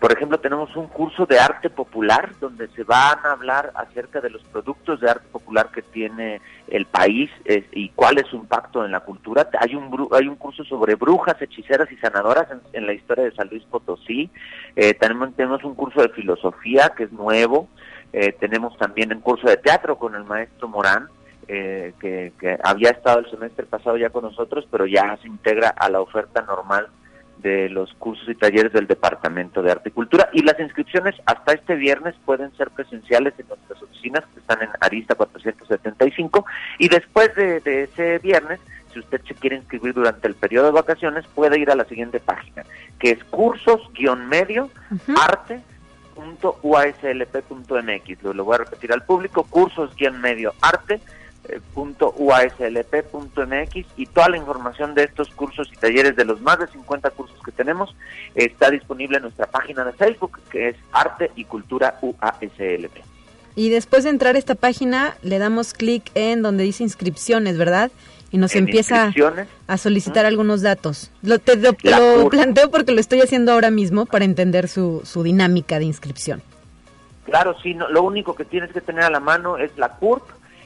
Por 0.02 0.12
ejemplo, 0.12 0.40
tenemos 0.40 0.76
un 0.76 0.88
curso 0.88 1.28
de 1.28 1.40
arte 1.40 1.70
popular 1.70 2.32
donde 2.40 2.68
se 2.70 2.84
van 2.84 3.20
a 3.24 3.34
hablar 3.34 3.72
acerca 3.76 4.20
de 4.20 4.32
los 4.32 4.42
productos 4.46 5.00
de 5.00 5.08
arte 5.08 5.28
popular 5.32 5.70
que 5.72 5.84
tiene 5.84 6.42
el 6.70 6.88
país 6.88 7.30
y 7.72 7.90
cuál 7.90 8.18
es 8.18 8.26
su 8.26 8.36
impacto 8.36 8.84
en 8.84 8.92
la 8.92 9.02
cultura. 9.02 9.48
Hay 9.60 9.76
un 9.76 10.10
hay 10.12 10.28
un 10.28 10.38
curso 10.38 10.64
sobre 10.64 10.96
brujas, 10.96 11.40
hechiceras 11.40 11.92
y 11.92 11.98
sanadoras 11.98 12.48
en, 12.74 12.88
la 12.88 12.94
historia 12.94 13.26
de 13.26 13.36
San 13.36 13.48
Luis 13.50 13.64
Potosí. 13.66 14.32
Eh, 14.76 14.96
tenemos, 14.96 15.64
un 15.64 15.76
curso 15.76 16.02
de 16.02 16.10
filosofía 16.10 16.94
que 16.98 17.04
es 17.04 17.12
nuevo. 17.12 17.68
Eh, 18.12 18.32
tenemos 18.40 18.76
también 18.80 19.14
un 19.14 19.22
curso 19.22 19.48
de 19.48 19.58
teatro 19.58 20.00
con 20.00 20.16
el 20.16 20.24
maestro 20.24 20.68
Morán 20.68 21.10
eh, 21.48 21.94
que, 22.00 22.34
había 22.64 22.90
estado 22.90 23.20
el 23.20 23.30
semestre 23.30 23.68
pasado 23.68 23.98
ya 23.98 24.10
con 24.10 24.24
nosotros, 24.24 24.68
pero 24.72 24.88
ya 24.88 25.16
se 25.22 25.28
integra 25.28 25.70
a 25.70 25.90
la 25.90 26.02
oferta 26.02 26.42
normal 26.42 26.88
de 27.42 27.70
los 27.70 27.94
cursos 27.94 28.28
y 28.30 28.36
talleres 28.36 28.74
del 28.74 28.88
Departamento 28.88 29.62
de 29.62 29.72
Arte 29.72 29.90
y 29.90 29.92
Cultura. 29.92 30.30
Y 30.34 30.44
las 30.44 30.60
inscripciones 30.60 31.16
hasta 31.26 31.54
este 31.54 31.76
viernes 31.76 32.16
pueden 32.26 32.56
ser 32.56 32.70
presenciales 32.70 33.34
en 33.38 33.48
nuestras 33.48 33.82
oficinas 33.82 34.24
que 34.34 34.40
están 34.40 34.62
en 34.62 34.70
Arista 34.80 35.16
475. 35.16 36.46
Y 36.80 36.90
después 36.90 37.34
de, 37.36 37.84
ese 37.84 38.20
viernes, 38.20 38.60
si 38.94 39.00
usted 39.00 39.22
se 39.28 39.34
quiere 39.36 39.58
inscribir 39.58 39.94
durante 39.94 40.28
el 40.28 40.36
periodo 40.36 40.68
de 40.68 40.72
vacaciones, 40.72 41.26
puede 41.34 41.60
ir 41.60 41.72
a 41.72 41.76
la 41.76 41.86
siguiente 41.86 42.20
página, 42.20 42.64
que 43.00 43.12
es 43.12 43.24
cursos-medio 43.26 44.70
arte 45.28 45.62
Lo, 48.22 48.34
lo 48.34 48.46
voy 48.46 48.56
a 48.56 48.58
repetir 48.60 48.92
al 48.94 49.04
público, 49.04 49.44
cursos-medio 49.44 50.54
arte 50.62 51.00
uaslp.mx 52.16 53.86
y 53.98 54.06
toda 54.06 54.30
la 54.30 54.38
información 54.38 54.94
de 54.94 55.04
estos 55.04 55.30
cursos 55.30 55.70
y 55.72 55.76
talleres 55.76 56.16
de 56.16 56.26
los 56.26 56.42
más 56.42 56.60
de 56.60 56.68
50 56.68 57.10
cursos 57.12 57.38
que 57.44 57.52
tenemos 57.52 57.96
está 58.36 58.70
disponible 58.70 59.18
en 59.18 59.24
nuestra 59.24 59.48
página 59.48 59.84
de 59.84 59.94
Facebook 59.94 60.40
que 60.50 60.70
es 60.70 60.76
Arte 60.92 61.32
y 61.36 61.46
Cultura 61.46 61.98
UASLP. 62.02 62.98
Y 63.56 63.70
después 63.70 64.04
de 64.04 64.12
entrar 64.12 64.36
a 64.36 64.40
esta 64.40 64.56
página 64.56 65.16
le 65.24 65.40
damos 65.40 65.74
clic 65.74 66.10
en 66.16 66.42
donde 66.42 66.64
dice 66.64 66.84
inscripciones, 66.84 67.58
¿verdad? 67.58 67.92
Y 68.32 68.38
nos 68.38 68.56
empieza 68.56 69.14
a 69.68 69.78
solicitar 69.78 70.26
algunos 70.26 70.62
datos. 70.62 71.12
Lo, 71.22 71.40
te, 71.40 71.58
lo, 71.58 71.74
planteo 72.30 72.72
porque 72.72 72.94
lo 72.94 73.02
estoy 73.02 73.20
haciendo 73.20 73.52
ahora 73.52 73.72
mismo 73.72 74.06
para 74.06 74.24
entender 74.24 74.70
su, 74.70 75.02
su 75.04 75.22
dinámica 75.22 75.80
de 75.80 75.86
inscripción. 75.86 76.42
Claro, 77.26 77.58
sí, 77.62 77.74
no, 77.74 77.90
lo 77.90 78.04
único 78.04 78.34
que 78.36 78.46
tienes 78.46 78.72
que 78.72 78.80
tener 78.80 79.04
a 79.04 79.10
la 79.10 79.20
mano 79.20 79.58
es 79.58 79.78
la 79.78 79.90
CURP, 79.90 80.24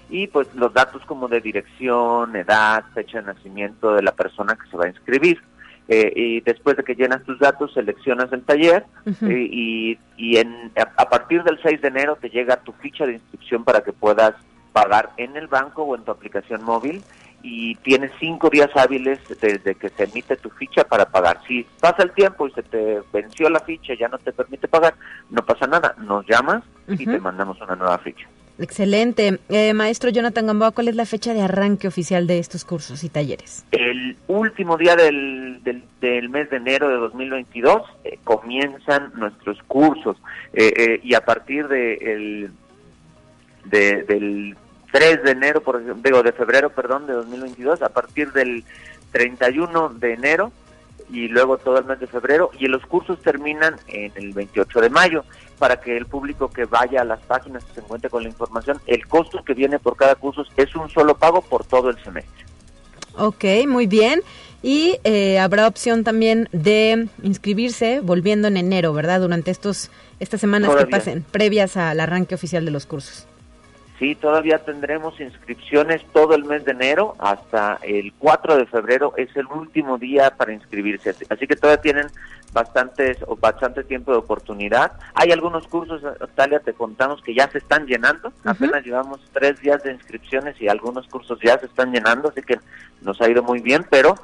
y 0.09 0.27
pues 0.27 0.53
los 0.55 0.73
datos 0.73 1.03
como 1.05 1.27
de 1.27 1.41
dirección, 1.41 2.35
edad, 2.35 2.83
fecha 2.93 3.21
de 3.21 3.33
nacimiento 3.33 3.93
de 3.93 4.03
la 4.03 4.11
persona 4.11 4.55
que 4.55 4.69
se 4.69 4.77
va 4.77 4.85
a 4.85 4.89
inscribir. 4.89 5.41
Eh, 5.87 6.11
y 6.15 6.41
después 6.41 6.75
de 6.77 6.83
que 6.83 6.95
llenas 6.95 7.23
tus 7.23 7.37
datos, 7.37 7.73
seleccionas 7.73 8.31
el 8.33 8.43
taller 8.43 8.85
eh, 9.05 9.47
y, 9.51 9.99
y 10.17 10.37
en, 10.37 10.71
a, 10.75 11.09
partir 11.09 11.43
del 11.43 11.59
6 11.61 11.79
de 11.79 11.87
enero 11.87 12.17
te 12.19 12.29
llega 12.29 12.57
tu 12.57 12.71
ficha 12.73 13.05
de 13.05 13.13
inscripción 13.13 13.63
para 13.63 13.81
que 13.81 13.93
puedas 13.93 14.33
pagar 14.73 15.11
en 15.17 15.37
el 15.37 15.47
banco 15.47 15.83
o 15.83 15.95
en 15.95 16.03
tu 16.03 16.11
aplicación 16.11 16.63
móvil 16.63 17.03
y 17.43 17.75
tienes 17.75 18.11
cinco 18.19 18.49
días 18.49 18.71
hábiles 18.75 19.19
desde 19.39 19.75
que 19.75 19.89
se 19.89 20.05
emite 20.05 20.35
tu 20.37 20.49
ficha 20.49 20.83
para 20.83 21.05
pagar. 21.05 21.39
Si 21.47 21.63
pasa 21.79 22.01
el 22.01 22.11
tiempo 22.11 22.47
y 22.47 22.51
se 22.53 22.63
te 22.63 23.01
venció 23.13 23.47
la 23.51 23.59
ficha 23.59 23.93
y 23.93 23.97
ya 23.97 24.07
no 24.07 24.17
te 24.17 24.33
permite 24.33 24.67
pagar, 24.67 24.95
no 25.29 25.45
pasa 25.45 25.67
nada, 25.67 25.93
nos 25.99 26.25
llamas 26.25 26.63
y 26.87 27.05
te 27.05 27.19
mandamos 27.19 27.61
una 27.61 27.75
nueva 27.75 27.99
ficha. 27.99 28.27
Excelente. 28.57 29.39
Eh, 29.49 29.73
maestro 29.73 30.09
Jonathan 30.09 30.47
Gamboa, 30.47 30.71
¿cuál 30.71 30.87
es 30.87 30.95
la 30.95 31.05
fecha 31.05 31.33
de 31.33 31.41
arranque 31.41 31.87
oficial 31.87 32.25
de 32.27 32.39
estos 32.39 32.63
cursos 32.63 33.03
y 33.03 33.09
talleres? 33.09 33.65
El 33.71 34.15
último 34.27 34.77
día 34.77 34.95
del, 34.95 35.61
del, 35.99 36.29
mes 36.29 36.49
de 36.49 36.57
enero 36.57 36.87
de 36.89 36.95
2022 36.95 37.81
eh, 38.03 38.19
comienzan 38.23 39.11
nuestros 39.15 39.61
cursos 39.63 40.17
eh, 40.53 40.99
y 41.03 41.13
a 41.15 41.21
partir 41.21 41.67
de 41.67 41.93
el, 41.95 42.51
del 43.65 44.55
3 44.91 45.23
de 45.23 45.31
enero, 45.31 45.61
por 45.61 45.83
digo, 46.01 46.23
de 46.23 46.31
febrero, 46.31 46.69
perdón, 46.69 47.07
de 47.07 47.13
2022, 47.13 47.81
a 47.81 47.89
partir 47.89 48.31
del 48.31 48.63
31 49.11 49.89
de 49.89 50.13
enero 50.13 50.51
y 51.09 51.27
luego 51.27 51.57
todo 51.57 51.77
el 51.77 51.85
mes 51.85 51.99
de 51.99 52.07
febrero 52.07 52.49
y 52.57 52.67
los 52.67 52.85
cursos 52.85 53.21
terminan 53.21 53.75
en 53.87 54.11
el 54.15 54.33
28 54.33 54.81
de 54.81 54.89
mayo 54.89 55.23
para 55.57 55.79
que 55.79 55.95
el 55.95 56.05
público 56.05 56.49
que 56.49 56.65
vaya 56.65 57.01
a 57.01 57.05
las 57.05 57.19
páginas 57.21 57.63
se 57.73 57.79
encuentre 57.79 58.09
con 58.09 58.23
la 58.23 58.29
información. 58.29 58.79
El 58.85 59.07
costo 59.07 59.43
que 59.43 59.53
viene 59.53 59.79
por 59.79 59.95
cada 59.95 60.15
curso 60.15 60.43
es 60.57 60.75
un 60.75 60.89
solo 60.89 61.17
pago 61.17 61.41
por 61.41 61.65
todo 61.65 61.89
el 61.89 61.97
semestre. 62.03 62.45
Ok, 63.17 63.45
muy 63.67 63.87
bien. 63.87 64.21
Y 64.61 64.99
eh, 65.03 65.37
habrá 65.37 65.67
opción 65.67 66.03
también 66.03 66.49
de 66.51 67.07
inscribirse 67.21 67.99
volviendo 68.01 68.47
en 68.47 68.57
enero, 68.57 68.93
¿verdad? 68.93 69.21
Durante 69.21 69.51
estos 69.51 69.91
estas 70.19 70.41
semanas 70.41 70.75
que 70.75 70.87
pasen, 70.87 71.23
previas 71.23 71.77
al 71.77 71.99
arranque 71.99 72.35
oficial 72.35 72.65
de 72.65 72.71
los 72.71 72.85
cursos. 72.85 73.27
Sí, 73.99 74.13
todavía 74.13 74.59
tendremos 74.59 75.19
inscripciones 75.21 76.03
todo 76.11 76.35
el 76.35 76.43
mes 76.43 76.65
de 76.65 76.71
enero 76.71 77.15
hasta 77.17 77.79
el 77.81 78.11
4 78.19 78.57
de 78.57 78.65
febrero 78.65 79.13
es 79.15 79.33
el 79.37 79.45
último 79.45 79.97
día 79.97 80.31
para 80.31 80.51
inscribirse. 80.51 81.15
Así 81.29 81.47
que 81.47 81.55
todavía 81.55 81.81
tienen 81.81 82.07
bastantes 82.51 83.17
o 83.25 83.37
bastante 83.37 83.85
tiempo 83.85 84.11
de 84.11 84.17
oportunidad. 84.17 84.93
Hay 85.13 85.31
algunos 85.31 85.67
cursos, 85.67 86.01
Talia, 86.35 86.59
te 86.59 86.73
contamos 86.73 87.21
que 87.21 87.33
ya 87.33 87.49
se 87.49 87.59
están 87.59 87.85
llenando. 87.85 88.33
Apenas 88.43 88.83
llevamos 88.83 89.21
tres 89.31 89.61
días 89.61 89.81
de 89.83 89.93
inscripciones 89.93 90.59
y 90.61 90.67
algunos 90.67 91.07
cursos 91.07 91.39
ya 91.41 91.57
se 91.57 91.67
están 91.67 91.93
llenando, 91.93 92.29
así 92.29 92.41
que 92.41 92.59
nos 93.01 93.21
ha 93.21 93.29
ido 93.29 93.43
muy 93.43 93.61
bien, 93.61 93.85
pero 93.89 94.15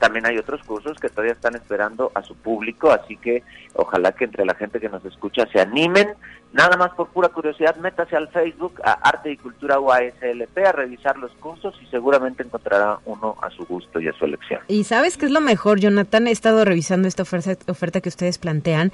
también 0.00 0.26
hay 0.26 0.38
otros 0.38 0.62
cursos 0.64 0.98
que 0.98 1.08
todavía 1.08 1.32
están 1.32 1.54
esperando 1.54 2.10
a 2.14 2.22
su 2.22 2.34
público, 2.34 2.90
así 2.90 3.16
que 3.16 3.42
ojalá 3.74 4.12
que 4.12 4.24
entre 4.24 4.44
la 4.44 4.54
gente 4.54 4.80
que 4.80 4.88
nos 4.88 5.04
escucha 5.04 5.46
se 5.52 5.60
animen. 5.60 6.14
Nada 6.52 6.76
más 6.76 6.92
por 6.92 7.08
pura 7.08 7.28
curiosidad, 7.28 7.76
métase 7.76 8.16
al 8.16 8.28
Facebook 8.28 8.80
a 8.84 8.92
Arte 8.92 9.32
y 9.32 9.36
Cultura 9.36 9.80
UASLP 9.80 10.58
a 10.66 10.72
revisar 10.72 11.16
los 11.18 11.32
cursos 11.32 11.74
y 11.82 11.86
seguramente 11.86 12.42
encontrará 12.42 12.98
uno 13.04 13.36
a 13.42 13.50
su 13.50 13.64
gusto 13.66 14.00
y 14.00 14.08
a 14.08 14.12
su 14.12 14.24
elección. 14.24 14.60
Y 14.68 14.84
sabes 14.84 15.16
qué 15.16 15.26
es 15.26 15.32
lo 15.32 15.40
mejor, 15.40 15.80
Jonathan, 15.80 16.28
he 16.28 16.30
estado 16.30 16.64
revisando 16.64 17.08
esta 17.08 17.22
oferta, 17.22 17.56
oferta 17.70 18.00
que 18.00 18.08
ustedes 18.08 18.38
plantean 18.38 18.92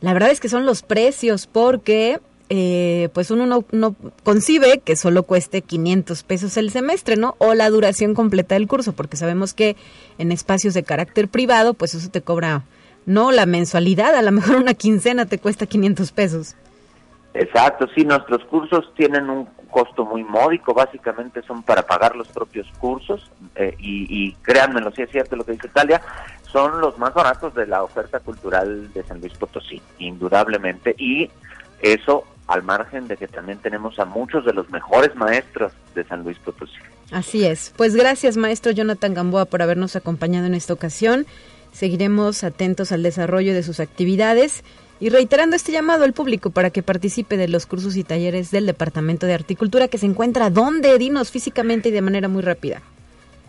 la 0.00 0.12
verdad 0.12 0.30
es 0.30 0.40
que 0.40 0.48
son 0.48 0.64
los 0.64 0.82
precios 0.82 1.46
porque 1.46 2.20
eh, 2.50 3.10
pues 3.12 3.30
uno 3.30 3.64
no, 3.70 3.96
concibe 4.24 4.80
que 4.80 4.96
solo 4.96 5.22
cueste 5.22 5.60
500 5.60 6.22
pesos 6.22 6.56
el 6.56 6.70
semestre, 6.70 7.16
¿no? 7.16 7.34
O 7.38 7.54
la 7.54 7.68
duración 7.68 8.14
completa 8.14 8.54
del 8.54 8.66
curso, 8.66 8.94
porque 8.94 9.16
sabemos 9.16 9.52
que 9.52 9.76
en 10.16 10.32
espacios 10.32 10.72
de 10.72 10.82
carácter 10.82 11.28
privado, 11.28 11.74
pues 11.74 11.94
eso 11.94 12.10
te 12.10 12.22
cobra, 12.22 12.62
no 13.04 13.32
la 13.32 13.44
mensualidad, 13.44 14.14
a 14.14 14.22
lo 14.22 14.32
mejor 14.32 14.56
una 14.56 14.74
quincena 14.74 15.26
te 15.26 15.38
cuesta 15.38 15.66
500 15.66 16.12
pesos. 16.12 16.56
Exacto, 17.34 17.86
sí, 17.94 18.04
nuestros 18.04 18.42
cursos 18.46 18.92
tienen 18.96 19.28
un 19.28 19.46
costo 19.70 20.06
muy 20.06 20.24
módico, 20.24 20.72
básicamente 20.72 21.42
son 21.42 21.62
para 21.62 21.82
pagar 21.82 22.16
los 22.16 22.28
propios 22.28 22.66
cursos 22.80 23.30
eh, 23.54 23.76
y, 23.78 24.06
y 24.08 24.32
créanmelo, 24.42 24.90
si 24.92 25.02
es 25.02 25.10
cierto 25.10 25.36
lo 25.36 25.44
que 25.44 25.52
dice 25.52 25.66
Italia, 25.66 26.00
son 26.50 26.80
los 26.80 26.98
más 26.98 27.12
baratos 27.12 27.54
de 27.54 27.66
la 27.66 27.82
oferta 27.82 28.20
cultural 28.20 28.90
de 28.94 29.02
San 29.02 29.20
Luis 29.20 29.34
Potosí, 29.34 29.82
indudablemente, 29.98 30.94
y 30.96 31.30
eso 31.80 32.24
al 32.48 32.62
margen 32.62 33.06
de 33.06 33.16
que 33.16 33.28
también 33.28 33.58
tenemos 33.58 33.98
a 33.98 34.04
muchos 34.04 34.44
de 34.44 34.52
los 34.52 34.68
mejores 34.70 35.14
maestros 35.14 35.72
de 35.94 36.04
San 36.04 36.24
Luis 36.24 36.38
Potosí. 36.38 36.72
Así 37.12 37.44
es. 37.44 37.72
Pues 37.76 37.94
gracias, 37.94 38.36
maestro 38.36 38.72
Jonathan 38.72 39.14
Gamboa, 39.14 39.44
por 39.44 39.62
habernos 39.62 39.96
acompañado 39.96 40.46
en 40.46 40.54
esta 40.54 40.72
ocasión. 40.72 41.26
Seguiremos 41.72 42.42
atentos 42.44 42.90
al 42.90 43.02
desarrollo 43.02 43.54
de 43.54 43.62
sus 43.62 43.80
actividades 43.80 44.64
y 44.98 45.10
reiterando 45.10 45.54
este 45.54 45.72
llamado 45.72 46.04
al 46.04 46.12
público 46.12 46.50
para 46.50 46.70
que 46.70 46.82
participe 46.82 47.36
de 47.36 47.48
los 47.48 47.66
cursos 47.66 47.96
y 47.96 48.02
talleres 48.02 48.50
del 48.50 48.66
Departamento 48.66 49.26
de 49.26 49.34
Articultura 49.34 49.88
que 49.88 49.98
se 49.98 50.06
encuentra 50.06 50.50
¿dónde? 50.50 50.98
Dinos 50.98 51.30
físicamente 51.30 51.90
y 51.90 51.92
de 51.92 52.02
manera 52.02 52.28
muy 52.28 52.42
rápida 52.42 52.82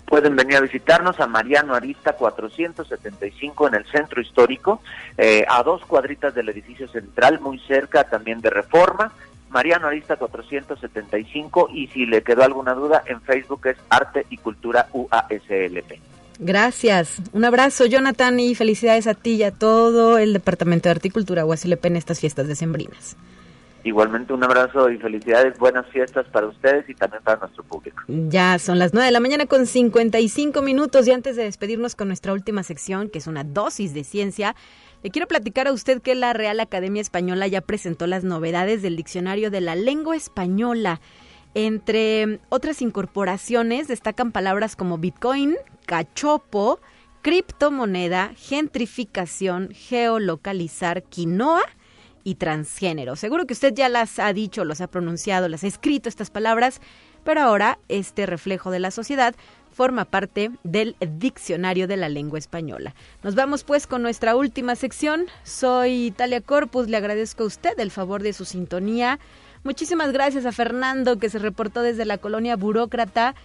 pueden 0.10 0.36
venir 0.36 0.58
a 0.58 0.62
visitarnos 0.62 1.20
a 1.20 1.28
Mariano 1.28 1.76
Arista 1.76 2.14
475 2.14 3.68
en 3.68 3.76
el 3.76 3.86
centro 3.86 4.20
histórico, 4.20 4.82
eh, 5.18 5.46
a 5.48 5.62
dos 5.62 5.86
cuadritas 5.86 6.34
del 6.34 6.50
edificio 6.50 6.88
central, 6.88 7.40
muy 7.40 7.60
cerca 7.60 8.04
también 8.06 8.42
de 8.42 8.50
Reforma. 8.50 9.14
Mariano 9.50 9.88
Arista 9.88 10.16
475 10.16 11.70
y 11.74 11.88
si 11.88 12.06
le 12.06 12.24
quedó 12.24 12.44
alguna 12.44 12.74
duda 12.74 13.04
en 13.06 13.22
Facebook 13.22 13.68
es 13.68 13.78
Arte 13.90 14.26
y 14.30 14.38
Cultura 14.38 14.88
UASLP. 14.94 16.00
Gracias. 16.40 17.22
Un 17.34 17.46
abrazo, 17.46 17.86
Jonathan, 17.86 18.40
y 18.40 18.56
felicidades 18.56 19.08
a 19.08 19.14
ti 19.14 19.36
y 19.36 19.44
a 19.44 19.52
todo 19.52 20.18
el 20.18 20.34
Departamento 20.34 20.90
de 20.90 20.92
Articultura 20.92 21.46
UASLP 21.46 21.86
en 21.86 21.96
estas 21.98 22.20
fiestas 22.20 22.48
decembrinas. 22.48 23.16
Igualmente 23.84 24.34
un 24.34 24.44
abrazo 24.44 24.90
y 24.90 24.98
felicidades, 24.98 25.58
buenas 25.58 25.86
fiestas 25.88 26.28
para 26.28 26.48
ustedes 26.48 26.90
y 26.90 26.96
también 26.96 27.24
para 27.24 27.40
nuestro 27.40 27.64
público. 27.64 28.04
Ya 28.08 28.60
son 28.60 28.78
las 28.78 28.94
9 28.94 29.06
de 29.06 29.12
la 29.12 29.22
mañana 29.22 29.46
con 29.46 29.66
55 29.66 30.62
minutos 30.62 31.08
y 31.08 31.12
antes 31.12 31.38
de 31.38 31.44
despedirnos 31.44 31.96
con 31.96 32.08
nuestra 32.10 32.34
última 32.34 32.64
sección, 32.64 33.10
que 33.10 33.20
es 33.20 33.28
una 33.28 33.46
dosis 33.46 33.94
de 33.94 34.04
ciencia, 34.04 34.56
le 35.02 35.12
quiero 35.12 35.28
platicar 35.28 35.68
a 35.68 35.72
usted 35.72 36.02
que 36.02 36.14
la 36.14 36.34
Real 36.34 36.60
Academia 36.60 37.02
Española 37.02 37.48
ya 37.48 37.62
presentó 37.62 38.06
las 38.06 38.26
novedades 38.26 38.82
del 38.82 38.98
diccionario 38.98 39.50
de 39.50 39.62
la 39.62 39.76
lengua 39.76 40.18
española. 40.18 41.00
Entre 41.54 42.40
otras 42.50 42.82
incorporaciones 42.82 43.88
destacan 43.88 44.34
palabras 44.34 44.76
como 44.76 44.98
Bitcoin, 44.98 45.56
cachopo, 45.86 46.82
criptomoneda, 47.22 48.34
gentrificación, 48.36 49.70
geolocalizar, 49.74 51.04
quinoa 51.04 51.62
y 52.24 52.36
transgénero. 52.36 53.16
Seguro 53.16 53.46
que 53.46 53.54
usted 53.54 53.74
ya 53.74 53.90
las 53.90 54.20
ha 54.20 54.32
dicho, 54.34 54.66
los 54.66 54.82
ha 54.82 54.88
pronunciado, 54.88 55.48
las 55.48 55.64
ha 55.64 55.68
escrito 55.68 56.10
estas 56.10 56.30
palabras, 56.30 56.82
pero 57.24 57.42
ahora 57.42 57.80
este 57.88 58.26
reflejo 58.26 58.72
de 58.72 58.80
la 58.80 58.92
sociedad 58.92 59.36
forma 59.72 60.06
parte 60.06 60.52
del 60.64 60.96
diccionario 61.00 61.88
de 61.88 61.98
la 61.98 62.10
lengua 62.10 62.40
española. 62.40 62.96
Nos 63.24 63.36
vamos 63.36 63.64
pues 63.64 63.88
con 63.88 64.02
nuestra 64.02 64.36
última 64.36 64.76
sección. 64.76 65.28
Soy 65.44 66.08
Italia 66.08 66.42
Corpus, 66.42 66.90
le 66.90 66.98
agradezco 66.98 67.44
a 67.44 67.48
usted 67.48 67.80
el 67.80 67.92
favor 67.92 68.24
de 68.24 68.34
su 68.34 68.46
sintonía. 68.46 69.20
Muchísimas 69.64 70.12
gracias 70.12 70.46
a 70.46 70.52
Fernando 70.52 71.18
que 71.20 71.30
se 71.30 71.40
reportó 71.40 71.82
desde 71.82 72.06
la 72.06 72.18
colonia 72.18 72.56
burócrata. 72.56 73.36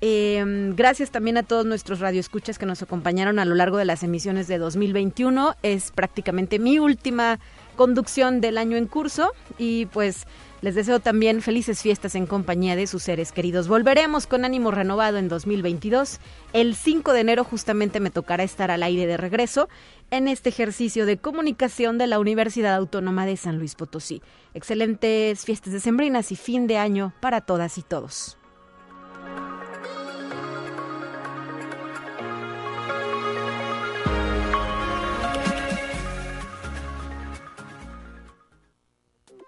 Em, 0.00 0.76
gracias 0.76 1.10
también 1.10 1.38
a 1.38 1.42
todos 1.42 1.64
nuestros 1.64 2.00
radioescuchas 2.00 2.58
que 2.58 2.66
nos 2.66 2.82
acompañaron 2.82 3.38
a 3.38 3.44
lo 3.44 3.54
largo 3.54 3.78
de 3.78 3.86
las 3.86 4.02
emisiones 4.02 4.46
de 4.46 4.58
2021. 4.58 5.54
Es 5.62 5.90
prácticamente 5.90 6.58
mi 6.58 6.78
última 6.78 7.38
conducción 7.76 8.40
del 8.40 8.58
año 8.58 8.76
en 8.76 8.86
curso 8.86 9.32
y 9.58 9.86
pues 9.86 10.26
les 10.62 10.74
deseo 10.74 11.00
también 11.00 11.42
felices 11.42 11.82
fiestas 11.82 12.14
en 12.14 12.26
compañía 12.26 12.74
de 12.74 12.86
sus 12.86 13.02
seres 13.02 13.30
queridos. 13.30 13.68
Volveremos 13.68 14.26
con 14.26 14.44
ánimo 14.44 14.70
renovado 14.70 15.18
en 15.18 15.28
2022. 15.28 16.18
El 16.52 16.74
5 16.74 17.12
de 17.12 17.20
enero 17.20 17.44
justamente 17.44 18.00
me 18.00 18.10
tocará 18.10 18.42
estar 18.42 18.70
al 18.70 18.82
aire 18.82 19.06
de 19.06 19.16
regreso 19.16 19.68
en 20.10 20.28
este 20.28 20.48
ejercicio 20.48 21.06
de 21.06 21.18
comunicación 21.18 21.98
de 21.98 22.06
la 22.06 22.18
Universidad 22.18 22.74
Autónoma 22.74 23.26
de 23.26 23.36
San 23.36 23.58
Luis 23.58 23.74
Potosí. 23.74 24.22
Excelentes 24.54 25.44
fiestas 25.44 25.72
decembrinas 25.72 26.32
y 26.32 26.36
fin 26.36 26.66
de 26.66 26.78
año 26.78 27.12
para 27.20 27.42
todas 27.42 27.78
y 27.78 27.82
todos. 27.82 28.38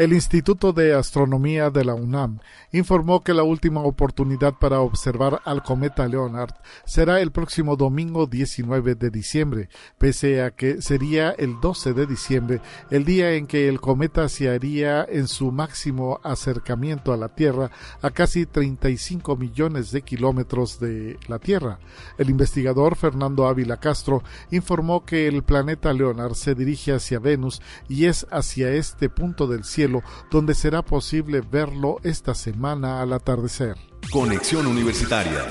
El 0.00 0.14
Instituto 0.14 0.72
de 0.72 0.94
Astronomía 0.94 1.68
de 1.68 1.84
la 1.84 1.92
UNAM 1.92 2.38
informó 2.72 3.22
que 3.22 3.34
la 3.34 3.42
última 3.42 3.82
oportunidad 3.82 4.54
para 4.54 4.80
observar 4.80 5.42
al 5.44 5.62
cometa 5.62 6.08
Leonard 6.08 6.54
será 6.86 7.20
el 7.20 7.32
próximo 7.32 7.76
domingo 7.76 8.26
19 8.26 8.94
de 8.94 9.10
diciembre, 9.10 9.68
pese 9.98 10.40
a 10.40 10.52
que 10.52 10.80
sería 10.80 11.32
el 11.32 11.60
12 11.60 11.92
de 11.92 12.06
diciembre 12.06 12.62
el 12.90 13.04
día 13.04 13.34
en 13.34 13.46
que 13.46 13.68
el 13.68 13.78
cometa 13.78 14.30
se 14.30 14.48
haría 14.48 15.04
en 15.04 15.28
su 15.28 15.52
máximo 15.52 16.18
acercamiento 16.22 17.12
a 17.12 17.18
la 17.18 17.28
Tierra 17.28 17.70
a 18.00 18.08
casi 18.08 18.46
35 18.46 19.36
millones 19.36 19.90
de 19.90 20.00
kilómetros 20.00 20.80
de 20.80 21.18
la 21.28 21.38
Tierra. 21.38 21.78
El 22.16 22.30
investigador 22.30 22.96
Fernando 22.96 23.46
Ávila 23.46 23.76
Castro 23.76 24.22
informó 24.50 25.04
que 25.04 25.28
el 25.28 25.42
planeta 25.42 25.92
Leonard 25.92 26.36
se 26.36 26.54
dirige 26.54 26.94
hacia 26.94 27.18
Venus 27.18 27.60
y 27.86 28.06
es 28.06 28.26
hacia 28.30 28.70
este 28.72 29.10
punto 29.10 29.46
del 29.46 29.64
cielo 29.64 29.89
donde 30.30 30.54
será 30.54 30.82
posible 30.82 31.40
verlo 31.40 31.98
esta 32.02 32.34
semana 32.34 33.00
al 33.00 33.12
atardecer. 33.12 33.76
Conexión 34.12 34.66
Universitaria 34.66 35.44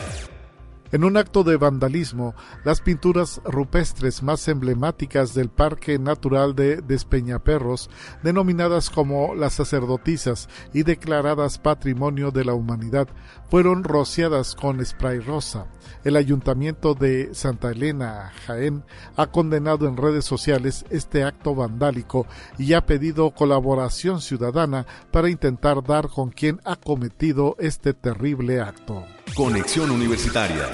en 0.91 1.03
un 1.03 1.17
acto 1.17 1.43
de 1.43 1.57
vandalismo, 1.57 2.35
las 2.63 2.81
pinturas 2.81 3.41
rupestres 3.45 4.23
más 4.23 4.47
emblemáticas 4.47 5.33
del 5.33 5.49
Parque 5.49 5.99
Natural 5.99 6.55
de 6.55 6.77
Despeñaperros, 6.77 7.89
denominadas 8.23 8.89
como 8.89 9.35
las 9.35 9.53
sacerdotisas 9.53 10.49
y 10.73 10.83
declaradas 10.83 11.59
Patrimonio 11.59 12.31
de 12.31 12.45
la 12.45 12.53
Humanidad, 12.53 13.07
fueron 13.49 13.83
rociadas 13.83 14.55
con 14.55 14.83
spray 14.85 15.19
rosa. 15.19 15.67
El 16.03 16.15
Ayuntamiento 16.15 16.93
de 16.93 17.33
Santa 17.33 17.71
Elena, 17.71 18.31
Jaén, 18.45 18.83
ha 19.15 19.27
condenado 19.27 19.87
en 19.87 19.97
redes 19.97 20.25
sociales 20.25 20.85
este 20.89 21.23
acto 21.23 21.55
vandálico 21.55 22.25
y 22.57 22.73
ha 22.73 22.85
pedido 22.85 23.31
colaboración 23.31 24.21
ciudadana 24.21 24.85
para 25.11 25.29
intentar 25.29 25.83
dar 25.83 26.09
con 26.09 26.29
quien 26.29 26.59
ha 26.63 26.75
cometido 26.75 27.55
este 27.59 27.93
terrible 27.93 28.61
acto. 28.61 29.05
Conexión 29.35 29.91
Universitaria 29.91 30.69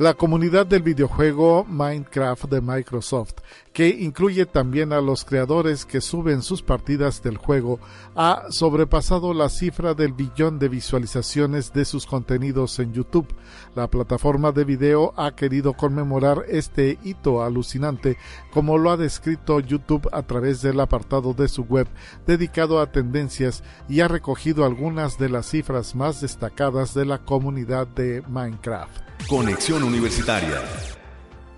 la 0.00 0.14
comunidad 0.14 0.64
del 0.64 0.80
videojuego 0.80 1.66
Minecraft 1.68 2.46
de 2.46 2.62
Microsoft, 2.62 3.34
que 3.74 3.86
incluye 3.86 4.46
también 4.46 4.94
a 4.94 5.02
los 5.02 5.26
creadores 5.26 5.84
que 5.84 6.00
suben 6.00 6.40
sus 6.40 6.62
partidas 6.62 7.22
del 7.22 7.36
juego, 7.36 7.78
ha 8.16 8.44
sobrepasado 8.48 9.34
la 9.34 9.50
cifra 9.50 9.92
del 9.92 10.14
billón 10.14 10.58
de 10.58 10.70
visualizaciones 10.70 11.74
de 11.74 11.84
sus 11.84 12.06
contenidos 12.06 12.78
en 12.78 12.94
YouTube. 12.94 13.28
La 13.74 13.90
plataforma 13.90 14.52
de 14.52 14.64
video 14.64 15.12
ha 15.18 15.36
querido 15.36 15.74
conmemorar 15.74 16.46
este 16.48 16.98
hito 17.04 17.42
alucinante, 17.42 18.16
como 18.54 18.78
lo 18.78 18.92
ha 18.92 18.96
descrito 18.96 19.60
YouTube 19.60 20.08
a 20.12 20.22
través 20.22 20.62
del 20.62 20.80
apartado 20.80 21.34
de 21.34 21.46
su 21.46 21.64
web 21.64 21.86
dedicado 22.26 22.80
a 22.80 22.90
tendencias 22.90 23.62
y 23.86 24.00
ha 24.00 24.08
recogido 24.08 24.64
algunas 24.64 25.18
de 25.18 25.28
las 25.28 25.50
cifras 25.50 25.94
más 25.94 26.22
destacadas 26.22 26.94
de 26.94 27.04
la 27.04 27.18
comunidad 27.18 27.86
de 27.86 28.22
Minecraft. 28.30 29.09
Conexión 29.28 29.84
Universitaria 29.84 30.62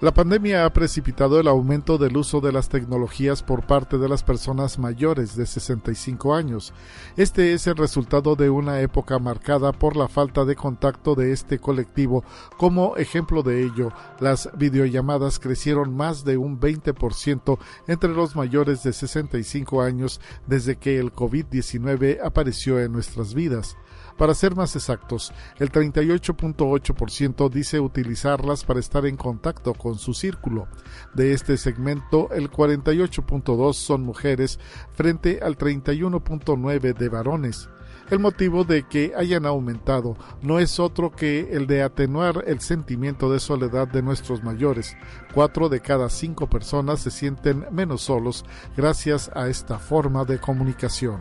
La 0.00 0.12
pandemia 0.12 0.64
ha 0.64 0.72
precipitado 0.72 1.40
el 1.40 1.48
aumento 1.48 1.96
del 1.96 2.16
uso 2.16 2.40
de 2.40 2.52
las 2.52 2.68
tecnologías 2.68 3.42
por 3.42 3.66
parte 3.66 3.98
de 3.98 4.08
las 4.08 4.22
personas 4.22 4.78
mayores 4.78 5.36
de 5.36 5.46
65 5.46 6.34
años. 6.34 6.74
Este 7.16 7.52
es 7.52 7.66
el 7.66 7.76
resultado 7.76 8.36
de 8.36 8.50
una 8.50 8.80
época 8.80 9.18
marcada 9.18 9.72
por 9.72 9.96
la 9.96 10.08
falta 10.08 10.44
de 10.44 10.56
contacto 10.56 11.14
de 11.14 11.32
este 11.32 11.58
colectivo. 11.58 12.24
Como 12.58 12.96
ejemplo 12.96 13.42
de 13.42 13.64
ello, 13.64 13.92
las 14.20 14.50
videollamadas 14.56 15.38
crecieron 15.38 15.96
más 15.96 16.24
de 16.24 16.36
un 16.36 16.60
20% 16.60 17.58
entre 17.86 18.10
los 18.10 18.36
mayores 18.36 18.82
de 18.82 18.92
65 18.92 19.82
años 19.82 20.20
desde 20.46 20.76
que 20.76 20.98
el 20.98 21.12
COVID-19 21.12 22.18
apareció 22.22 22.80
en 22.80 22.92
nuestras 22.92 23.34
vidas. 23.34 23.76
Para 24.16 24.34
ser 24.34 24.54
más 24.54 24.76
exactos, 24.76 25.32
el 25.58 25.70
38.8% 25.70 27.50
dice 27.50 27.80
utilizarlas 27.80 28.64
para 28.64 28.80
estar 28.80 29.06
en 29.06 29.16
contacto 29.16 29.74
con 29.74 29.98
su 29.98 30.14
círculo. 30.14 30.68
De 31.14 31.32
este 31.32 31.56
segmento, 31.56 32.30
el 32.32 32.50
48.2 32.50 33.74
son 33.74 34.02
mujeres 34.02 34.58
frente 34.92 35.40
al 35.42 35.56
31.9 35.56 36.94
de 36.94 37.08
varones. 37.08 37.68
El 38.10 38.18
motivo 38.18 38.64
de 38.64 38.82
que 38.82 39.14
hayan 39.16 39.46
aumentado 39.46 40.16
no 40.42 40.58
es 40.58 40.78
otro 40.78 41.10
que 41.10 41.48
el 41.52 41.66
de 41.66 41.82
atenuar 41.82 42.44
el 42.46 42.60
sentimiento 42.60 43.32
de 43.32 43.40
soledad 43.40 43.88
de 43.88 44.02
nuestros 44.02 44.42
mayores. 44.42 44.96
Cuatro 45.32 45.68
de 45.68 45.80
cada 45.80 46.10
cinco 46.10 46.46
personas 46.46 47.00
se 47.00 47.10
sienten 47.10 47.64
menos 47.70 48.02
solos 48.02 48.44
gracias 48.76 49.30
a 49.34 49.48
esta 49.48 49.78
forma 49.78 50.24
de 50.24 50.38
comunicación. 50.38 51.20